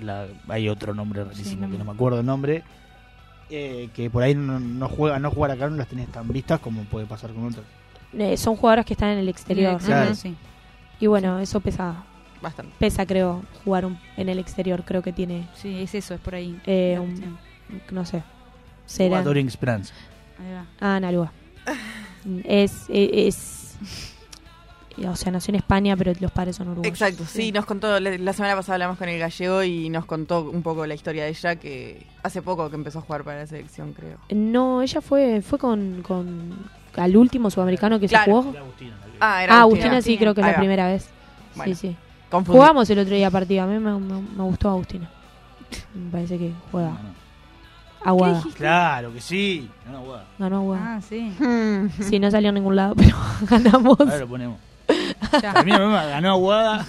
[0.01, 2.63] la, hay otro nombre rarísimo no que no me acuerdo el nombre,
[3.49, 6.59] eh, que por ahí no, no juega, no jugar acá no las tenés tan vistas
[6.59, 7.65] como puede pasar con otras.
[8.17, 9.79] Eh, son jugadoras que están en el exterior.
[9.81, 10.15] Claro.
[10.15, 10.35] Sí.
[10.99, 12.03] Y bueno, eso pesa,
[12.41, 12.73] Bastante.
[12.79, 14.83] pesa creo, jugar un- en el exterior.
[14.85, 16.59] Creo que tiene, Sí, es eso, es por ahí.
[16.65, 17.37] Eh, un-
[17.91, 18.23] no sé,
[18.85, 19.21] será...
[19.21, 19.93] Esperanza.
[20.79, 21.31] Ah, Analua.
[22.45, 23.77] es, e, es,
[25.07, 26.91] O sea, nació en España, pero los padres son uruguayos.
[27.01, 30.49] Exacto, sí, nos contó, la, la semana pasada hablamos con el gallego y nos contó
[30.49, 33.47] un poco la historia de ella, que hace poco que empezó a jugar para la
[33.47, 34.17] selección, creo.
[34.29, 38.25] No, ella fue fue con, con al último sudamericano que Claro.
[38.25, 38.49] se jugó.
[38.51, 39.85] Era Agustina, Ah, era Ah, Agustina.
[39.91, 41.09] Agustina sí, creo que es la primera vez.
[41.55, 41.75] Bueno.
[41.75, 41.95] Sí, sí.
[42.29, 42.57] Confundí.
[42.57, 43.63] Jugamos el otro día partido.
[43.63, 45.09] A mí me, me- me gustó Agustina.
[45.93, 46.91] Me parece que juega.
[48.03, 48.41] Aguada.
[48.55, 49.69] Claro que sí.
[49.85, 50.19] No, no, guau.
[50.39, 50.95] Ganó Aguada.
[50.95, 51.33] Ah, sí.
[52.01, 53.99] Sí, no salió a ningún lado, pero ganamos.
[53.99, 54.57] Ahora lo ponemos.
[55.41, 56.85] Termina ganó Aguada.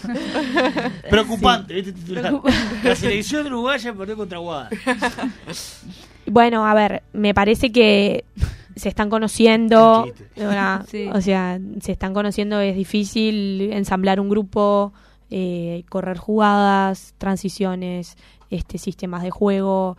[1.11, 1.93] Preocupante, ¿viste?
[1.93, 2.41] Titular.
[2.83, 4.71] La selección uruguaya perdió contra Aguada.
[6.27, 8.25] Bueno, a ver, me parece que
[8.77, 10.07] se están conociendo.
[11.13, 14.93] O sea, se están conociendo, es difícil ensamblar un grupo,
[15.31, 18.17] eh, correr jugadas, transiciones,
[18.51, 19.97] este sistemas de juego,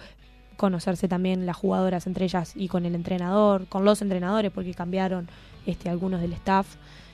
[0.57, 5.27] conocerse también las jugadoras entre ellas y con el entrenador, con los entrenadores, porque cambiaron
[5.65, 6.67] este algunos del staff.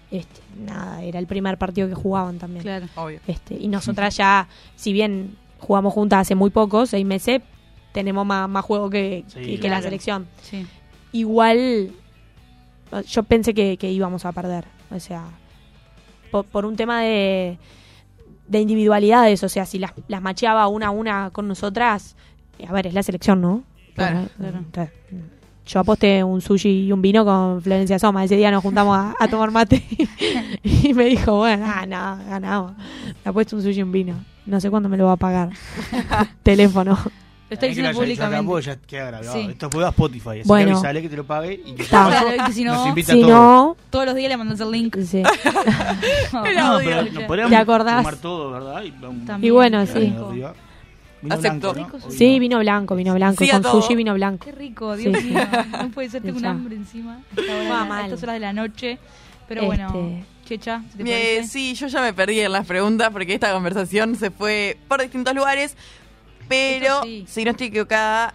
[0.10, 2.64] Este, nada, era el primer partido que jugaban también.
[2.64, 2.86] Claro.
[2.96, 3.20] Obvio.
[3.28, 7.42] Este, y nosotras ya, si bien jugamos juntas hace muy poco, seis meses,
[7.92, 9.76] tenemos más, más juego que, Sí, que- que claro.
[9.76, 10.28] la selección.
[10.44, 10.66] Sí.
[11.12, 11.92] Igual,
[13.08, 14.66] yo pensé que, que íbamos a perder.
[14.92, 15.26] O sea,
[16.32, 17.58] por, por un tema de,
[18.48, 19.44] de individualidades.
[19.44, 22.16] O sea, si las, las macheaba una a una con nosotras,
[22.66, 23.64] a ver, es la selección, ¿no?
[23.96, 24.58] Claro, claro.
[24.60, 24.94] Entonces,
[25.68, 28.24] Yo aposté un sushi y un vino con Florencia Soma.
[28.24, 29.84] Ese día nos juntamos a, a tomar mate
[30.64, 32.72] y me dijo, bueno, ah, no, ganamos.
[33.26, 34.16] Me apuesto un sushi y un vino.
[34.46, 35.50] No sé cuándo me lo va a pagar.
[36.44, 36.98] Teléfono.
[37.50, 38.46] Lo que lo diciendo públicamente.
[38.46, 39.34] porque ya queda grabado.
[39.34, 39.48] Sí.
[39.50, 40.30] Esto puede a Spotify.
[40.40, 40.66] Así Bueno.
[40.68, 41.84] que avisale que te lo pague y que.
[41.86, 43.34] Claro, que si no, nos invita Si a todos.
[43.38, 44.98] no, todos los días le mandas el link.
[45.02, 45.24] sí.
[46.34, 47.12] No, No, pero ya.
[47.12, 47.98] nos podríamos ¿Te acordás?
[48.04, 48.84] tomar todo, ¿verdad?
[49.42, 50.14] Y, bueno, sí.
[50.30, 50.54] Arriba.
[51.22, 51.74] Vino Acepto.
[51.74, 52.12] blanco, ¿no?
[52.12, 53.44] Sí, vino blanco, vino blanco.
[53.44, 53.82] Sí, con todo.
[53.82, 54.46] sushi vino blanco.
[54.46, 55.32] Qué rico, Dios Sí.
[55.32, 55.40] mío.
[55.72, 57.20] No puede ser, tengo un hambre encima.
[57.36, 58.02] hora de Va la- mal.
[58.02, 58.98] A estas horas de la noche.
[59.48, 63.10] Pero Este- bueno, Checha, ¿se te Eh, sí, yo ya me perdí en las preguntas
[63.12, 65.76] porque esta conversación se fue por distintos lugares.
[66.48, 67.26] Pero, sí.
[67.28, 68.34] si no estoy equivocada,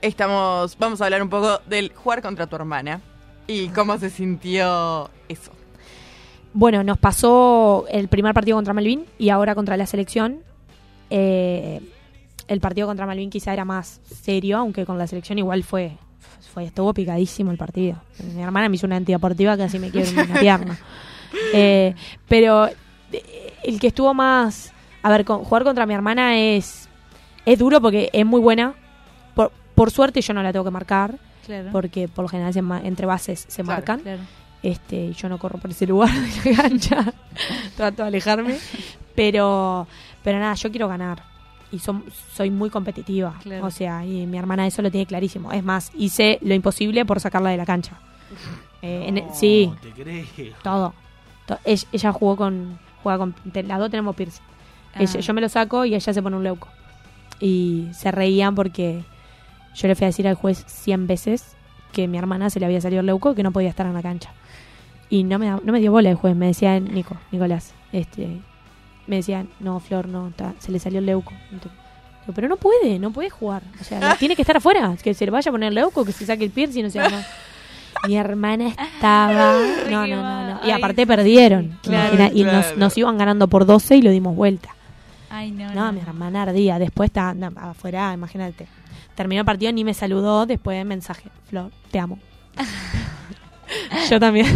[0.00, 3.00] estamos, vamos a hablar un poco del jugar contra tu hermana.
[3.46, 5.52] Y cómo se sintió eso.
[6.54, 10.40] Bueno, nos pasó el primer partido contra Malvin y ahora contra la selección.
[11.10, 11.80] Eh,
[12.52, 15.96] el partido contra Malvin quizá era más serio, aunque con la selección igual fue,
[16.52, 17.96] fue estuvo picadísimo el partido.
[18.34, 20.78] Mi hermana me hizo una antideportiva que casi me quiebra una pierna.
[21.54, 21.94] Eh,
[22.28, 22.66] pero
[23.10, 24.70] eh, el que estuvo más...
[25.02, 26.90] A ver, con- jugar contra mi hermana es,
[27.46, 28.74] es duro porque es muy buena.
[29.34, 31.70] Por, por suerte yo no la tengo que marcar, Claro.
[31.72, 34.20] porque por lo general se entre bases se Claro, marcan Claro.
[34.62, 37.12] este y yo no corro por ese lugar de la cancha
[37.76, 38.58] trato de alejarme
[39.16, 39.86] pero
[40.22, 41.22] pero nada yo quiero ganar
[41.72, 43.66] y son- soy muy competitiva Claro.
[43.66, 47.18] o sea y mi hermana eso lo tiene clarísimo es más hice lo imposible por
[47.18, 47.98] sacarla de la cancha
[48.84, 50.28] Eh, en- No, sí te crees.
[50.62, 50.92] todo
[51.46, 54.42] To- ella, ella jugó con juega con te- las dos tenemos piercing
[54.94, 55.02] Ah.
[55.02, 56.68] Ella- yo me lo saco y ella se pone un leuco
[57.40, 59.04] y se reían porque
[59.74, 61.56] yo le fui a decir al juez 100 veces
[61.92, 63.94] que mi hermana se le había salido el leuco y que no podía estar en
[63.94, 64.30] la cancha.
[65.10, 68.40] Y no me, da- no me dio bola el juez, me decía Nico, Nicolás, este,
[69.06, 71.32] me decía, no, Flor, no, ta- se le salió el leuco.
[71.50, 71.72] Entonces,
[72.22, 73.62] digo, pero no puede, no puede jugar.
[73.80, 76.04] O sea, no- tiene que estar afuera, que se le vaya a poner el leuco,
[76.04, 77.18] que se saque el piercing, o sea, no.
[78.08, 79.54] Mi hermana estaba...
[79.90, 80.66] No, no, no, no.
[80.66, 81.78] Y aparte perdieron.
[81.82, 82.78] claro, Imagina- y nos, claro.
[82.78, 84.70] nos iban ganando por 12 y lo dimos vuelta.
[85.30, 86.78] Ay, no, No, mi hermana ardía.
[86.78, 88.66] Después está afuera, imagínate.
[89.14, 90.46] Terminó el partido, ni me saludó.
[90.46, 91.28] Después de mensaje.
[91.48, 92.18] Flor, te amo.
[94.10, 94.46] Yo también.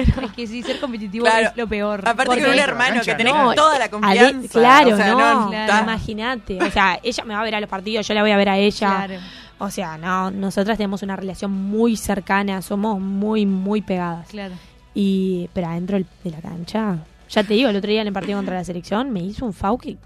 [0.00, 1.48] Es que sí, ser competitivo Claro.
[1.48, 2.00] es lo peor.
[2.00, 4.48] Aparte Porque- con un hermano que tenés no, toda la Ale- confianza.
[4.58, 5.82] claro, o sea, no, claro.
[5.84, 6.62] imagínate.
[6.62, 8.48] O sea, ella me va a ver a los partidos, yo la voy a ver
[8.48, 9.04] a ella.
[9.06, 9.14] Claro.
[9.58, 14.28] O sea, no, nosotras tenemos una relación muy cercana, somos muy, muy pegadas.
[14.28, 14.54] Claro.
[14.94, 16.98] Y, pero adentro de la cancha,
[17.30, 19.52] ya te digo, el otro día en el partido contra la selección me hizo un
[19.52, 19.96] FAU que-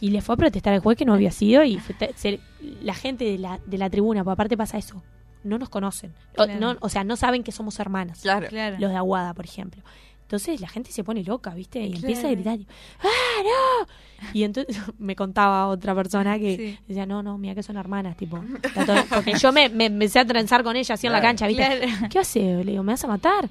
[0.00, 2.40] y le fue a protestar al juez que no había sido y fue se-
[2.82, 5.02] la gente de la, de la tribuna, porque aparte pasa eso,
[5.44, 6.12] no nos conocen.
[6.36, 8.20] O, no, o sea, no saben que somos hermanas.
[8.22, 8.48] Claro.
[8.48, 8.76] Claro.
[8.78, 9.82] Los de Aguada, por ejemplo.
[10.22, 11.80] Entonces la gente se pone loca, ¿viste?
[11.80, 12.06] Y Claro.
[12.06, 12.58] empieza a gritar.
[13.02, 14.28] ¡Ah, no!
[14.32, 16.78] Y entonces me contaba otra persona que Sí.
[16.86, 18.38] decía, no, no, mira que son hermanas, tipo.
[18.86, 21.64] todo- Porque yo me, me empecé a trenzar con ella así en la cancha, ¿viste?
[21.80, 22.08] Claro.
[22.10, 22.40] ¿Qué hace?
[22.64, 23.48] Le digo, ¿me vas a matar?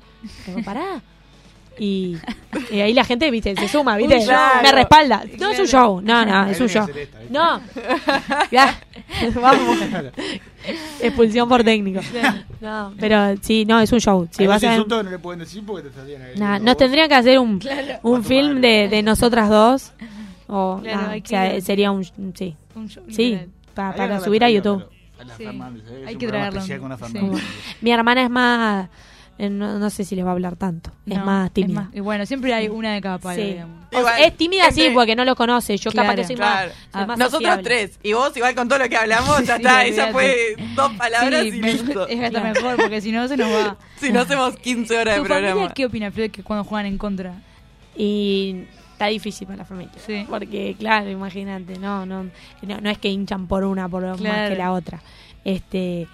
[0.48, 1.02] Le digo, pará.
[1.80, 2.18] Y,
[2.72, 4.36] y ahí la gente, viste, se suma, viste, Un show.
[4.62, 5.24] me respalda.
[5.40, 5.88] No es un Claro.
[5.88, 6.86] show, no, no, es un show.
[7.30, 7.62] No,
[8.52, 8.78] ya,
[9.36, 9.78] vamos.
[11.02, 12.02] Expulsión por técnico.
[12.62, 14.28] No, pero sí, no, es un show.
[14.32, 17.40] Si vas a, no le pueden decir porque te estarían Nah, nos tendrían que hacer
[17.40, 17.60] un, un
[18.02, 19.94] Cuatro film de, de nosotras dos.
[20.48, 22.04] O, Claro, nah, o sea, sería un.
[22.36, 23.40] Sí, Un show, sí
[23.74, 24.84] pa- para subir a YouTube.
[25.20, 25.44] a la Sí.
[25.46, 26.04] Fernández, ¿eh?
[26.08, 26.62] Hay un que traerlo.
[26.62, 26.74] Sí.
[27.82, 28.90] Mi hermana es más.
[29.40, 30.92] No, no sé si les va a hablar tanto.
[31.06, 31.82] es más tímida.
[31.84, 33.48] más- y bueno, siempre hay una de cada palo, Sí.
[33.54, 33.78] digamos.
[33.86, 35.78] O sea, Igual, es tímida sí porque no lo conoce.
[35.78, 36.68] Yo capaz que soy Claro.
[36.70, 36.76] más.
[36.92, 37.64] soy Ah, más Nosotros sociable.
[37.64, 38.00] tres.
[38.04, 39.86] Y vos, igual con todo lo que hablamos, ya Sí, está.
[39.86, 40.12] Esa olvídate.
[40.14, 42.08] fue dos palabras Sí, y me- listo.
[42.08, 42.54] es hasta Claro.
[42.54, 43.78] mejor porque si no se nos va.
[43.98, 45.74] Si no hacemos 15 horas de ¿Tu familia programa.
[45.74, 47.34] qué opina, Flor, que cuando juegan en contra?
[47.96, 49.94] Y está difícil para la familia.
[50.06, 50.26] Sí.
[50.30, 52.24] Porque, claro, imagínate, no, no,
[52.62, 55.00] no, no es que hinchan por una por más que la otra.
[55.46, 56.08] Este,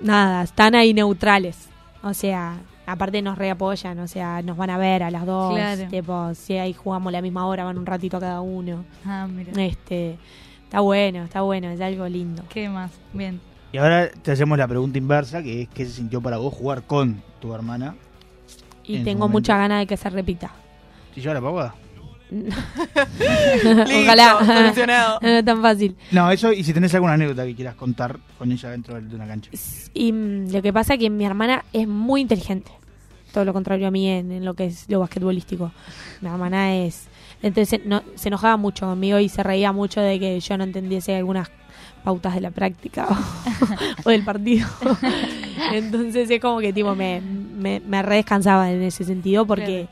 [0.00, 1.68] nada, están ahí neutrales.
[2.08, 5.88] O sea, aparte nos reapoyan, o sea, nos van a ver a las dos, Claro.
[5.88, 8.84] tipo, si ahí jugamos la misma hora, van un ratito cada uno.
[9.04, 9.50] Ah, mira.
[9.60, 10.16] Este,
[10.64, 12.44] está bueno, está bueno, es algo lindo.
[12.48, 12.92] ¿Qué más?
[13.12, 13.40] Bien.
[13.72, 16.82] Y ahora te hacemos la pregunta inversa, que es ¿qué se sintió para vos jugar
[16.84, 17.96] con tu hermana?
[18.84, 20.52] Y tengo mucha ganas de que se repita.
[21.12, 21.74] ¿Si yo la pagada?
[24.02, 24.38] Ojalá.
[24.44, 25.18] solucionado.
[25.22, 25.96] no es tan fácil.
[26.10, 29.26] No, eso, y si tenés alguna anécdota que quieras contar con ella dentro de una
[29.26, 29.50] cancha.
[29.94, 32.70] Y mm, lo que pasa es que mi hermana es muy inteligente.
[33.32, 35.70] Todo lo contrario a mí en, en lo que es lo basquetbolístico.
[36.20, 37.08] Mi hermana es...
[37.42, 41.14] Entonces no, se enojaba mucho conmigo y se reía mucho de que yo no entendiese
[41.14, 41.50] algunas
[42.02, 43.06] pautas de la práctica
[44.04, 44.66] o, o del partido.
[45.72, 49.88] Entonces es como que tipo me, me, me re descansaba en ese sentido porque...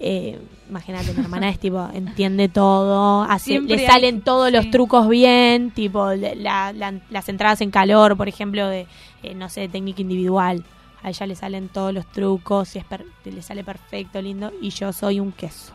[0.00, 0.38] eh,
[0.68, 5.08] Imagínate, mi hermana es tipo, entiende todo, hace, Siempre le hay- salen todos los trucos
[5.08, 8.86] bien, tipo la- la- las entradas en calor, por ejemplo, de,
[9.22, 10.62] eh, no sé, técnica individual.
[11.02, 14.68] A ella le salen todos los trucos, y es per- le sale perfecto, lindo, y
[14.68, 15.72] yo soy un queso.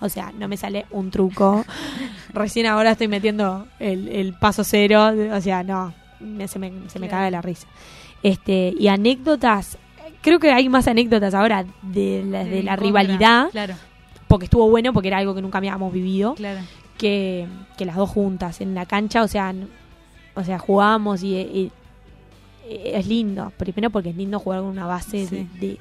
[0.00, 1.62] O sea, no me sale un truco.
[2.32, 6.98] Recién ahora estoy metiendo el, el paso cero, o sea, no, me- se me, se
[6.98, 7.18] me Claro.
[7.24, 7.66] caga la risa.
[8.22, 9.76] Este, y anécdotas,
[10.22, 13.74] creo que hay más anécdotas ahora de la, de rivalidad, Claro,
[14.28, 16.60] porque estuvo bueno, porque era algo que nunca habíamos vivido claro.
[16.96, 17.46] que,
[17.76, 19.54] que las dos juntas en la cancha, o sea,
[20.34, 21.70] o sea, jugábamos y, y-
[22.70, 23.52] y es lindo.
[23.58, 25.48] Primero porque es lindo jugar con una base Sí.
[25.60, 25.78] de, de-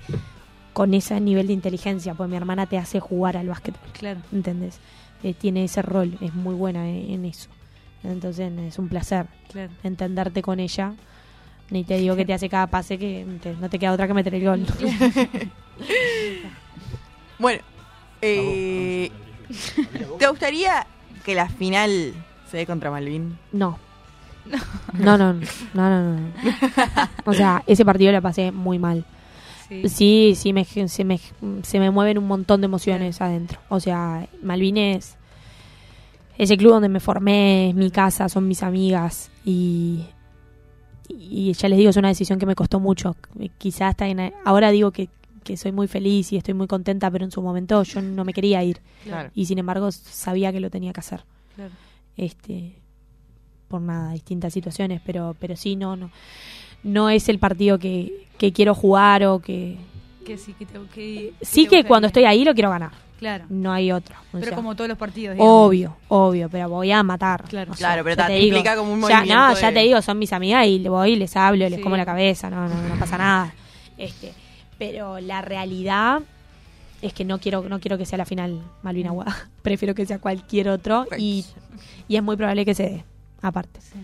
[0.74, 4.20] con ese nivel de inteligencia, pues mi hermana te hace jugar al básquetbol, Claro.
[4.34, 4.80] ¿entendés?
[5.24, 7.50] Eh, tiene ese rol, es muy buena en, en eso.
[8.04, 9.72] Entonces es un placer Claro.
[9.84, 10.94] entenderte con ella.
[11.72, 14.14] Ni te digo que te hace cada pase que te- no te queda otra que
[14.14, 14.66] meter el gol.
[17.40, 17.62] Bueno,
[18.22, 19.10] eh,
[20.20, 20.86] ¿te gustaría
[21.26, 22.14] que la final
[22.50, 23.38] se dé contra Malvin?
[23.52, 23.80] No.
[24.94, 25.42] No, no, no,
[25.74, 26.32] no, no, no.
[27.26, 29.06] O sea, ese partido lo pasé muy mal.
[29.70, 29.90] Sí.
[29.90, 31.20] Sí, sí, me, se, me,
[31.64, 33.60] se me mueven un montón de emociones adentro.
[33.70, 35.16] O sea, Malvines,
[36.38, 39.32] ese club donde me formé, es mi casa, son mis amigas.
[39.46, 40.06] Y,
[41.18, 43.16] y ya les digo, es una decisión que me costó mucho.
[43.58, 45.10] Quizás hasta en- ahora digo que,
[45.44, 48.34] que soy muy feliz y estoy muy contenta, pero en su momento yo no me
[48.34, 48.80] quería ir.
[49.04, 49.30] Claro.
[49.34, 51.24] Y sin embargo sabía que lo tenía que hacer
[51.56, 51.72] Claro.
[52.18, 52.76] este
[53.68, 56.12] por nada distintas situaciones pero pero sí no no
[56.84, 59.78] no es el partido que, que quiero jugar o que
[60.26, 62.92] Que sí, que sí que cuando estoy ahí lo quiero ganar
[63.22, 63.46] Claro.
[63.50, 65.36] no hay otro o Pero sea, como todos los partidos.
[65.36, 65.68] digamos.
[65.68, 67.72] obvio obvio pero voy a matar Claro.
[67.72, 69.80] O sea, Claro, pero te te digo, implica como un ya, movimiento no ya te
[69.80, 71.82] digo son mis amigas y voy les hablo les Sí.
[71.82, 73.54] como la cabeza no, no no pasa nada
[73.98, 74.34] este
[74.80, 76.22] pero la realidad
[77.04, 80.18] es que no quiero no quiero que sea la final Malvin Aguada prefiero que sea
[80.20, 81.46] cualquier otro y,
[82.08, 83.06] y es muy probable que se dé
[83.42, 84.00] aparte Sí.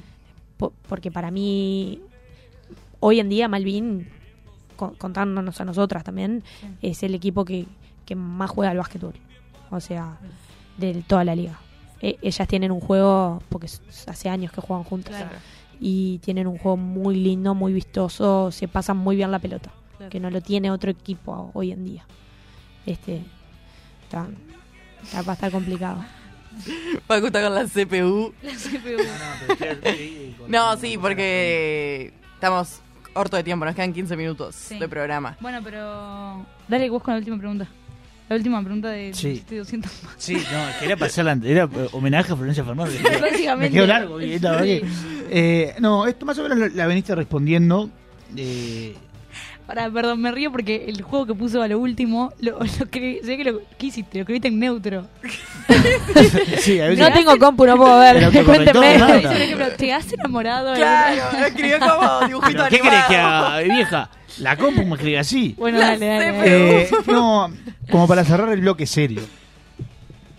[0.88, 2.02] Porque para mí
[3.00, 4.10] hoy en día Malvin
[4.76, 6.68] con- contándonos a nosotras también Sí.
[6.82, 7.66] es el equipo que,
[8.08, 9.14] que más juega al básquetbol
[9.70, 10.18] o sea
[10.78, 11.60] de toda la liga
[12.02, 13.68] E- ellas tienen un juego porque
[14.08, 15.36] hace años que juegan juntas Claro.
[15.80, 20.10] y tienen un juego muy lindo muy vistoso se pasan muy bien la pelota Claro.
[20.10, 22.06] que no lo tiene otro equipo hoy en día
[22.86, 23.22] este
[24.04, 24.28] está,
[25.04, 26.04] está- va a estar complicado
[27.06, 28.34] Paco está con la CPU.
[28.42, 29.04] La CPU.
[30.48, 32.80] No, sí, porque estamos
[33.14, 34.80] corto de tiempo, nos quedan 15 minutos Sí.
[34.80, 35.38] de programa.
[35.40, 36.46] Bueno, pero.
[36.68, 37.68] Dale vos con la última pregunta.
[38.30, 39.42] La última pregunta de Sí.
[39.50, 40.14] de 200 más.
[40.18, 43.00] Sí, no, quería pasar la era eh, homenaje a Florencia Fernández.
[43.58, 44.82] Me quedó largo, y la verdad Sí.
[44.82, 44.88] que-
[45.30, 47.90] eh, no, esto más o menos la, la veniste respondiendo.
[48.36, 48.96] eh,
[49.66, 53.20] Pará, perdón, me río porque el juego que puso a lo último, lo, lo que,
[53.24, 54.18] sé que lo ¿qué hiciste?
[54.18, 55.08] Lo escribiste en neutro.
[56.60, 60.72] sí, a veces- no tengo compu no puedo ver por ejemplo, ¿te has enamorado?
[60.72, 63.08] de Claro, lo escribió como dibujito ¿Pero ¿Qué animado.
[63.10, 64.10] que haga, vieja?
[64.40, 65.56] La compu me escribe así.
[65.58, 66.82] Bueno, La dale, dale.
[66.84, 67.50] Eh, no,
[67.92, 69.22] como para cerrar el bloque serio.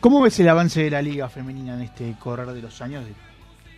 [0.01, 3.05] ¿Cómo ves el avance de la liga femenina en este correr de los años?
[3.05, 3.13] De,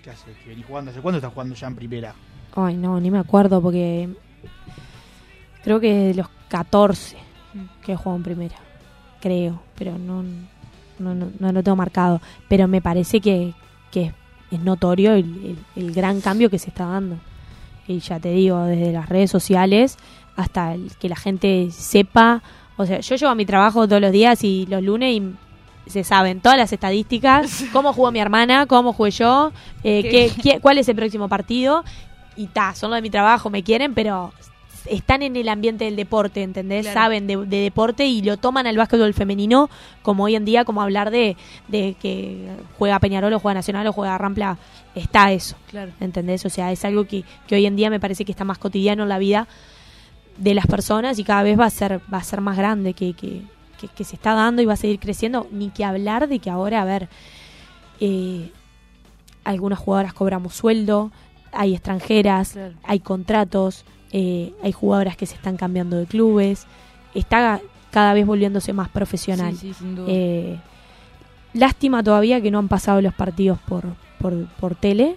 [0.02, 0.32] ¿Qué hace?
[0.44, 0.90] ¿Que venís jugando?
[0.90, 2.14] ¿Hace cuándo estás jugando ya en primera?
[2.54, 4.08] Ay, no, ni me acuerdo porque
[5.62, 7.16] creo que de los 14
[7.84, 8.56] que juego en primera.
[9.20, 10.22] Creo, pero no,
[10.98, 12.20] no, no, no lo tengo marcado.
[12.48, 13.54] Pero me parece que,
[13.90, 14.12] que
[14.50, 17.16] es notorio el, el- el gran cambio que se está dando.
[17.90, 19.96] Y ya te digo, desde las redes sociales
[20.36, 22.42] hasta el que la gente sepa.
[22.76, 26.04] O sea, yo llevo a mi trabajo todos los días y los lunes y se
[26.04, 29.52] saben todas las estadísticas, cómo jugó mi hermana, cómo jugué yo,
[29.82, 30.32] eh, ¿Qué?
[30.42, 31.84] qué- cuál es el próximo partido.
[32.36, 34.32] Y ta, son lo de mi trabajo, me quieren, pero
[34.86, 36.86] están en el ambiente del deporte, ¿entendés?
[36.86, 37.00] Claro.
[37.00, 39.68] Saben de, de deporte y lo toman al básquetbol femenino
[40.02, 41.36] como hoy en día, como hablar de,
[41.68, 42.48] de que
[42.78, 44.58] juega Peñarol o juega Nacional o juega Rampla.
[44.94, 45.92] Está eso, Claro.
[46.00, 46.44] ¿entendés?
[46.46, 49.02] O sea, es algo que, que hoy en día me parece que está más cotidiano
[49.04, 49.46] en la vida
[50.36, 53.12] de las personas y cada vez va a ser, va a ser más grande que,
[53.12, 53.42] que,
[53.80, 55.46] que- que se está dando y va a seguir creciendo.
[55.52, 57.08] Ni que hablar de que ahora, a ver,
[58.00, 58.50] eh,
[59.44, 61.10] algunas jugadoras cobramos sueldo,
[61.52, 62.74] hay extranjeras, Claro.
[62.84, 66.66] hay contratos, eh, hay jugadoras que se están cambiando de clubes,
[67.14, 67.60] está
[67.90, 69.52] cada vez volviéndose más profesional.
[69.56, 70.06] Sí, sí, sin duda.
[70.08, 70.58] Eh,
[71.54, 73.84] lástima todavía que no han pasado los partidos por,
[74.20, 75.16] por, por tele,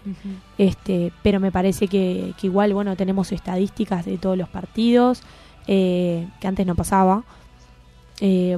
[0.57, 5.22] este, pero me parece que, que igual, bueno, tenemos estadísticas de todos los partidos,
[5.68, 7.24] eh, que antes no pasaba.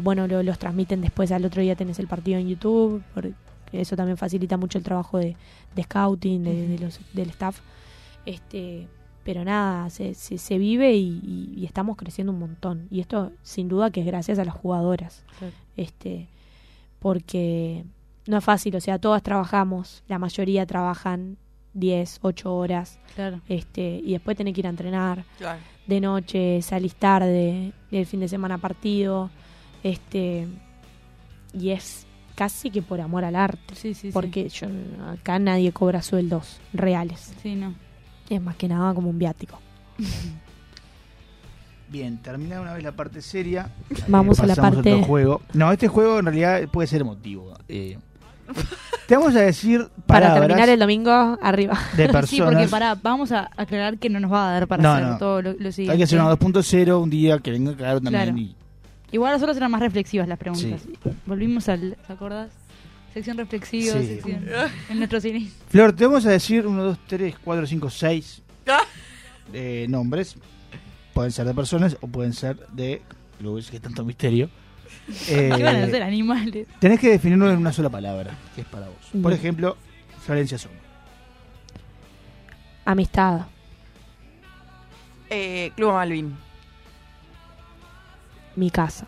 [0.03, 3.33] Bueno, lo- los transmiten después, al otro día tenés el partido en YouTube, porque
[3.73, 5.35] eso también facilita mucho el trabajo de,
[5.75, 7.59] de scouting, de, de los, del staff.
[8.25, 8.87] Este,
[9.25, 12.87] pero nada, se, se, se vive y, y- y estamos creciendo un montón.
[12.89, 15.23] Y esto, sin duda, que es gracias a las jugadoras.
[15.75, 16.27] Este,
[16.99, 17.83] porque
[18.27, 21.37] no es fácil, o sea, todas trabajamos, la mayoría trabajan
[21.73, 23.41] 10, 8 horas, Claro.
[23.49, 25.59] este, y después tenés que ir a entrenar Claro.
[25.87, 29.29] de noche, salís tarde, el fin de semana partido,
[29.83, 30.47] este,
[31.53, 34.09] y es casi que por amor al arte, Sí, sí, sí.
[34.13, 34.67] porque yo
[35.11, 37.73] acá nadie cobra sueldos reales, Sí, no.
[38.29, 39.59] Es más que nada como un viático.
[41.89, 43.69] Bien, terminada una vez la parte seria.
[44.07, 45.41] Vamos a la parte- otro juego.
[45.53, 47.53] No, este juego en realidad puede ser emotivo.
[47.69, 47.97] Eh,
[49.07, 51.11] te vamos a decir Para terminar el domingo,
[51.41, 51.77] arriba.
[51.95, 52.29] de personas.
[52.29, 55.07] Sí, porque para, vamos a aclarar que no nos va a dar para No, hacer
[55.07, 55.17] no.
[55.19, 55.91] todo lo, lo siguiente.
[55.93, 58.23] Hay que hacer una 2.0 un día que venga claro también.
[58.23, 58.37] Claro.
[58.37, 58.55] y-
[59.11, 60.81] Igual nosotros eran más reflexivas las preguntas.
[60.83, 60.93] Sí.
[61.25, 62.49] Volvimos al, ¿te acordás?
[63.15, 64.07] Sección reflexiva, Sí.
[64.07, 64.45] sección
[64.89, 65.49] en nuestro cine.
[65.69, 68.81] Flor, te vamos a decir 1, 2, 3, 4, 5, 6 Ah.
[69.53, 70.35] eh, nombres.
[71.13, 73.01] Pueden ser de personas o pueden ser de
[73.39, 74.49] clubes, que es tanto misterio.
[75.29, 76.03] Eh, ¿Qué van a hacer?
[76.03, 76.67] Animales.
[76.79, 79.21] tenés que definirlo en una sola palabra, que es para vos.
[79.21, 79.77] Por ejemplo,
[80.25, 80.75] Florencia Soma.
[82.85, 83.41] Amistad,
[85.29, 86.35] Eh, Club Malvin.
[88.55, 89.07] mi casa.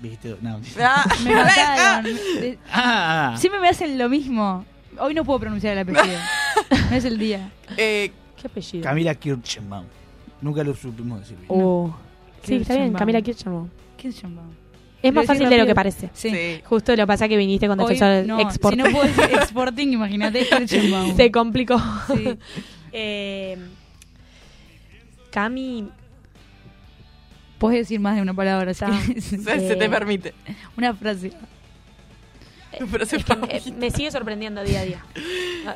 [0.00, 2.04] Dijiste, no, Ah, Me mataron.
[2.04, 4.64] De- Ah, Siempre me hacen lo mismo.
[4.98, 6.18] Hoy no puedo pronunciar el apellido.
[6.90, 7.50] No es el día.
[7.76, 8.10] eh,
[8.40, 8.84] ¿Qué apellido?
[8.84, 9.84] Camila Kirchenbaum.
[10.40, 11.48] Nunca lo supimos decir bien.
[11.50, 11.94] Oh.
[12.42, 12.92] Sí, está bien.
[12.92, 13.68] Camila Kirchnerbaum.
[14.00, 14.42] ¿Quién se llama?
[15.02, 16.10] Es más fácil de lo que parece.
[16.12, 16.30] Sí.
[16.30, 16.60] sí.
[16.64, 18.74] Justo lo que pasa que viniste con defensor no, export.
[18.74, 21.16] si no puedo decir exporting, imagínate Kirchenbaum.
[21.16, 21.80] Se complicó.
[22.08, 22.36] Sí.
[22.92, 23.56] Eh,
[25.30, 25.88] Cami,
[27.58, 28.72] Puedes decir más de una palabra.
[28.72, 28.98] si Está.
[29.06, 29.24] querés.
[29.24, 30.34] Se, se te Eh, permite.
[30.76, 31.32] Una frase.
[32.92, 35.04] Pero se es que, eh, me sigue sorprendiendo día a día.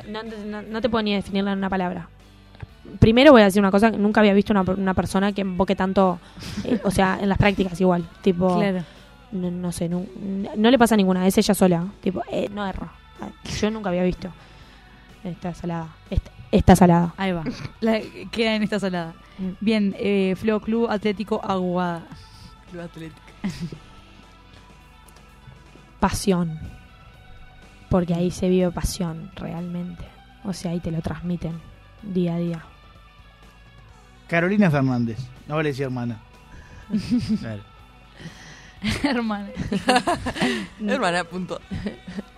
[0.09, 2.07] No, no- no- no te puedo ni definirla en una palabra.
[2.99, 6.19] Primero voy a decir una cosa, nunca había visto una, una persona que invoque tanto,
[6.63, 8.83] eh, o sea, en las prácticas igual, tipo, Claro.
[9.31, 10.05] no, no sé, no,
[10.55, 12.91] no le pasa a ninguna, es ella sola, tipo, eh, no erra.
[13.59, 14.29] Yo nunca había visto.
[15.23, 17.13] Está salada, está, está salada.
[17.17, 17.43] Ahí va.
[17.81, 18.01] La-
[18.31, 19.13] queda en esta salada.
[19.59, 22.03] Bien, eh, Flow Club Atlético Aguada.
[22.71, 23.21] Club Atlético.
[25.99, 26.59] pasión.
[27.89, 30.03] Porque ahí se vive pasión realmente.
[30.43, 31.59] O sea, ahí te lo transmiten
[32.01, 32.63] día a día.
[34.27, 35.19] Carolina Fernández.
[35.47, 36.19] No vale decir hermana.
[37.39, 37.61] Claro.
[39.03, 39.49] Hermana.
[40.85, 41.59] Hermana, punto.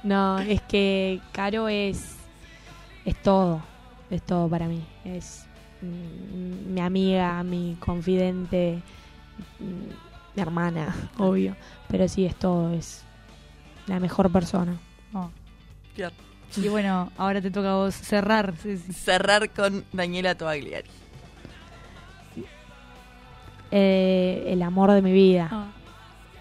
[0.04, 2.16] No, es que Caro es
[3.06, 3.62] es todo,
[4.10, 4.84] es todo para mí.
[5.04, 5.46] Es
[5.82, 8.82] mm, mi amiga, mi confidente,
[9.60, 11.56] mm, mi hermana, obvio.
[11.88, 13.04] Pero sí es todo, es
[13.88, 14.78] la mejor persona.
[15.14, 15.30] Oh.
[16.58, 18.54] Y bueno, ahora te toca a vos cerrar.
[18.62, 18.94] sí, sí.
[18.94, 20.90] Cerrar con Daniela Toagliari.
[23.72, 25.50] Eh, el amor de mi vida.
[25.52, 25.68] Ah.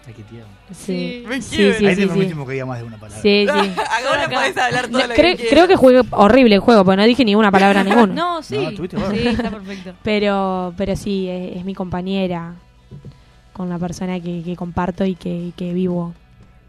[0.07, 0.47] Ay, qué tierno.
[0.71, 2.07] Sí, Me sí, sí, Ahí te sí.
[2.07, 3.21] prometimos que diga más de una palabra.
[3.21, 3.71] Sí, sí.
[4.07, 4.35] Ahora acá.
[4.35, 7.03] podés hablar todo No, lo creo, que creo que jugué horrible el juego, porque no
[7.05, 8.13] dije ni una palabra ninguna.
[8.13, 8.55] No, sí.
[8.57, 9.93] No, tuviste sí, está perfecto.
[10.03, 12.53] Pero, pero sí, es, es mi compañera
[13.53, 16.13] con la persona que, que comparto y que, y que vivo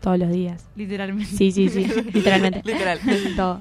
[0.01, 0.65] todos los días.
[0.77, 1.37] Literalmente.
[1.37, 1.85] Sí, sí, sí,
[2.15, 2.63] literalmente.
[2.65, 3.01] Literal.
[3.37, 3.61] Todo.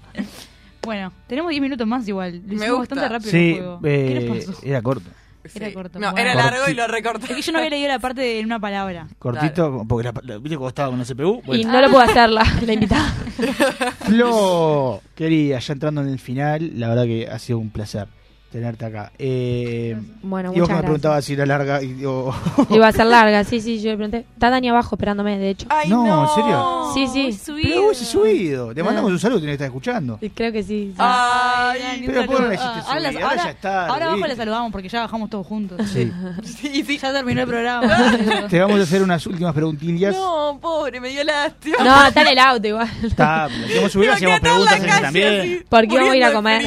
[0.84, 2.42] Bueno, tenemos 10 minutos más igual.
[2.44, 2.96] Lo Me hicimos gusta.
[2.96, 3.80] bastante rápido Sí, el juego.
[3.84, 4.66] eh, ¿Qué nos pasó?
[4.66, 5.10] era corto.
[5.54, 5.74] Era Sí.
[5.74, 6.00] corto.
[6.00, 6.30] No, Bueno.
[6.32, 7.28] era largo y lo recorté.
[7.28, 9.08] Es que yo no había leído la parte de una palabra.
[9.20, 11.42] Cortito, porque la, la- viste cómo estaba con la CPU.
[11.54, 13.14] Y no lo puedo hacer la, la invitada.
[14.06, 18.08] Flo, querida, ya entrando en el final, la verdad que ha sido un placer
[18.56, 19.12] tenerte acá.
[19.20, 21.84] Eh, Bueno, y vos me preguntabas si era larga.
[21.84, 22.02] Y,
[22.70, 24.26] Iba a ser larga, sí, sí, yo le pregunté.
[24.34, 25.68] Está Dani abajo esperándome, de hecho.
[25.70, 26.86] Ay, No, no, ¿en serio?
[26.94, 27.34] Sí, sí.
[27.38, 27.70] Subido.
[27.70, 28.74] Pero vos has subido.
[28.74, 29.14] Te mandamos Ah.
[29.14, 30.18] un saludo, tenés que estar escuchando.
[30.22, 30.92] Y Creo que sí.
[30.92, 30.96] sí.
[30.98, 33.22] Ay, Dani, Pero ¿por qué no Ah, ahora, subir?
[33.22, 35.82] Ahora ahora- ya está, ahora abajo le saludamos porque ya bajamos todos juntos.
[35.92, 36.12] Sí.
[36.44, 36.98] sí, sí.
[36.98, 38.18] Ya terminó el programa.
[38.50, 40.16] Te vamos a hacer unas últimas preguntillas.
[40.16, 41.78] No, pobre, me dio lástima.
[41.84, 42.90] No, está en el auto igual.
[43.04, 45.40] Está, hacemos subir, hacemos preguntas también.
[45.42, 46.64] así, Porque íbamos a ir a comer.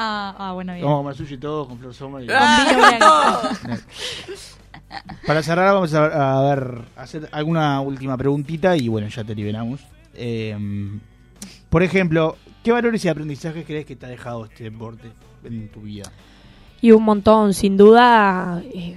[0.00, 0.84] Ah, ah, bueno, bien.
[0.84, 2.22] Vamos a comer sushi todos con Flor Soma.
[2.22, 3.48] y- ¡Ah!
[5.26, 9.80] Para cerrar, vamos a, a ver, hacer alguna última preguntita y bueno, ya te liberamos.
[10.14, 10.56] Eh,
[11.68, 15.10] por ejemplo, ¿qué valores y aprendizajes crees que te ha dejado este deporte
[15.44, 16.04] en tu vida?
[16.80, 18.96] Y un montón, sin duda, eh,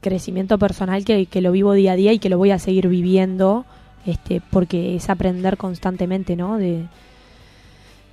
[0.00, 2.88] crecimiento personal que, que lo vivo día a día y que lo voy a seguir
[2.88, 3.66] viviendo,
[4.06, 6.56] este, porque es aprender constantemente, ¿no?
[6.56, 6.86] De,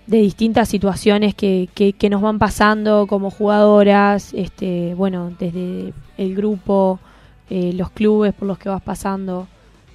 [0.08, 6.36] de distintas situaciones que, que, que nos van pasando como jugadoras, este, bueno, desde el
[6.36, 7.00] grupo,
[7.50, 9.48] eh, los clubes por los que vas pasando,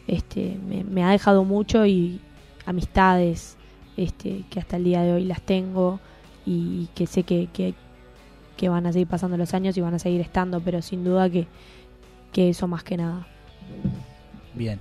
[0.06, 2.20] este, me, me ha dejado mucho y
[2.66, 3.56] amistades,
[3.96, 6.00] este, que hasta el día de hoy las tengo
[6.44, 7.74] y que sé que, que,
[8.56, 11.30] que van a seguir pasando los años y van a seguir estando, pero sin duda
[11.30, 11.46] que,
[12.32, 13.26] que eso más que nada.
[14.54, 14.80] Bien.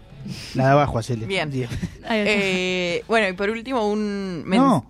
[0.56, 1.26] La de abajo, Acele.
[1.26, 1.52] Bien.
[2.10, 4.44] Eh, bueno, y por último, un.
[4.50, 4.86] No.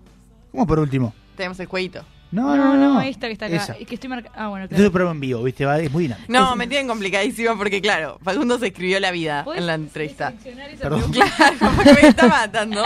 [0.52, 1.12] ¿Cómo por último?
[1.36, 2.04] Tenemos el jueguito.
[2.32, 3.00] No, no, no.
[3.00, 3.56] esta que está acá.
[3.56, 3.72] Esa.
[3.72, 4.38] Es que estoy marcando.
[4.40, 4.84] Ah, bueno, Esto claro.
[4.84, 5.64] es un programa en vivo, ¿viste?
[5.64, 6.32] Va, es muy dinámico.
[6.32, 10.28] No, me tienen complicadísimo porque, claro, Facundo se escribió la vida ¿Podés en la entrevista.
[10.30, 11.10] seleccionar esa Perdón.
[11.10, 11.34] pregunta?
[11.36, 12.82] Claro, porque me está matando.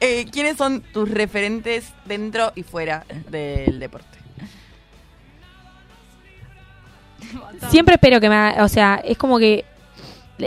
[0.00, 4.18] Eh, ¿Quiénes son tus referentes dentro y fuera del deporte?
[7.70, 9.64] Siempre espero que me haga- o sea, es como que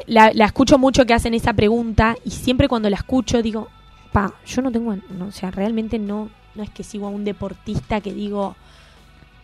[0.08, 3.70] la, la escucho mucho que hacen esa pregunta y siempre cuando la escucho digo,
[4.12, 7.24] pa, yo no tengo, no, o sea, realmente no, no es que sigo a un
[7.26, 8.56] deportista que digo,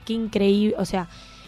[0.05, 1.07] qué increíble, o sea,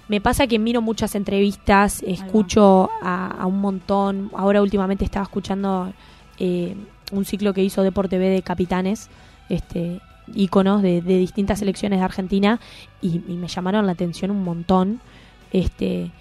[0.09, 5.93] me pasa que miro muchas entrevistas, escucho a, a un montón, ahora últimamente estaba escuchando
[6.39, 6.75] eh,
[7.11, 9.09] un ciclo que hizo Deporte B de capitanes,
[9.49, 10.01] este
[10.35, 12.59] íconos de, de distintas selecciones de Argentina
[13.01, 15.01] y, y me llamaron la atención un montón.
[15.51, 16.11] Este,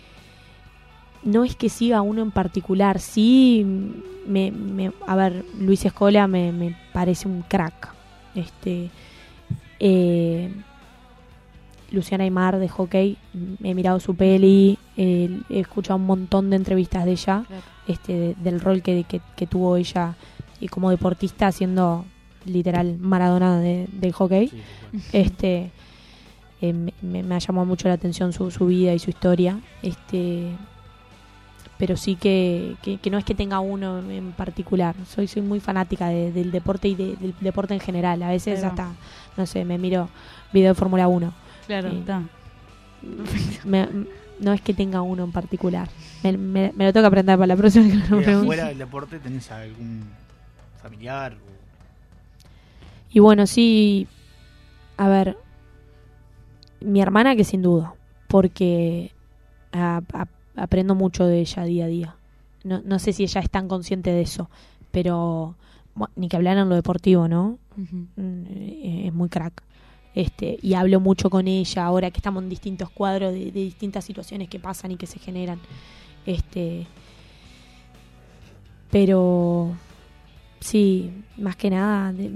[1.24, 3.64] no es que siga uno en particular, sí,
[4.26, 7.92] me, me- a ver, Luis Escola me, me parece un crack.
[8.34, 8.90] Este,
[9.84, 10.48] eh,
[11.90, 13.18] Luciana Aymar de hockey,
[13.62, 17.62] he mirado su peli, eh, he escuchado un montón de entrevistas de ella, Claro.
[17.86, 20.14] este, de- del rol que, que, que tuvo ella
[20.60, 22.04] y como deportista siendo
[22.46, 24.48] literal Maradona de- del hockey.
[24.48, 24.62] Sí.
[25.12, 25.70] Este
[26.62, 29.58] eh, me- me, ha llamado mucho la atención su, su vida y su historia.
[29.82, 30.52] Este
[31.78, 34.94] pero sí que, que, que no es que tenga uno en particular.
[35.08, 38.22] Soy soy muy fanática de- del deporte y de- del deporte en general.
[38.22, 38.92] A veces hasta,
[39.36, 40.08] no sé, me miro
[40.52, 41.32] video de Fórmula 1.
[41.66, 41.96] Claro, Sí.
[41.98, 42.22] está.
[43.64, 43.88] Me-
[44.40, 45.88] no es que tenga uno en particular.
[46.22, 48.32] Me, me- me lo tengo que aprender para la próxima que me ¿Y pregunte.
[48.32, 50.04] afuera del deporte tenés algún
[50.82, 51.34] familiar?
[51.34, 51.52] o-
[53.12, 54.06] Y bueno, sí,
[54.96, 55.36] a ver,
[56.80, 57.94] mi hermana que sin duda,
[58.28, 59.12] porque
[59.72, 60.26] a- a-
[60.56, 62.16] aprendo mucho de ella día a día.
[62.64, 64.48] No, no sé si ella es tan consciente de eso,
[64.90, 65.54] pero
[65.94, 67.58] bueno, ni que hablar en lo deportivo, ¿no?
[67.76, 68.04] Mm,
[68.48, 69.62] eh, Es muy crack.
[70.14, 74.04] Este, y hablo mucho con ella ahora que estamos en distintos cuadros de, de distintas
[74.04, 75.58] situaciones que pasan y que se generan.
[76.26, 76.86] Este,
[78.90, 79.72] pero
[80.60, 82.30] sí, más que nada, de-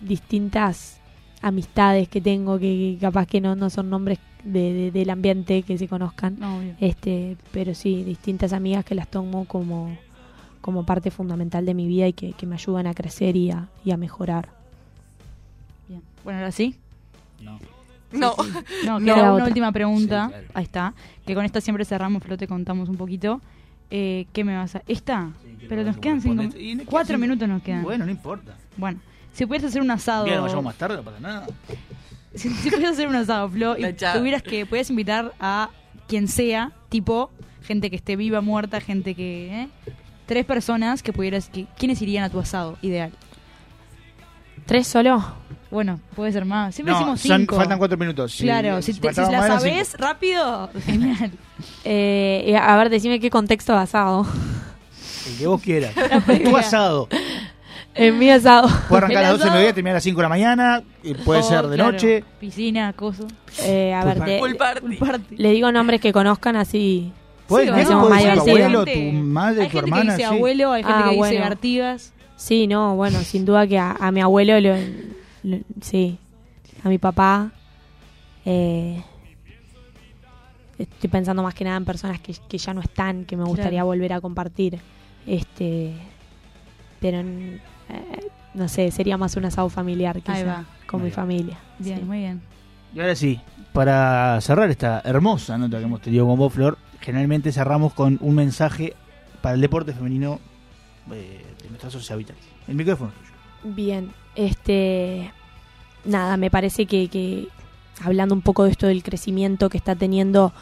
[0.00, 1.00] distintas
[1.42, 5.62] amistades que tengo que, que capaz que no, no son nombres de, de- del ambiente
[5.62, 6.42] que se conozcan.
[6.42, 6.74] Obvio.
[6.80, 9.96] Este, pero sí, distintas amigas que las tomo como,
[10.60, 13.68] como parte fundamental de mi vida y que, que me ayudan a crecer y a,
[13.84, 14.59] y a mejorar.
[16.24, 16.74] Bueno, ahora sí.
[17.40, 17.58] No.
[18.12, 18.34] No.
[18.84, 19.04] No, No.
[19.04, 19.44] queda Queda una otra.
[19.46, 20.26] última pregunta.
[20.26, 20.46] Sí, claro.
[20.54, 20.94] Ahí está.
[21.26, 23.40] Que con esta siempre cerramos, pero te contamos un poquito.
[23.90, 24.82] Eh, ¿Qué me vas a...?
[24.86, 25.30] ¿Esta?
[25.68, 26.42] Pero nos quedan cinco...
[26.86, 27.82] Cuatro minutos nos quedan.
[27.82, 28.56] Bueno, no importa.
[28.76, 29.00] Bueno,
[29.32, 30.26] si pudieras hacer un asado...
[30.26, 31.46] Nos vayamos más tarde, no pasa nada.
[32.34, 34.64] Si, si pudieras hacer un asado, Flo, y tuvieras que...
[34.64, 35.70] Pudieras invitar a
[36.06, 37.28] quien sea, tipo,
[37.62, 39.62] gente que esté viva, muerta, gente que...
[39.62, 39.68] ¿eh?
[40.26, 41.48] Tres personas que pudieras...
[41.48, 43.10] Que, ¿Quiénes irían a tu asado ideal?
[44.66, 45.24] ¿Tres solo?
[45.70, 46.74] Bueno, puede ser más.
[46.74, 47.56] Siempre No, decimos son- cinco.
[47.56, 48.34] faltan cuatro minutos.
[48.40, 49.84] Claro, si, te- si la cinco.
[49.98, 51.30] rápido, genial.
[51.84, 54.26] Eh, a ver, decime qué contexto basado.
[55.28, 55.92] El que vos quieras.
[56.44, 57.08] tu asado.
[57.94, 58.68] En mi asado.
[58.88, 60.82] Puede arrancar a las 12 del mediodía, terminar a las 5 de la mañana.
[61.02, 61.92] y Puede Oh, ser de claro.
[61.92, 62.24] noche.
[62.40, 63.26] Piscina, coso.
[63.62, 64.96] Eh, a ver, te- Pool party.
[64.96, 65.36] Party.
[65.36, 67.12] le digo nombres que conozcan así.
[67.48, 68.50] Puede Sí, ser, hacemos puede ser mayor, tu sí.
[68.62, 70.02] abuelo, tu madre, hay tu gente hermana.
[70.04, 70.34] que dice sí.
[70.36, 71.44] abuelo, hay gente Ah, que dice bueno.
[71.44, 72.12] Artigas.
[72.36, 75.19] Sí, no, bueno, sin duda que a, a mi abuelo, lo, lo-
[75.80, 76.18] sí,
[76.84, 77.50] a mi papá.
[78.44, 79.02] eh,
[80.78, 83.70] estoy pensando más que nada en personas que, que ya no están, que me gustaría
[83.80, 83.86] Claro.
[83.86, 84.78] volver a compartir.
[85.26, 85.92] Este,
[87.00, 90.64] pero eh, no sé, sería más un asado familiar Ahí quizá, va.
[90.86, 91.58] con Ahí mi familia.
[91.78, 92.04] Bien, sí.
[92.04, 92.40] muy bien.
[92.94, 93.40] Y ahora sí,
[93.72, 98.34] para cerrar esta hermosa nota que hemos tenido con vos, Flor, generalmente cerramos con un
[98.34, 98.94] mensaje
[99.42, 100.40] para el deporte femenino
[101.12, 102.36] eh, de nuestra sociedad vital.
[102.66, 103.74] El micrófono es tuyo.
[103.76, 104.10] Bien,
[104.46, 105.32] este.
[106.04, 107.48] Nada, me parece que, que,
[108.02, 110.52] hablando un poco de esto del crecimiento que está teniendo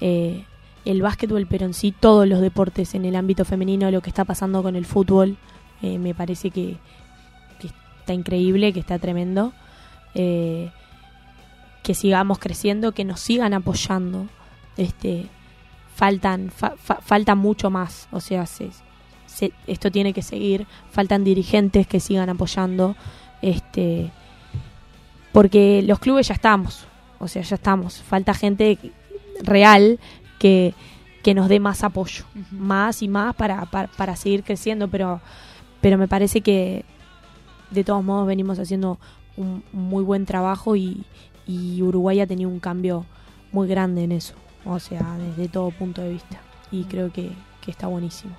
[0.00, 0.44] eh,
[0.84, 4.24] el básquetbol, pero en sí todos los deportes en el ámbito femenino, lo que está
[4.24, 5.36] pasando con el fútbol,
[5.82, 6.76] eh, me parece que,
[8.00, 9.52] está increíble, que está tremendo.
[10.14, 10.70] Eh,
[11.82, 14.26] que sigamos creciendo, que nos sigan apoyando.
[14.76, 15.26] Este,
[15.94, 18.70] faltan, fa- fa- falta mucho más, o sea, se-
[19.26, 20.66] se- esto tiene que seguir.
[20.90, 22.94] Faltan dirigentes que sigan apoyando,
[23.44, 24.10] este,
[25.30, 26.86] porque los clubes ya estamos,
[27.18, 28.02] o sea, ya estamos.
[28.02, 28.78] Falta gente
[29.42, 30.00] real
[30.38, 30.72] que,
[31.22, 35.20] que nos dé más apoyo, más y más para, para, para seguir creciendo, pero,
[35.82, 36.86] pero me parece que
[37.70, 38.98] de todos modos venimos haciendo
[39.36, 41.04] un muy buen trabajo y,
[41.46, 43.04] y Uruguay ha tenido un cambio
[43.52, 44.34] muy grande en eso,
[44.64, 46.40] o sea, desde todo punto de vista.
[46.70, 47.30] Y creo que,
[47.60, 48.34] que está buenísimo.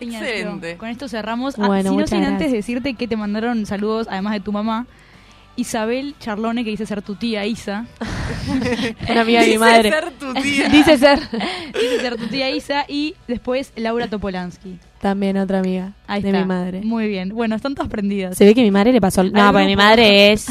[0.00, 0.76] Excelente.
[0.76, 1.58] Con esto cerramos.
[1.58, 2.52] Ah, Bueno, si no sin antes gracias.
[2.52, 4.86] decirte que te mandaron saludos, además de tu mamá.
[5.56, 7.84] Isabel Charlone, que dice ser tu tía Isa.
[9.10, 9.90] Una amiga de mi Dice madre.
[9.90, 10.68] ser tu tía.
[10.70, 11.18] Dice ser
[11.74, 12.84] dice ser tu tía Isa.
[12.88, 14.78] Y después Laura Topolansky.
[15.02, 16.40] también otra amiga Ahí de está.
[16.40, 16.80] mi madre.
[16.82, 17.30] Muy bien.
[17.30, 18.38] Bueno, están todas prendidas.
[18.38, 19.22] Se ve que mi madre le pasó.
[19.24, 20.46] No, porque mi madre es.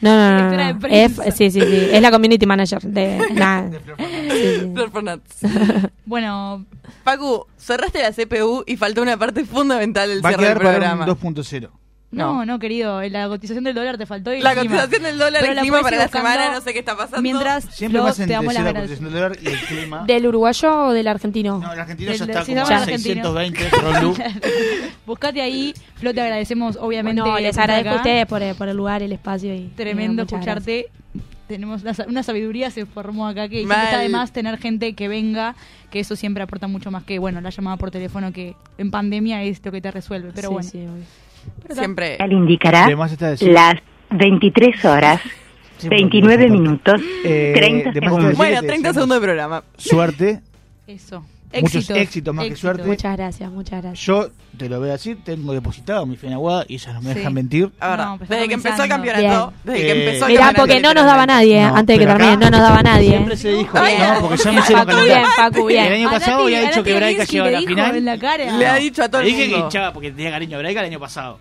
[0.00, 0.56] No, no, no.
[0.56, 0.78] De no.
[0.78, 1.24] prensa.
[1.24, 1.88] Es, sí, sí, sí.
[1.92, 3.18] Es la community manager de.
[3.34, 3.68] nah.
[3.70, 4.70] Sí, sí.
[4.74, 5.40] Flor Fernández.
[6.04, 6.64] Bueno,
[7.02, 10.74] Pacu, cerraste la CPU y faltó una parte fundamental del Va a cierre del quedar
[10.74, 11.06] un programa.
[11.06, 11.70] 2.0.
[12.16, 12.46] no, No.
[12.46, 13.02] no, querido.
[13.02, 14.32] La cotización del dólar te faltó.
[14.34, 14.76] y La el clima.
[14.76, 17.22] cotización del dólar Pero y la para la semana, no sé qué está pasando.
[17.22, 20.04] Mientras, Siempre Flo, más te damos las la cotización del dólar y el clima.
[20.06, 21.58] ¿Del uruguayo o del argentino?
[21.60, 23.34] No, el argentino Del- ya está si como damos a al argentino.
[23.34, 24.16] 620, Rolu.
[25.06, 25.74] Buscate ahí.
[25.96, 27.20] Flo, te agradecemos, obviamente.
[27.22, 29.54] no, les agradezco a ustedes por, el- por el lugar, el espacio.
[29.54, 30.86] y Tremendo escucharte.
[31.48, 34.94] Tenemos una, sa- una sabiduría se formó acá que siempre está de más tener gente
[34.94, 35.54] que venga,
[35.92, 39.44] que eso siempre aporta mucho más que, bueno, la llamada por teléfono que en pandemia
[39.44, 40.32] es lo que te resuelve.
[40.34, 40.86] Pero Sí, bueno, sí,
[41.70, 42.16] Siempre.
[42.16, 42.88] Él indicará
[43.40, 43.74] las
[44.10, 45.20] 23 horas,
[45.78, 46.62] Siempre 29 importante.
[46.62, 48.36] minutos, Eh, 30 de más segundos.
[48.36, 49.64] Bueno, que te 30 deseamos segundos de programa.
[49.76, 50.40] Suerte.
[50.86, 51.24] Eso.
[51.62, 52.82] Muchos Éxitos, éxitos más que suerte.
[52.84, 54.06] Muchas gracias, muchas gracias.
[54.06, 57.02] Yo te lo voy a decir, tengo depositado mi fe en Aguada y ellas no
[57.02, 57.18] me Sí.
[57.18, 57.70] dejan mentir.
[57.80, 60.44] A ver, No, pues desde que empezó el campeonato, desde que Eh, empezó el Mirá,
[60.46, 63.08] campeonato, porque no nos daba nadie, No, antes de que termine, no nos daba nadie.
[63.10, 63.98] Siempre se dijo, Bien.
[64.14, 65.04] no, porque ya me hicieron calentar.
[65.18, 65.84] bien, Facu, bien.
[65.86, 68.04] El año A pasado había dicho que Braica llegaba a la final.
[68.58, 69.66] Le ha dicho a todo el dije que mundo.
[69.66, 71.38] hinchaba porque tenía cariño a Braica el año pasado.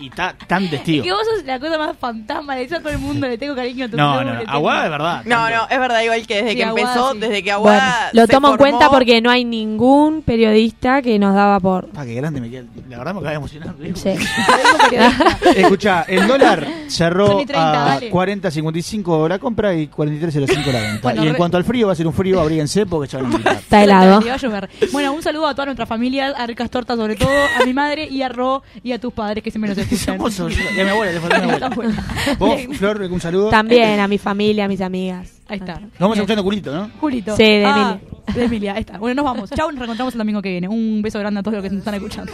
[0.00, 1.02] Y está tan testigo.
[1.02, 3.36] Es que vos sos la cosa más fantasma, le dices a todo el mundo, le
[3.36, 4.40] tengo cariño a tu No, no, no.
[4.46, 5.22] Aguada de verdad.
[5.24, 5.56] No, tanto.
[5.56, 7.18] no, es verdad, igual que desde Sí, que Aguada, empezó, sí.
[7.18, 11.18] desde que Bueno, Aguada lo se tomo en cuenta porque no hay ningún periodista que
[11.18, 11.88] nos daba por.
[11.96, 12.64] Ah, qué grande me queda.
[12.88, 13.74] La verdad me acaba de emocionar.
[13.94, 14.10] Sí.
[15.56, 18.10] Escucha, el dólar cerró y 30, a dale.
[18.12, 20.98] 40.55 la compra y 43.05 la venta.
[21.02, 23.18] Bueno, y en re- cuanto al frío, va a ser un frío, abríguense porque ya
[23.22, 23.52] van a.
[23.52, 24.20] Está helado.
[24.20, 24.70] Le va a llover.
[24.92, 27.30] Bueno, un saludo a toda nuestra familia, a Ricas Tortas sobre todo,
[27.60, 29.87] a mi madre y a Ro y a tus padres que siempre nos escuchan.
[29.96, 30.38] Somos-
[30.76, 32.04] y a mi abuela, le faltó a mi abuela.
[32.38, 33.48] Vos, Flor, un saludo.
[33.50, 35.32] También a mi familia, a mis amigas.
[35.48, 35.80] Ahí está.
[35.80, 36.90] Nos vamos escuchando culito, ¿no?
[37.00, 37.34] Julito.
[37.36, 38.34] Sí, de Ah, Emilia.
[38.34, 38.98] De Emilia, ahí está.
[38.98, 39.50] Bueno, nos vamos.
[39.50, 40.68] Chao, nos reencontramos el domingo que viene.
[40.68, 42.32] Un beso grande a todos los que nos están escuchando.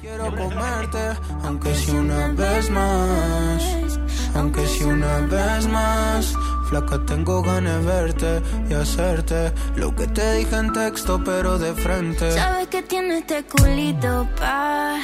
[0.00, 0.98] Quiero comerte,
[1.44, 4.00] aunque sea una vez más.
[4.36, 6.34] Aunque sea una vez más.
[6.68, 11.72] Flaca, tengo ganas de verte y hacerte lo que te dije en texto, pero de
[11.74, 12.32] frente.
[12.32, 14.98] Sabes que tiene este culito, pa.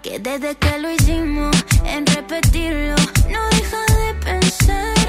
[0.00, 2.94] Que desde que lo hicimos, en repetirlo,
[3.28, 5.08] no deja de pensar.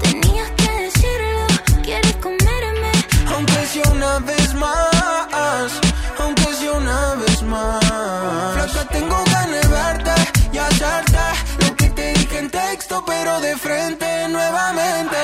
[0.00, 1.46] Tenías que decirlo,
[1.84, 2.92] quieres comerme.
[3.34, 5.80] Aunque sea una vez más,
[6.18, 8.54] aunque sea una vez más.
[8.54, 9.25] Flaca, tengo
[13.04, 15.16] pero de frente nuevamente.